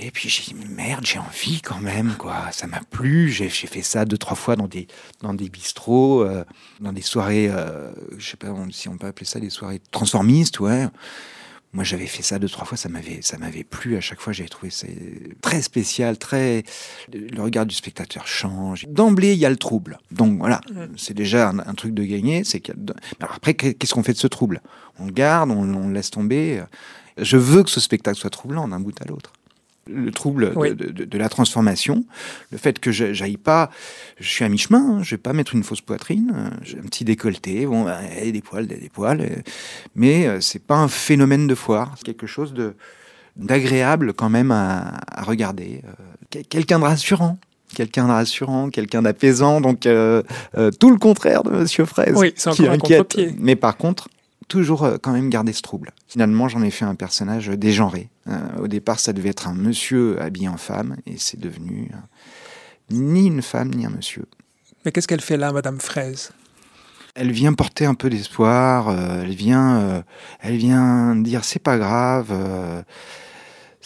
Et 0.00 0.12
puis 0.12 0.28
j'ai 0.28 0.54
dit, 0.54 0.54
merde, 0.54 1.04
j'ai 1.04 1.18
envie 1.18 1.60
quand 1.60 1.80
même, 1.80 2.14
quoi. 2.16 2.46
Ça 2.52 2.68
m'a 2.68 2.80
plu. 2.88 3.30
J'ai 3.30 3.48
fait 3.48 3.82
ça 3.82 4.04
deux, 4.04 4.16
trois 4.16 4.36
fois 4.36 4.54
dans 4.54 4.68
des, 4.68 4.86
dans 5.22 5.34
des 5.34 5.48
bistrots, 5.48 6.24
dans 6.78 6.92
des 6.92 7.02
soirées, 7.02 7.50
je 8.16 8.30
sais 8.30 8.36
pas 8.36 8.46
si 8.70 8.88
on 8.88 8.96
peut 8.96 9.08
appeler 9.08 9.26
ça 9.26 9.40
des 9.40 9.50
soirées 9.50 9.80
transformistes, 9.90 10.60
ouais. 10.60 10.86
Moi, 11.72 11.84
j'avais 11.84 12.06
fait 12.06 12.22
ça 12.22 12.38
deux, 12.38 12.48
trois 12.48 12.64
fois, 12.64 12.78
ça 12.78 12.88
m'avait, 12.88 13.20
ça 13.20 13.36
m'avait 13.36 13.64
plu. 13.64 13.96
À 13.96 14.00
chaque 14.00 14.20
fois, 14.20 14.32
j'avais 14.32 14.48
trouvé 14.48 14.70
ça 14.70 14.86
très 15.42 15.60
spécial, 15.60 16.16
très. 16.16 16.64
Le 17.12 17.42
regard 17.42 17.66
du 17.66 17.74
spectateur 17.74 18.26
change. 18.26 18.86
D'emblée, 18.88 19.34
il 19.34 19.38
y 19.38 19.46
a 19.46 19.50
le 19.50 19.56
trouble. 19.56 19.98
Donc 20.10 20.38
voilà, 20.38 20.60
c'est 20.96 21.14
déjà 21.14 21.50
un, 21.50 21.74
truc 21.74 21.92
de 21.92 22.04
gagner. 22.04 22.42
C'est 22.44 22.62
après, 23.20 23.54
qu'est-ce 23.54 23.92
qu'on 23.92 24.02
fait 24.02 24.14
de 24.14 24.18
ce 24.18 24.26
trouble? 24.26 24.62
On 24.98 25.06
le 25.06 25.12
garde, 25.12 25.50
on, 25.50 25.74
on 25.74 25.88
le 25.88 25.94
laisse 25.94 26.10
tomber. 26.10 26.62
Je 27.18 27.36
veux 27.36 27.62
que 27.62 27.70
ce 27.70 27.80
spectacle 27.80 28.18
soit 28.18 28.30
troublant 28.30 28.66
d'un 28.68 28.80
bout 28.80 28.94
à 29.02 29.04
l'autre 29.04 29.32
le 29.88 30.10
trouble 30.10 30.54
de, 30.54 31.18
la 31.18 31.28
transformation, 31.28 32.04
le 32.50 32.58
fait 32.58 32.78
que 32.78 32.92
j'aille 32.92 33.36
pas, 33.36 33.70
je 34.18 34.28
suis 34.28 34.44
à 34.44 34.48
mi-chemin, 34.48 34.98
hein, 34.98 35.02
je 35.02 35.14
vais 35.14 35.20
pas 35.20 35.32
mettre 35.32 35.54
une 35.54 35.64
fausse 35.64 35.80
poitrine, 35.80 36.32
euh, 36.34 36.48
j'ai 36.62 36.78
un 36.78 36.82
petit 36.82 37.04
décolleté, 37.04 37.66
bon, 37.66 37.84
bah, 37.84 37.98
des 38.22 38.40
poils, 38.40 38.66
des, 38.66 38.90
poils, 38.92 39.20
euh, 39.20 39.42
mais 39.94 40.26
euh, 40.26 40.40
c'est 40.40 40.62
pas 40.62 40.76
un 40.76 40.88
phénomène 40.88 41.46
de 41.46 41.54
foire, 41.54 41.94
c'est 41.96 42.04
quelque 42.04 42.26
chose 42.26 42.52
de 42.52 42.74
d'agréable 43.36 44.14
quand 44.14 44.28
même 44.28 44.50
à, 44.50 44.98
regarder, 45.22 45.82
quelqu'un 46.48 46.80
de 46.80 46.84
rassurant. 46.84 47.38
Quelqu'un 47.72 48.06
de 48.06 48.10
rassurant, 48.12 48.70
quelqu'un 48.70 49.02
d'apaisant, 49.02 49.60
donc 49.60 49.82
tout 49.82 50.90
le 50.90 50.96
contraire 50.98 51.44
de 51.44 51.50
Monsieur 51.50 51.84
Fraise. 51.84 52.14
Oui, 52.16 52.32
c'est 52.34 52.50
encore 52.50 52.70
un 52.70 52.78
contre-pied. 52.78 53.36
Mais 53.38 53.54
par 53.54 53.76
contre, 53.76 54.08
toujours 54.48 54.84
euh, 54.84 54.96
quand 55.00 55.12
même 55.12 55.30
garder 55.30 55.52
ce 55.52 55.62
trouble. 55.62 55.92
Finalement, 56.08 56.48
j'en 56.48 56.62
ai 56.62 56.70
fait 56.70 56.84
un 56.84 56.94
personnage 56.94 57.48
dégenré. 57.48 58.08
Euh, 58.28 58.38
au 58.60 58.68
départ, 58.68 58.98
ça 58.98 59.12
devait 59.12 59.28
être 59.28 59.46
un 59.46 59.54
monsieur 59.54 60.20
habillé 60.20 60.48
en 60.48 60.56
femme, 60.56 60.96
et 61.06 61.16
c'est 61.18 61.38
devenu 61.38 61.90
euh, 61.92 61.96
ni 62.90 63.26
une 63.26 63.42
femme 63.42 63.70
ni 63.70 63.86
un 63.86 63.90
monsieur. 63.90 64.24
Mais 64.84 64.92
qu'est-ce 64.92 65.06
qu'elle 65.06 65.20
fait 65.20 65.36
là, 65.36 65.52
Madame 65.52 65.78
Fraise? 65.78 66.32
Elle 67.14 67.32
vient 67.32 67.52
porter 67.52 67.84
un 67.84 67.94
peu 67.94 68.10
d'espoir, 68.10 68.96
elle 68.96 69.34
vient, 69.34 70.04
elle 70.38 70.56
vient 70.56 71.16
dire 71.16 71.44
c'est 71.44 71.58
pas 71.58 71.76
grave, 71.76 72.32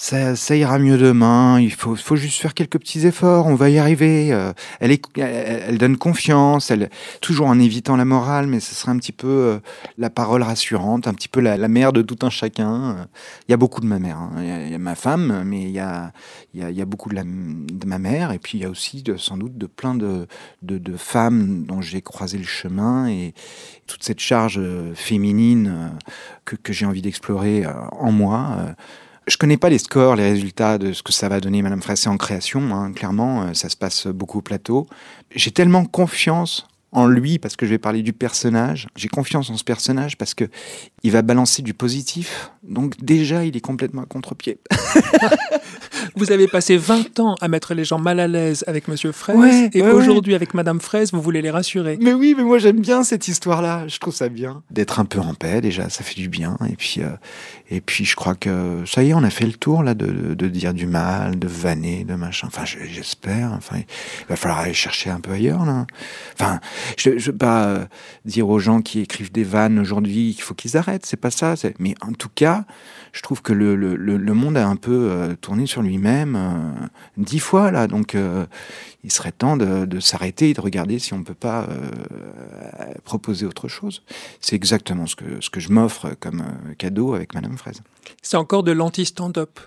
ça, 0.03 0.57
ira 0.57 0.81
mieux 0.81 0.99
demain, 0.99 1.61
il 1.61 1.73
faut, 1.73 1.95
juste 2.17 2.41
faire 2.41 2.55
quelques 2.55 2.79
petits 2.79 3.07
efforts, 3.07 3.47
on 3.47 3.55
va 3.55 3.71
y 3.71 3.79
arriver. 3.79 4.33
Euh, 4.33 4.53
elle, 4.81 5.79
donne 5.79 5.97
confiance, 5.97 6.73
toujours 7.21 7.47
en 7.47 7.61
évitant 7.61 7.95
la 7.95 8.05
morale, 8.05 8.49
mais 8.49 8.59
ce 8.59 8.75
serait 8.75 8.91
un 8.91 8.99
petit 8.99 9.13
peu 9.13 9.29
euh, 9.29 9.59
la 9.99 10.11
parole 10.11 10.43
rassurante, 10.43 11.07
un 11.07 11.15
petit 11.15 11.29
peu 11.29 11.41
la, 11.41 11.57
mère 11.69 11.93
de 11.93 12.03
tout 12.03 12.19
un 12.27 12.31
chacun. 12.31 13.07
Il 13.47 13.53
y 13.53 13.55
a 13.55 13.57
beaucoup 13.57 13.81
de 13.81 13.87
ma 13.87 14.01
mère, 14.01 14.19
hein. 14.19 14.33
il, 14.39 14.73
y 14.73 14.75
a, 14.75 14.79
ma 14.79 14.97
femme, 14.97 15.45
mais 15.47 15.63
il 15.63 15.71
y 15.71 15.79
a, 15.79 16.13
beaucoup 16.85 17.09
de, 17.09 17.87
ma 17.87 17.99
mère, 18.01 18.33
et 18.33 18.41
puis 18.41 18.59
il 18.59 18.63
y 18.63 18.65
a 18.65 18.71
aussi 18.71 19.05
sans 19.19 19.37
doute 19.37 19.57
de 19.57 19.67
plein 19.67 19.95
de, 19.95 20.27
femmes 20.97 21.65
dont 21.65 21.81
j'ai 21.81 22.03
croisé 22.03 22.39
le 22.39 22.45
chemin, 22.45 23.07
et 23.09 23.35
toute 23.87 24.03
cette 24.03 24.21
charge 24.21 24.59
euh, 24.59 24.95
féminine 24.97 25.93
que 26.45 26.73
j'ai 26.73 26.87
envie 26.87 27.03
d'explorer 27.03 27.65
en 27.93 28.11
moi 28.11 28.75
je 29.27 29.37
connais 29.37 29.57
pas 29.57 29.69
les 29.69 29.79
scores, 29.79 30.17
les 30.17 30.31
résultats 30.31 30.79
de 30.79 30.93
ce 30.93 31.03
que 31.03 31.13
ça 31.13 31.29
va 31.29 31.41
donner 31.41 31.63
Madame 31.63 31.83
Fraissé 31.83 32.09
en 32.09 32.17
création. 32.17 32.75
Hein, 32.75 32.93
clairement, 32.93 33.43
euh, 33.43 33.55
ça 33.55 33.69
se 33.69 33.77
passe 33.77 34.07
beaucoup 34.07 34.39
au 34.39 34.43
plateau. 34.43 34.87
J'ai 35.35 35.51
tellement 35.51 35.85
confiance 35.85 36.67
en 36.93 37.07
lui 37.07 37.39
parce 37.39 37.57
que 37.57 37.67
je 37.67 37.71
vais 37.71 37.79
parler 37.79 38.03
du 38.03 38.13
personnage. 38.13 38.87
J'ai 38.97 39.09
confiance 39.09 39.51
en 39.51 39.57
ce 39.57 39.65
personnage 39.65 40.17
parce 40.17 40.35
que 40.35 40.45
il 41.03 41.11
va 41.11 41.23
balancer 41.23 41.63
du 41.63 41.75
positif. 41.75 42.51
Donc 42.63 43.03
déjà, 43.03 43.45
il 43.45 43.57
est 43.57 43.61
complètement 43.61 44.03
à 44.03 44.07
contre-pied. 44.07 44.59
vous 46.17 46.31
avez 46.31 46.47
passé 46.47 46.77
20 46.77 47.21
ans 47.21 47.35
à 47.41 47.49
mettre 47.49 47.75
les 47.75 47.85
gens 47.85 47.99
mal 47.99 48.21
à 48.21 48.29
l'aise 48.29 48.65
avec 48.67 48.89
Monsieur 48.89 49.13
Fraise 49.13 49.71
et 49.73 49.83
aujourd'hui 49.83 50.35
avec 50.35 50.55
Madame 50.55 50.81
Fraise, 50.81 51.13
vous 51.13 51.23
voulez 51.23 51.43
les 51.43 51.51
rassurer. 51.51 51.99
Mais 52.01 52.13
oui, 52.13 52.35
mais 52.37 52.45
moi 52.45 52.59
j'aime 52.59 52.81
bien 52.81 53.03
cette 53.03 53.27
histoire-là. 53.29 53.89
Je 53.89 53.99
trouve 53.99 54.15
ça 54.15 54.29
bien 54.29 54.63
d'être 54.71 55.01
un 55.01 55.05
peu 55.05 55.19
en 55.19 55.35
paix 55.35 55.61
déjà, 55.61 55.89
ça 55.89 56.05
fait 56.05 56.15
du 56.15 56.29
bien. 56.29 56.57
Et 56.69 56.77
puis, 56.77 56.97
euh, 56.99 57.11
et 57.71 57.81
puis 57.81 58.05
je 58.05 58.17
crois 58.17 58.35
que 58.35 58.85
ça 58.87 59.03
y 59.03 59.11
est, 59.11 59.15
on 59.15 59.25
a 59.25 59.31
fait 59.31 59.47
le 59.47 59.53
tour 59.53 59.83
là 59.83 59.95
de, 59.95 60.35
de 60.35 60.49
dire 60.49 60.75
du 60.75 60.87
mal, 60.87 61.39
de 61.39 61.49
vanner, 61.49 62.05
de 62.05 62.15
machin. 62.15 62.49
Enfin, 62.49 62.65
j'espère. 62.65 63.53
Enfin, 63.53 63.79
il 63.79 64.27
va 64.29 64.37
falloir 64.37 64.61
aller 64.61 64.75
chercher 64.75 65.11
un 65.11 65.21
peu 65.21 65.33
ailleurs 65.33 65.65
là. 65.65 65.87
Enfin, 66.39 66.61
je 66.97 67.11
ne 67.11 67.19
veux 67.19 67.37
pas 67.37 67.65
euh, 67.65 67.85
dire 68.25 68.49
aux 68.49 68.59
gens 68.59 68.81
qui 68.81 69.01
écrivent 69.01 69.33
des 69.33 69.45
vannes 69.45 69.79
aujourd'hui 69.79 70.35
qu'il 70.35 70.43
faut 70.43 70.55
qu'ils 70.55 70.77
arrêtent, 70.77 71.07
c'est 71.07 71.17
pas 71.17 71.31
ça. 71.31 71.55
Mais 71.79 71.95
en 72.01 72.13
tout 72.13 72.29
cas, 72.35 72.65
je 73.13 73.23
trouve 73.23 73.43
que 73.43 73.53
le, 73.53 74.35
monde 74.35 74.57
a 74.57 74.67
un 74.67 74.77
peu 74.77 75.09
euh, 75.11 75.35
tourné 75.41 75.67
sur 75.67 75.83
lui-même 75.83 76.37
euh, 76.37 76.87
dix 77.17 77.39
fois 77.39 77.71
là, 77.71 77.87
donc 77.87 78.17
il 79.05 79.13
serait 79.13 79.33
temps 79.33 79.57
de, 79.57 79.85
de 79.85 80.01
s'arrêter 80.01 80.51
et 80.51 80.55
de 80.55 80.61
regarder 80.61 80.99
si 80.99 81.13
on 81.13 81.19
ne 81.19 81.25
peut 81.25 81.35
pas 81.35 81.69
proposer 83.05 83.47
autre 83.47 83.69
chose. 83.69 84.03
C'est 84.41 84.57
exactement 84.57 85.07
ce 85.07 85.17
que, 85.17 85.41
ce 85.41 85.51
que 85.51 85.61
je 85.61 85.71
m'offre 85.71 86.15
comme 86.21 86.45
cadeau 86.79 87.15
avec 87.15 87.35
Madame 87.35 87.57
Fraise. 87.57 87.83
C'est 88.23 88.37
encore 88.37 88.63
de 88.63 88.73
l'anti-stand-up 88.73 89.59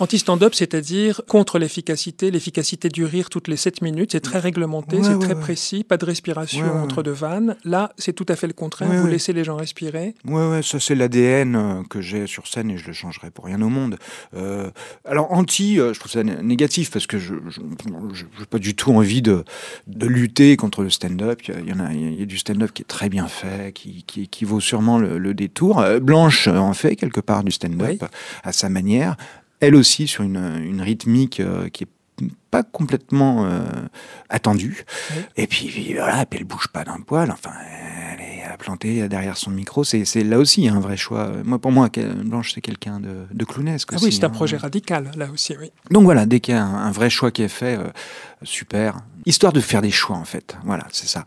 Anti-stand-up, 0.00 0.54
c'est-à-dire 0.54 1.22
contre 1.26 1.58
l'efficacité, 1.58 2.30
l'efficacité 2.30 2.88
du 2.88 3.04
rire 3.04 3.30
toutes 3.30 3.48
les 3.48 3.56
7 3.56 3.82
minutes, 3.82 4.12
c'est 4.12 4.20
très 4.20 4.38
réglementé, 4.38 5.02
c'est 5.02 5.18
très 5.18 5.34
précis, 5.34 5.82
pas 5.82 5.96
de 5.96 6.04
respiration 6.04 6.82
entre 6.82 7.02
deux 7.02 7.10
vannes. 7.10 7.56
Là, 7.64 7.92
c'est 7.98 8.12
tout 8.12 8.26
à 8.28 8.36
fait 8.36 8.46
le 8.46 8.52
contraire, 8.52 8.88
vous 8.88 9.06
laissez 9.08 9.32
les 9.32 9.42
gens 9.42 9.56
respirer. 9.56 10.14
Ouais, 10.24 10.48
ouais, 10.48 10.62
ça 10.62 10.78
c'est 10.78 10.94
l'ADN 10.94 11.56
euh, 11.56 11.82
que 11.90 12.00
j'ai 12.00 12.26
sur 12.28 12.46
scène 12.46 12.70
et 12.70 12.78
je 12.78 12.86
le 12.86 12.92
changerai 12.92 13.30
pour 13.30 13.46
rien 13.46 13.60
au 13.60 13.68
monde. 13.68 13.98
Euh, 14.36 14.70
alors, 15.04 15.32
anti, 15.32 15.80
euh, 15.80 15.92
je 15.92 15.98
trouve 15.98 16.12
ça 16.12 16.22
négatif 16.22 16.92
parce 16.92 17.08
que 17.08 17.18
je 17.18 17.34
n'ai 17.34 18.46
pas 18.48 18.58
du 18.58 18.76
tout 18.76 18.92
envie 18.92 19.22
de, 19.22 19.44
de 19.88 20.06
lutter 20.06 20.56
contre 20.56 20.82
le 20.82 20.90
stand-up. 20.90 21.40
Il 21.48 21.68
y, 21.68 21.72
en 21.72 21.80
a, 21.80 21.92
il 21.92 22.20
y 22.20 22.22
a 22.22 22.26
du 22.26 22.38
stand-up 22.38 22.70
qui 22.72 22.82
est 22.82 22.86
très 22.88 23.08
bien 23.08 23.26
fait, 23.26 23.72
qui, 23.72 24.04
qui, 24.06 24.28
qui 24.28 24.44
vaut 24.44 24.60
sûrement 24.60 24.98
le, 24.98 25.18
le 25.18 25.34
détour. 25.34 25.82
Blanche 26.00 26.46
en 26.46 26.74
fait 26.74 26.94
quelque 26.94 27.20
part 27.20 27.42
du 27.42 27.50
stand-up 27.50 28.04
à 28.44 28.52
sa 28.52 28.68
manière 28.68 29.16
elle 29.60 29.74
aussi 29.74 30.06
sur 30.06 30.24
une, 30.24 30.60
une 30.64 30.80
rythmique 30.80 31.40
euh, 31.40 31.68
qui 31.68 31.84
est 31.84 31.88
pas 32.50 32.62
complètement 32.62 33.44
euh, 33.44 33.60
attendue. 34.28 34.84
Et 35.36 35.46
puis 35.46 35.94
voilà, 35.94 36.24
elle 36.30 36.44
bouge 36.44 36.68
pas 36.68 36.84
d'un 36.84 37.00
poil. 37.00 37.30
Enfin, 37.30 37.52
elle 38.12 38.20
est 38.20 38.56
plantée 38.58 39.08
derrière 39.08 39.36
son 39.36 39.50
micro. 39.50 39.84
C'est 39.84 40.24
là 40.24 40.38
aussi 40.38 40.68
un 40.68 40.80
vrai 40.80 40.96
choix. 40.96 41.30
Moi, 41.44 41.58
pour 41.58 41.70
moi, 41.70 41.88
Blanche, 42.24 42.52
c'est 42.54 42.60
quelqu'un 42.60 43.00
de, 43.00 43.26
de 43.30 43.44
clownesque. 43.44 43.90
Ah 43.92 43.98
oui, 44.02 44.12
c'est 44.12 44.24
un 44.24 44.28
hein. 44.28 44.30
projet 44.30 44.56
radical, 44.56 45.10
là 45.16 45.28
aussi, 45.32 45.54
oui. 45.60 45.70
Donc 45.90 46.04
voilà, 46.04 46.26
dès 46.26 46.40
qu'il 46.40 46.54
y 46.54 46.56
a 46.56 46.64
un, 46.64 46.90
vrai 46.90 47.10
choix 47.10 47.30
qui 47.30 47.42
est 47.42 47.48
fait, 47.48 47.76
euh, 47.76 47.88
super. 48.42 48.96
Histoire 49.26 49.52
de 49.52 49.60
faire 49.60 49.82
des 49.82 49.90
choix, 49.90 50.16
en 50.16 50.24
fait. 50.24 50.56
Voilà, 50.64 50.86
c'est 50.90 51.08
ça 51.08 51.24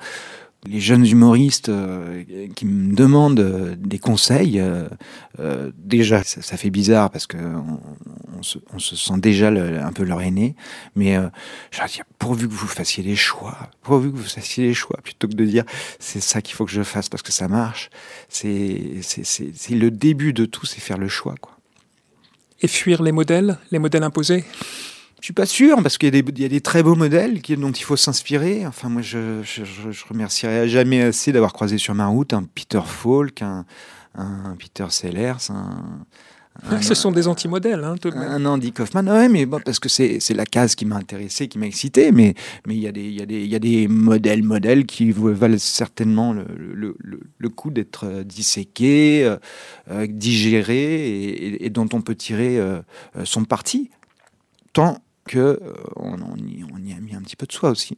les 0.65 0.80
jeunes 0.80 1.06
humoristes 1.06 1.69
euh, 1.69 2.24
qui 2.56 2.65
me 2.65 2.95
demandent 2.95 3.39
euh, 3.39 3.76
des 3.78 3.97
conseils, 3.97 4.60
euh, 4.60 5.71
déjà 5.76 6.24
ça, 6.24 6.58
fait 6.58 6.69
bizarre 6.69 7.10
parce 7.10 7.26
que 7.26 7.38
on, 7.38 8.80
se, 8.80 8.95
sent 8.95 9.17
déjà 9.17 9.47
un 9.50 9.91
peu 9.91 10.04
leur 10.04 10.21
aîné. 10.21 10.56
Mais 10.95 11.17
euh, 11.17 11.30
pourvu 12.19 12.47
que 12.47 12.54
vous 12.54 12.67
fassiez 12.67 13.04
les 13.04 13.15
choix, 13.15 13.58
pourvu 13.82 14.12
que 14.12 14.17
vous 14.17 14.24
fassiez 14.24 14.67
les 14.67 14.74
choix, 14.74 15.00
plutôt 15.04 15.28
que 15.28 15.34
de 15.34 15.45
dire 15.45 15.63
c'est 16.00 16.21
ça 16.21 16.41
qu'il 16.41 16.56
faut 16.56 16.65
que 16.65 16.71
je 16.71 16.84
fasse 16.84 17.10
parce 17.10 17.24
que 17.24 17.32
ça 17.32 17.47
marche. 17.47 17.89
C'est 18.30 19.00
le 19.71 19.89
début 19.89 20.34
de 20.34 20.45
tout, 20.45 20.65
c'est 20.65 20.82
faire 20.82 20.97
le 20.97 21.08
choix. 21.08 21.36
Quoi. 21.41 21.58
Et 22.62 22.67
fuir 22.67 23.02
les 23.02 23.12
modèles, 23.12 23.58
les 23.71 23.80
modèles 23.80 24.04
imposés? 24.04 24.45
Je 25.21 25.25
suis 25.25 25.34
pas 25.34 25.45
sûr 25.45 25.81
parce 25.81 25.97
qu'il 25.97 26.13
y, 26.13 26.45
a 26.45 26.47
des 26.49 26.62
très 26.62 26.84
beaux 26.84 26.95
modèles 26.95 27.41
qui, 27.41 27.55
dont 27.55 27.71
il 27.71 27.84
faut 27.84 27.95
s'inspirer. 27.95 28.65
Enfin, 28.65 28.89
moi, 28.89 29.01
je, 29.01 29.41
je, 29.43 29.63
je, 29.63 30.05
remercierai 30.10 30.67
jamais 30.67 31.01
assez 31.01 31.31
d'avoir 31.31 31.53
croisé 31.53 31.77
sur 31.77 31.93
ma 31.95 32.07
route 32.07 32.34
un 32.34 32.43
Peter 32.43 32.81
Falk, 32.86 33.41
un, 33.41 33.65
un 34.15 34.55
Peter 34.57 34.88
Sellers, 34.89 35.49
un, 35.49 36.05
ce 36.81 36.93
sont 36.93 37.12
des 37.12 37.27
anti-modèles, 37.27 37.84
hein, 37.84 37.95
Un 38.15 38.45
Andy 38.45 38.71
Kaufman, 38.71 39.07
ouais, 39.07 39.29
mais 39.29 39.45
bon, 39.45 39.60
parce 39.63 39.79
que 39.79 39.89
c'est 39.89 40.34
la 40.34 40.45
case 40.45 40.75
qui 40.75 40.86
m'a 40.86 40.97
intéressé, 40.97 41.47
qui 41.47 41.57
m'a 41.57 41.65
excité, 41.65 42.12
mais 42.12 42.36
il 42.67 42.77
y, 42.77 42.88
a 42.88 42.91
des, 42.91 43.10
y, 43.10 43.21
a 43.21 43.25
des, 43.25 43.45
y 43.45 43.55
a 43.55 43.60
des 43.60 43.88
modèles, 43.88 44.43
modèles 44.43 44.86
qui 44.86 45.12
valent 45.12 45.57
certainement 45.57 46.34
le, 46.34 46.45
le, 46.73 46.95
le, 47.38 47.49
coup 47.49 47.71
d'être 47.71 48.05
euh, 48.05 48.23
disséqués, 48.23 49.23
euh, 49.23 49.38
euh, 49.89 50.07
digérés, 50.07 51.57
et, 51.62 51.69
dont 51.69 51.88
on 51.93 52.01
peut 52.01 52.15
tirer 52.15 52.60
son 53.23 53.45
parti, 53.45 53.89
tant 54.73 54.97
qu'on 55.29 55.57
on, 55.95 56.38
y, 56.38 56.63
on 56.63 56.77
y 56.77 56.93
a 56.93 56.99
mis 56.99 57.15
un 57.15 57.21
petit 57.21 57.36
peu 57.36 57.45
de 57.45 57.51
soi 57.51 57.69
aussi. 57.69 57.97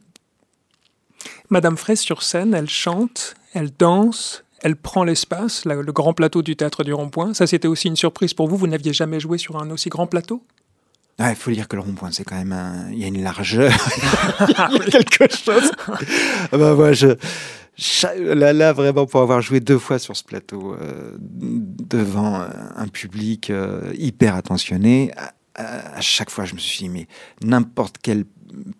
Madame 1.50 1.76
Fraisse 1.76 2.00
sur 2.00 2.22
scène, 2.22 2.54
elle 2.54 2.68
chante, 2.68 3.34
elle 3.54 3.70
danse, 3.78 4.44
elle 4.62 4.76
prend 4.76 5.04
l'espace, 5.04 5.64
le 5.64 5.92
grand 5.92 6.12
plateau 6.12 6.42
du 6.42 6.56
théâtre 6.56 6.84
du 6.84 6.92
Rond-Point. 6.92 7.34
Ça, 7.34 7.46
c'était 7.46 7.68
aussi 7.68 7.88
une 7.88 7.96
surprise 7.96 8.34
pour 8.34 8.48
vous. 8.48 8.56
Vous 8.56 8.66
n'aviez 8.66 8.92
jamais 8.92 9.20
joué 9.20 9.38
sur 9.38 9.60
un 9.60 9.70
aussi 9.70 9.88
grand 9.88 10.06
plateau? 10.06 10.42
Il 11.18 11.34
faut 11.36 11.50
dire 11.52 11.68
que 11.68 11.76
le 11.76 11.82
rond-point, 11.82 12.10
c'est 12.10 12.24
quand 12.24 12.34
même 12.34 12.88
Il 12.90 12.98
y 12.98 13.04
a 13.04 13.06
une 13.06 13.22
largeur, 13.22 13.72
il 14.48 14.92
y 14.92 14.96
a 14.96 15.04
quelque 15.04 15.28
chose. 15.34 15.70
Ah 16.50 16.58
bah, 16.58 16.74
moi, 16.74 16.92
je... 16.92 17.14
Là, 18.16 18.52
là, 18.52 18.72
vraiment, 18.72 19.06
pour 19.06 19.20
avoir 19.20 19.40
joué 19.40 19.60
deux 19.60 19.78
fois 19.78 19.98
sur 19.98 20.16
ce 20.16 20.22
plateau, 20.22 20.74
euh, 20.74 21.16
devant 21.18 22.40
euh, 22.40 22.48
un 22.76 22.86
public 22.86 23.50
euh, 23.50 23.92
hyper 23.98 24.36
attentionné, 24.36 25.10
à, 25.54 26.00
chaque 26.00 26.30
fois, 26.30 26.44
je 26.44 26.54
me 26.54 26.58
suis 26.58 26.84
dit, 26.84 26.88
mais 26.88 27.06
n'importe 27.42 27.96
quel 28.02 28.24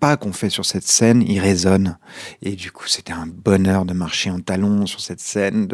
pas 0.01 0.17
qu'on 0.17 0.33
fait 0.33 0.51
sur 0.51 0.65
cette 0.65 0.87
scène, 0.87 1.25
il 1.27 1.41
résonne. 1.41 1.99
Et 2.43 2.53
du 2.53 2.71
coup, 2.71 2.87
c'était 2.87 3.13
un 3.13 3.27
bonheur 3.27 3.85
de 3.85 3.93
marcher 3.93 4.31
en 4.31 4.41
talons 4.41 4.87
sur 4.87 5.01
cette 5.01 5.21
scène, 5.21 5.69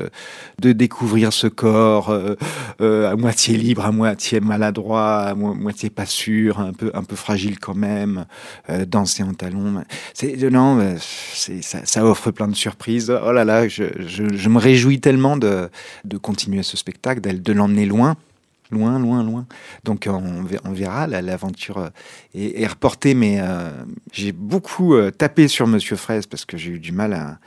de, 0.59 0.73
découvrir 0.73 1.33
ce 1.33 1.47
corps 1.47 2.11
euh, 2.11 2.35
euh, 2.81 3.11
à 3.11 3.17
moitié 3.17 3.57
libre, 3.57 3.85
à 3.85 3.93
moitié 3.93 4.41
maladroit, 4.41 5.19
à 5.19 5.35
moitié 5.35 5.91
pas 5.91 6.07
sûr, 6.07 6.61
un 6.61 6.73
peu, 6.73 6.91
un 6.95 7.03
peu 7.03 7.17
fragile 7.17 7.59
quand 7.59 7.75
même, 7.75 8.25
euh, 8.71 8.87
danser 8.87 9.23
en 9.23 9.35
talons. 9.35 9.83
C'est, 10.15 10.37
non, 10.51 10.97
ça, 10.99 11.85
ça, 11.85 12.05
offre 12.05 12.31
plein 12.31 12.49
de 12.49 12.57
surprises. 12.57 13.11
Oh 13.11 13.33
là 13.33 13.45
là, 13.45 13.69
je, 13.69 14.49
me 14.49 14.59
réjouis 14.59 15.01
tellement 15.01 15.37
de 15.37 15.69
continuer 16.23 16.63
ce 16.63 16.77
spectacle, 16.77 17.21
de 17.21 17.53
l'emmener 17.53 17.87
loin 17.87 18.17
loin, 18.71 18.99
loin, 18.99 19.23
loin. 19.23 19.47
Donc 19.85 20.09
on, 20.09 20.73
verra, 20.73 21.07
l'aventure 21.07 21.79
euh, 21.79 21.89
est, 22.35 22.67
reportée, 22.67 23.15
mais 23.15 23.39
euh, 23.41 23.71
j'ai 24.13 24.33
beaucoup 24.33 24.95
euh, 24.95 25.11
tapé 25.11 25.49
sur 25.49 25.67
Monsieur 25.67 25.97
Fraise 25.97 26.27
parce 26.27 26.45
que 26.45 26.57
j'ai 26.57 26.71
eu 26.71 26.79
du 26.79 26.93
mal 26.93 27.13
à, 27.13 27.39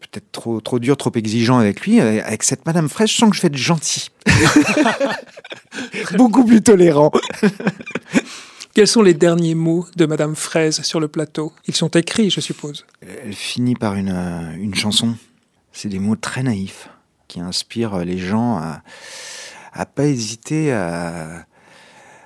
peut-être 0.00 0.30
trop, 0.32 0.60
trop 0.60 0.78
dur, 0.78 0.96
trop 0.96 1.12
exigeant 1.14 1.58
avec 1.58 1.86
lui. 1.86 2.00
Avec 2.00 2.42
cette 2.42 2.66
Madame 2.66 2.88
Fraise, 2.88 3.10
je 3.10 3.16
sens 3.16 3.30
que 3.30 3.36
je 3.36 3.42
vais 3.42 3.48
être 3.48 3.56
gentil. 3.56 4.10
beaucoup 6.16 6.44
plus 6.44 6.62
tolérant. 6.62 7.12
Quels 8.74 8.86
sont 8.86 9.02
les 9.02 9.14
derniers 9.14 9.56
mots 9.56 9.86
de 9.96 10.06
Madame 10.06 10.36
Fraise 10.36 10.82
sur 10.82 11.00
le 11.00 11.08
plateau? 11.08 11.52
Ils 11.66 11.74
sont 11.74 11.88
écrits, 11.88 12.30
je 12.30 12.40
suppose. 12.40 12.86
Elle 13.02 13.34
finit 13.34 13.74
par 13.74 13.96
une, 13.96 14.16
une 14.58 14.74
chanson. 14.74 15.16
C'est 15.72 15.88
des 15.88 15.98
mots 15.98 16.16
très 16.16 16.42
naïfs 16.42 16.88
qui 17.26 17.40
inspirent 17.40 17.98
les 17.98 18.18
gens 18.18 18.56
à, 18.56 18.82
à 19.72 19.86
pas 19.86 20.06
hésiter 20.06 20.72
à, 20.72 21.46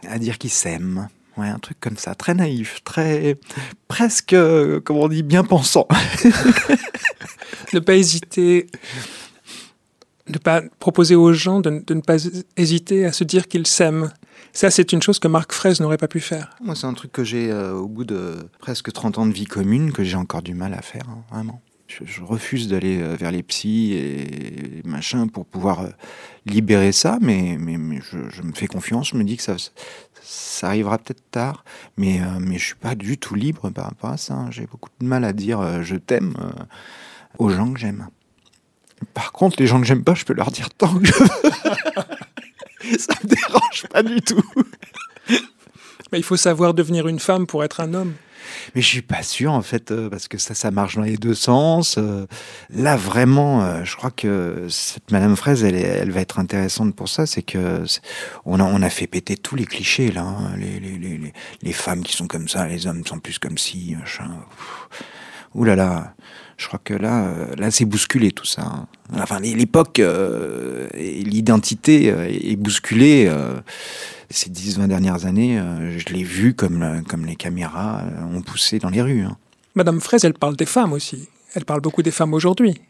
à 0.07 0.19
dire 0.19 0.39
qu'ils 0.39 0.51
s'aiment. 0.51 1.09
Ouais, 1.37 1.49
un 1.49 1.59
truc 1.59 1.79
comme 1.81 1.97
ça, 1.97 2.15
très 2.15 2.35
naïf, 2.35 2.83
très 2.85 3.37
presque, 3.89 4.37
comme 4.85 4.97
on 4.97 5.09
dit, 5.09 5.25
bien 5.25 5.43
pensant. 5.43 5.89
ne 7.73 7.81
pas 7.81 7.95
hésiter, 7.95 8.69
ne 10.29 10.39
pas 10.39 10.63
proposer 10.79 11.17
aux 11.17 11.33
gens 11.33 11.61
de, 11.61 11.83
de 11.85 11.95
ne 11.95 12.01
pas 12.01 12.17
hésiter 12.57 13.05
à 13.05 13.13
se 13.13 13.25
dire 13.25 13.49
qu'ils 13.49 13.67
s'aiment. 13.67 14.13
Ça, 14.53 14.71
c'est 14.71 14.93
une 14.93 15.03
chose 15.03 15.19
que 15.19 15.27
Marc 15.27 15.53
Fraise 15.53 15.81
n'aurait 15.81 15.99
pas 15.99 16.07
pu 16.07 16.21
faire. 16.21 16.57
Moi, 16.63 16.77
c'est 16.77 16.87
un 16.87 16.95
truc 16.95 17.11
que 17.11 17.25
j'ai, 17.25 17.51
euh, 17.51 17.73
au 17.73 17.89
bout 17.89 18.05
de 18.05 18.49
presque 18.61 18.93
30 18.93 19.19
ans 19.19 19.27
de 19.27 19.33
vie 19.33 19.47
commune, 19.47 19.91
que 19.91 20.05
j'ai 20.05 20.17
encore 20.17 20.43
du 20.43 20.55
mal 20.55 20.73
à 20.75 20.83
faire, 20.83 21.09
hein, 21.09 21.25
vraiment 21.33 21.61
je, 21.87 22.23
refuse 22.23 22.69
d'aller 22.69 23.01
euh, 23.01 23.15
vers 23.15 23.31
les 23.31 23.43
psys 23.43 23.95
et 23.95 24.83
machin 24.85 25.29
pour 25.29 25.47
pouvoir 25.47 25.81
euh, 25.81 25.89
libérer 26.47 26.93
ça, 26.93 27.19
mais, 27.21 27.57
mais, 27.59 28.01
je, 28.11 28.43
me 28.43 28.53
fais 28.53 28.67
confiance, 28.67 29.09
je 29.09 29.17
me 29.17 29.25
dis 29.25 29.37
que 29.37 29.43
ça, 29.43 29.57
ça 30.23 30.69
arrivera 30.69 30.99
peut-être 30.99 31.23
tard, 31.31 31.65
mais, 31.97 32.21
euh, 32.21 32.39
mais 32.41 32.59
je 32.59 32.67
suis 32.67 32.75
pas 32.75 32.95
du 32.95 33.19
tout 33.19 33.35
libre 33.35 33.71
par 33.71 33.87
rapport 33.87 34.11
à 34.11 34.17
ça. 34.17 34.35
Hein. 34.35 34.51
J'ai 34.51 34.67
beaucoup 34.67 34.91
de 35.01 35.07
mal 35.07 35.25
à 35.25 35.33
dire 35.33 35.83
je 35.83 35.97
t'aime 35.97 36.35
aux 37.39 37.51
gens 37.51 37.73
que 37.73 37.81
j'aime. 37.81 38.09
Par 39.13 39.33
contre, 39.33 39.57
les 39.61 39.67
gens 39.67 39.81
que 39.81 39.87
j'aime 39.87 40.05
pas, 40.05 40.15
je 40.15 40.25
peux 40.25 40.35
leur 40.35 40.51
dire 40.51 40.71
tant 40.71 40.99
que 40.99 41.07
je 41.07 41.13
veux. 41.13 41.29
ça 42.99 43.15
me 43.23 43.29
dérange 43.29 43.87
pas 43.91 44.03
du 44.03 44.21
tout. 44.23 44.43
Mais 46.11 46.19
il 46.19 46.25
faut 46.25 46.37
savoir 46.37 46.75
devenir 46.75 47.09
une 47.09 47.19
femme 47.19 47.47
pour 47.47 47.65
être 47.65 47.81
un 47.81 47.93
homme. 47.93 48.15
Mais 48.75 48.83
je 48.83 48.87
suis 48.87 49.03
pas 49.03 49.23
sûr 49.23 49.53
en 49.53 49.63
fait 49.63 49.91
euh, 49.91 50.09
parce 50.09 50.29
que 50.29 50.39
ça, 50.39 50.55
ça 50.55 50.71
marche 50.71 50.97
dans 50.97 51.03
les 51.03 51.17
deux 51.17 51.35
sens. 51.35 51.97
Euh. 51.99 52.27
là 52.71 52.97
vraiment, 52.97 53.63
euh, 53.63 53.85
je 53.85 53.97
crois 53.97 54.11
que 54.11 54.67
cette 54.69 55.11
Madame 55.11 55.37
Fraise, 55.37 55.65
elle, 55.65 55.77
elle 55.77 56.11
va 56.11 56.21
être 56.21 56.39
intéressante 56.39 56.95
pour 56.95 57.09
ça. 57.09 57.27
C'est 57.27 57.43
que 57.43 57.85
on 58.45 58.61
a, 58.61 58.65
on 58.65 58.83
a 58.83 58.91
fait 58.91 59.07
péter 59.07 59.37
tous 59.37 59.57
les 59.57 59.67
clichés 59.67 60.11
là. 60.11 60.23
Hein. 60.23 60.57
Les, 60.57 60.81
les, 60.81 60.99
les, 60.99 61.33
les, 61.63 61.73
femmes 61.73 62.03
qui 62.03 62.17
sont 62.17 62.27
comme 62.27 62.49
ça, 62.49 62.67
les 62.67 62.87
hommes 62.87 63.05
sont 63.07 63.19
plus 63.19 63.39
comme 63.39 63.59
si. 63.59 63.97
Machin. 63.99 64.31
Ouh 65.55 65.65
là 65.65 65.77
là. 65.77 66.15
Je 66.57 66.69
crois 66.69 66.81
que 66.83 66.95
là, 66.95 67.33
là, 67.59 67.71
c'est 67.73 67.85
bousculé 67.85 68.31
tout 68.31 68.45
ça. 68.45 68.63
Hein. 68.63 68.87
Enfin, 69.15 69.41
l'époque 69.41 69.99
et 69.99 71.23
l'identité 71.25 72.07
est 72.07 72.57
bousculée 72.57 73.29
ces 74.35 74.51
10-20 74.51 74.89
dernières 74.89 75.27
années, 75.27 75.59
euh, 75.59 75.99
je 75.99 76.13
l'ai 76.13 76.25
vu 76.25 76.55
comme, 76.55 76.83
euh, 76.83 77.01
comme 77.09 77.25
les 77.25 77.37
caméras 77.37 78.03
euh, 78.03 78.37
ont 78.37 78.43
poussé 78.43 78.79
dans 78.79 78.91
les 78.91 79.03
rues. 79.03 79.23
Hein. 79.23 79.37
Madame 79.75 80.01
Fraise, 80.01 80.25
elle 80.25 80.35
parle 80.35 80.57
des 80.57 80.67
femmes 80.67 80.93
aussi. 80.93 81.29
Elle 81.55 81.65
parle 81.65 81.81
beaucoup 81.81 82.03
des 82.03 82.11
femmes 82.11 82.35
aujourd'hui. 82.35 82.81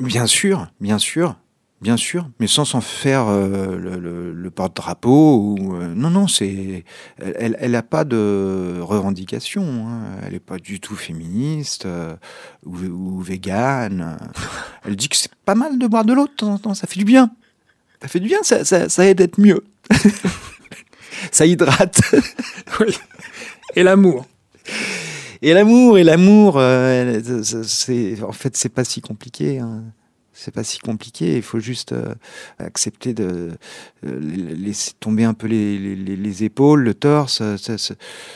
Bien 0.00 0.26
sûr, 0.26 0.68
bien 0.80 0.98
sûr, 0.98 1.36
bien 1.80 1.96
sûr, 1.96 2.28
mais 2.40 2.46
sans 2.46 2.64
s'en 2.64 2.80
faire 2.80 3.26
le, 3.26 4.50
porte-drapeau. 4.54 5.38
Ou, 5.38 5.76
non, 5.94 6.10
non, 6.10 6.26
c'est, 6.26 6.84
elle 7.18 7.70
n'a 7.70 7.82
pas 7.82 8.04
de 8.04 8.78
revendication. 8.80 9.86
Hein. 9.86 10.02
Elle 10.24 10.32
n'est 10.32 10.40
pas 10.40 10.58
du 10.58 10.80
tout 10.80 10.96
féministe 10.96 11.86
ou, 12.64 12.76
ou 12.76 13.20
végane. 13.20 14.18
Elle 14.84 14.96
dit 14.96 15.08
que 15.08 15.16
c'est 15.16 15.34
pas 15.44 15.54
mal 15.54 15.78
de 15.78 15.86
boire 15.86 16.04
de 16.04 16.12
l'eau 16.12 16.26
de 16.26 16.32
temps 16.32 16.52
en 16.52 16.58
temps, 16.58 16.74
ça 16.74 16.86
fait 16.86 16.98
du 16.98 17.04
bien. 17.04 17.30
Ça 18.00 18.08
fait 18.08 18.20
du 18.20 18.28
bien, 18.28 18.42
ça, 18.42 18.64
ça, 18.64 18.88
ça 18.88 19.06
aide 19.06 19.20
à 19.20 19.24
être 19.24 19.38
mieux. 19.38 19.64
ça 21.32 21.46
hydrate. 21.46 22.00
oui. 22.80 22.96
Et 23.76 23.82
l'amour. 23.82 24.26
Et 25.42 25.52
l'amour, 25.52 25.98
et 25.98 26.04
l'amour, 26.04 26.54
euh, 26.56 27.20
c'est 27.42 28.20
en 28.22 28.32
fait 28.32 28.56
c'est 28.56 28.68
pas 28.68 28.84
si 28.84 29.00
compliqué. 29.00 29.60
Hein 29.60 29.84
c'est 30.38 30.54
pas 30.54 30.62
si 30.62 30.78
compliqué. 30.78 31.36
Il 31.36 31.42
faut 31.42 31.58
juste 31.58 31.90
euh, 31.90 32.14
accepter 32.60 33.12
de 33.12 33.50
euh, 34.06 34.20
laisser 34.56 34.92
tomber 35.00 35.24
un 35.24 35.34
peu 35.34 35.48
les, 35.48 35.78
les, 35.78 36.16
les 36.16 36.44
épaules, 36.44 36.82
le 36.82 36.94
torse, 36.94 37.40
euh, 37.40 37.56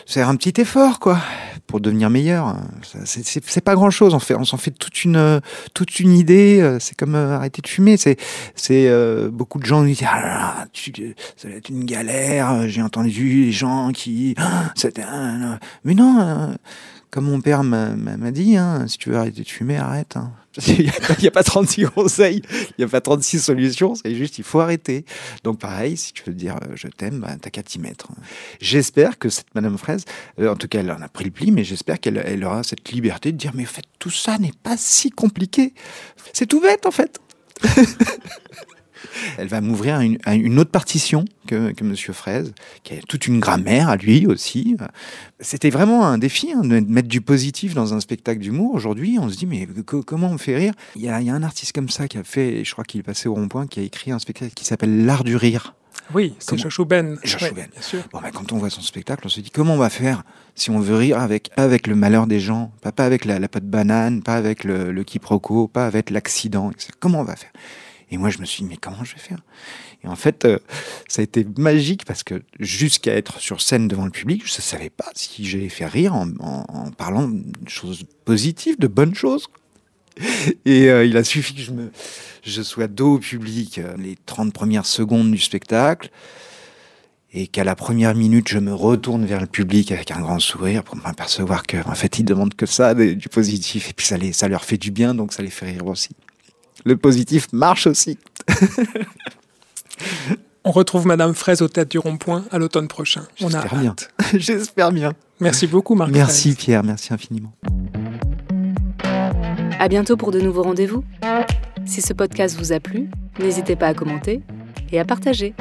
faire 0.06 0.28
un 0.28 0.34
petit 0.34 0.60
effort, 0.60 0.98
quoi, 0.98 1.20
pour 1.68 1.80
devenir 1.80 2.10
meilleur. 2.10 2.56
C'est 3.04 3.64
pas 3.64 3.76
grand 3.76 3.90
chose. 3.90 4.14
On 4.14 4.34
on 4.36 4.44
s'en 4.44 4.56
fait 4.56 4.72
toute 4.72 5.04
une, 5.04 5.40
toute 5.74 6.00
une 6.00 6.12
idée. 6.12 6.76
C'est 6.80 6.96
comme 6.96 7.14
arrêter 7.14 7.62
de 7.62 7.68
fumer. 7.68 7.96
C'est, 7.96 8.18
beaucoup 9.30 9.60
de 9.60 9.66
gens 9.66 9.82
nous 9.82 9.88
disent, 9.88 10.02
ah 10.04 10.66
ça 11.36 11.48
va 11.48 11.54
être 11.54 11.68
une 11.68 11.84
galère. 11.84 12.68
J'ai 12.68 12.82
entendu 12.82 13.44
les 13.44 13.52
gens 13.52 13.92
qui, 13.92 14.34
ah, 14.38 14.72
mais 15.84 15.94
non 15.94 16.56
comme 17.12 17.26
mon 17.26 17.42
père 17.42 17.62
m'a 17.62 18.30
dit, 18.30 18.56
hein, 18.56 18.86
si 18.88 18.96
tu 18.96 19.10
veux 19.10 19.18
arrêter 19.18 19.42
de 19.42 19.48
fumer, 19.48 19.76
arrête. 19.76 20.16
Hein. 20.16 20.32
Il 20.68 20.90
n'y 21.20 21.28
a, 21.28 21.30
pas 21.30 21.42
36 21.42 21.86
conseils, 21.86 22.42
il 22.50 22.74
n'y 22.78 22.84
a 22.84 22.88
pas 22.88 23.00
36 23.00 23.40
solutions, 23.40 23.94
c'est 23.94 24.14
juste 24.14 24.38
il 24.38 24.44
faut 24.44 24.60
arrêter. 24.60 25.06
Donc 25.44 25.58
pareil, 25.58 25.96
si 25.96 26.12
tu 26.12 26.24
veux 26.26 26.34
dire 26.34 26.56
euh, 26.56 26.72
je 26.74 26.88
t'aime, 26.88 27.20
bah, 27.20 27.36
t'as 27.40 27.48
qu'à 27.48 27.62
t'y 27.62 27.78
mettre. 27.78 28.08
J'espère 28.60 29.18
que 29.18 29.30
cette 29.30 29.54
Madame 29.54 29.78
Fraise, 29.78 30.04
euh, 30.38 30.50
en 30.50 30.56
tout 30.56 30.68
cas 30.68 30.80
elle 30.80 30.90
en 30.90 31.00
a 31.00 31.08
pris 31.08 31.24
le 31.24 31.30
pli, 31.30 31.52
mais 31.52 31.64
j'espère 31.64 31.98
qu'elle 32.00 32.22
elle 32.22 32.44
aura 32.44 32.62
cette 32.64 32.90
liberté 32.90 33.32
de 33.32 33.38
dire 33.38 33.52
mais 33.54 33.62
en 33.62 33.66
fait 33.66 33.84
tout 33.98 34.10
ça 34.10 34.36
n'est 34.38 34.52
pas 34.62 34.76
si 34.76 35.10
compliqué. 35.10 35.72
C'est 36.34 36.46
tout 36.46 36.60
bête 36.60 36.84
en 36.84 36.90
fait. 36.90 37.18
elle 39.38 39.48
va 39.48 39.60
m'ouvrir 39.60 40.00
une, 40.00 40.18
une, 40.26 40.58
autre 40.58 40.70
partition 40.70 41.24
que, 41.46 41.72
que 41.72 41.84
Monsieur 41.84 42.12
Fraise, 42.12 42.52
qui 42.82 42.94
a 42.94 42.96
toute 43.08 43.26
une 43.26 43.40
grammaire 43.40 43.88
à 43.88 43.96
lui 43.96 44.26
aussi. 44.26 44.76
C'était 45.40 45.70
vraiment 45.70 46.06
un 46.06 46.18
défi 46.18 46.52
hein, 46.52 46.62
de 46.62 46.80
mettre 46.80 47.08
du 47.08 47.20
positif 47.20 47.74
dans 47.74 47.94
un 47.94 48.00
spectacle 48.00 48.40
d'humour. 48.40 48.74
Aujourd'hui, 48.74 49.18
on 49.20 49.28
se 49.28 49.36
dit, 49.36 49.46
mais 49.46 49.66
comment 50.06 50.30
on 50.30 50.38
fait 50.38 50.56
rire? 50.56 50.74
Il 50.96 51.02
y, 51.02 51.08
a, 51.08 51.20
il 51.20 51.26
y, 51.26 51.30
a, 51.30 51.34
un 51.34 51.42
artiste 51.42 51.72
comme 51.72 51.88
ça 51.88 52.08
qui 52.08 52.18
a 52.18 52.24
fait, 52.24 52.64
je 52.64 52.72
crois 52.72 52.84
qu'il 52.84 53.00
est 53.00 53.04
passé 53.04 53.28
au 53.28 53.34
rond-point, 53.34 53.66
qui 53.66 53.80
a 53.80 53.82
écrit 53.82 54.12
un 54.12 54.18
spectacle 54.18 54.52
qui 54.54 54.64
s'appelle 54.64 55.04
L'art 55.04 55.24
du 55.24 55.36
rire. 55.36 55.74
Oui, 56.14 56.34
c'est 56.38 56.58
Joshua 56.58 56.84
Ben. 56.84 57.18
Ben. 57.40 57.52
bien 57.54 57.66
sûr. 57.80 58.02
Bon, 58.12 58.20
ben, 58.20 58.30
quand 58.30 58.52
on 58.52 58.58
voit 58.58 58.70
son 58.70 58.80
spectacle, 58.80 59.22
on 59.24 59.28
se 59.28 59.40
dit 59.40 59.50
comment 59.50 59.74
on 59.74 59.78
va 59.78 59.88
faire 59.88 60.24
si 60.54 60.70
on 60.70 60.80
veut 60.80 60.96
rire 60.96 61.18
avec, 61.18 61.50
avec 61.56 61.86
le 61.86 61.94
malheur 61.94 62.26
des 62.26 62.40
gens, 62.40 62.72
pas, 62.82 62.92
pas 62.92 63.04
avec 63.04 63.24
la, 63.24 63.38
la 63.38 63.48
de 63.48 63.60
banane, 63.60 64.22
pas 64.22 64.34
avec 64.34 64.64
le, 64.64 64.92
le 64.92 65.04
quiproquo, 65.04 65.68
pas 65.68 65.86
avec 65.86 66.10
l'accident. 66.10 66.70
Comment 67.00 67.20
on 67.20 67.24
va 67.24 67.36
faire? 67.36 67.52
Et 68.12 68.18
moi, 68.18 68.28
je 68.28 68.38
me 68.38 68.44
suis 68.44 68.62
dit, 68.62 68.68
mais 68.68 68.76
comment 68.76 69.04
je 69.04 69.14
vais 69.14 69.20
faire? 69.20 69.40
Et 70.04 70.06
en 70.06 70.16
fait, 70.16 70.44
euh, 70.44 70.58
ça 71.08 71.20
a 71.20 71.22
été 71.22 71.46
magique 71.56 72.04
parce 72.04 72.22
que 72.22 72.42
jusqu'à 72.60 73.14
être 73.14 73.40
sur 73.40 73.62
scène 73.62 73.88
devant 73.88 74.04
le 74.04 74.10
public, 74.10 74.42
je 74.44 74.54
ne 74.54 74.60
savais 74.60 74.90
pas 74.90 75.10
si 75.14 75.46
j'allais 75.46 75.70
faire 75.70 75.90
rire 75.90 76.14
en, 76.14 76.90
parlant 76.98 77.28
de 77.28 77.68
choses 77.68 78.04
positives, 78.26 78.78
de 78.78 78.86
bonnes 78.86 79.14
choses. 79.14 79.48
Et 80.66 80.90
euh, 80.90 81.06
il 81.06 81.16
a 81.16 81.24
suffi 81.24 81.54
que 81.54 81.62
je, 81.62 81.72
me, 81.72 81.90
je 82.42 82.60
sois 82.60 82.86
dos 82.86 83.14
au 83.14 83.18
public 83.18 83.78
euh, 83.78 83.94
les 83.96 84.18
30 84.26 84.52
premières 84.52 84.84
secondes 84.84 85.30
du 85.30 85.38
spectacle 85.38 86.10
et 87.32 87.46
qu'à 87.46 87.64
la 87.64 87.74
première 87.74 88.14
minute, 88.14 88.48
je 88.48 88.58
me 88.58 88.74
retourne 88.74 89.24
vers 89.24 89.40
le 89.40 89.46
public 89.46 89.90
avec 89.90 90.10
un 90.10 90.20
grand 90.20 90.38
sourire 90.38 90.84
pour 90.84 90.96
m'apercevoir 90.96 91.62
qu'en 91.62 91.90
en 91.90 91.94
fait, 91.94 92.18
ils 92.18 92.24
demandent 92.24 92.54
que 92.54 92.66
ça, 92.66 92.94
du 92.94 93.28
positif, 93.30 93.88
et 93.88 93.94
puis 93.94 94.04
ça, 94.04 94.18
les, 94.18 94.34
ça 94.34 94.48
leur 94.48 94.66
fait 94.66 94.76
du 94.76 94.90
bien, 94.90 95.14
donc 95.14 95.32
ça 95.32 95.42
les 95.42 95.48
fait 95.48 95.64
rire 95.64 95.86
aussi. 95.86 96.10
Le 96.84 96.96
positif 96.96 97.48
marche 97.52 97.86
aussi. 97.86 98.18
On 100.64 100.70
retrouve 100.70 101.06
Madame 101.06 101.34
Fraise 101.34 101.60
au 101.60 101.68
tête 101.68 101.90
du 101.90 101.98
rond-point 101.98 102.44
à 102.52 102.58
l'automne 102.58 102.86
prochain. 102.86 103.22
J'espère 103.36 103.76
bien. 103.76 103.96
J'espère 104.34 104.92
bien. 104.92 105.12
Merci 105.40 105.66
beaucoup, 105.66 105.96
Marc. 105.96 106.12
Merci, 106.12 106.54
Pierre. 106.54 106.84
Merci 106.84 107.12
infiniment. 107.12 107.52
À 109.80 109.88
bientôt 109.88 110.16
pour 110.16 110.30
de 110.30 110.40
nouveaux 110.40 110.62
rendez-vous. 110.62 111.02
Si 111.84 112.00
ce 112.00 112.12
podcast 112.12 112.56
vous 112.56 112.72
a 112.72 112.78
plu, 112.78 113.08
n'hésitez 113.40 113.74
pas 113.74 113.88
à 113.88 113.94
commenter 113.94 114.42
et 114.92 115.00
à 115.00 115.04
partager. 115.04 115.54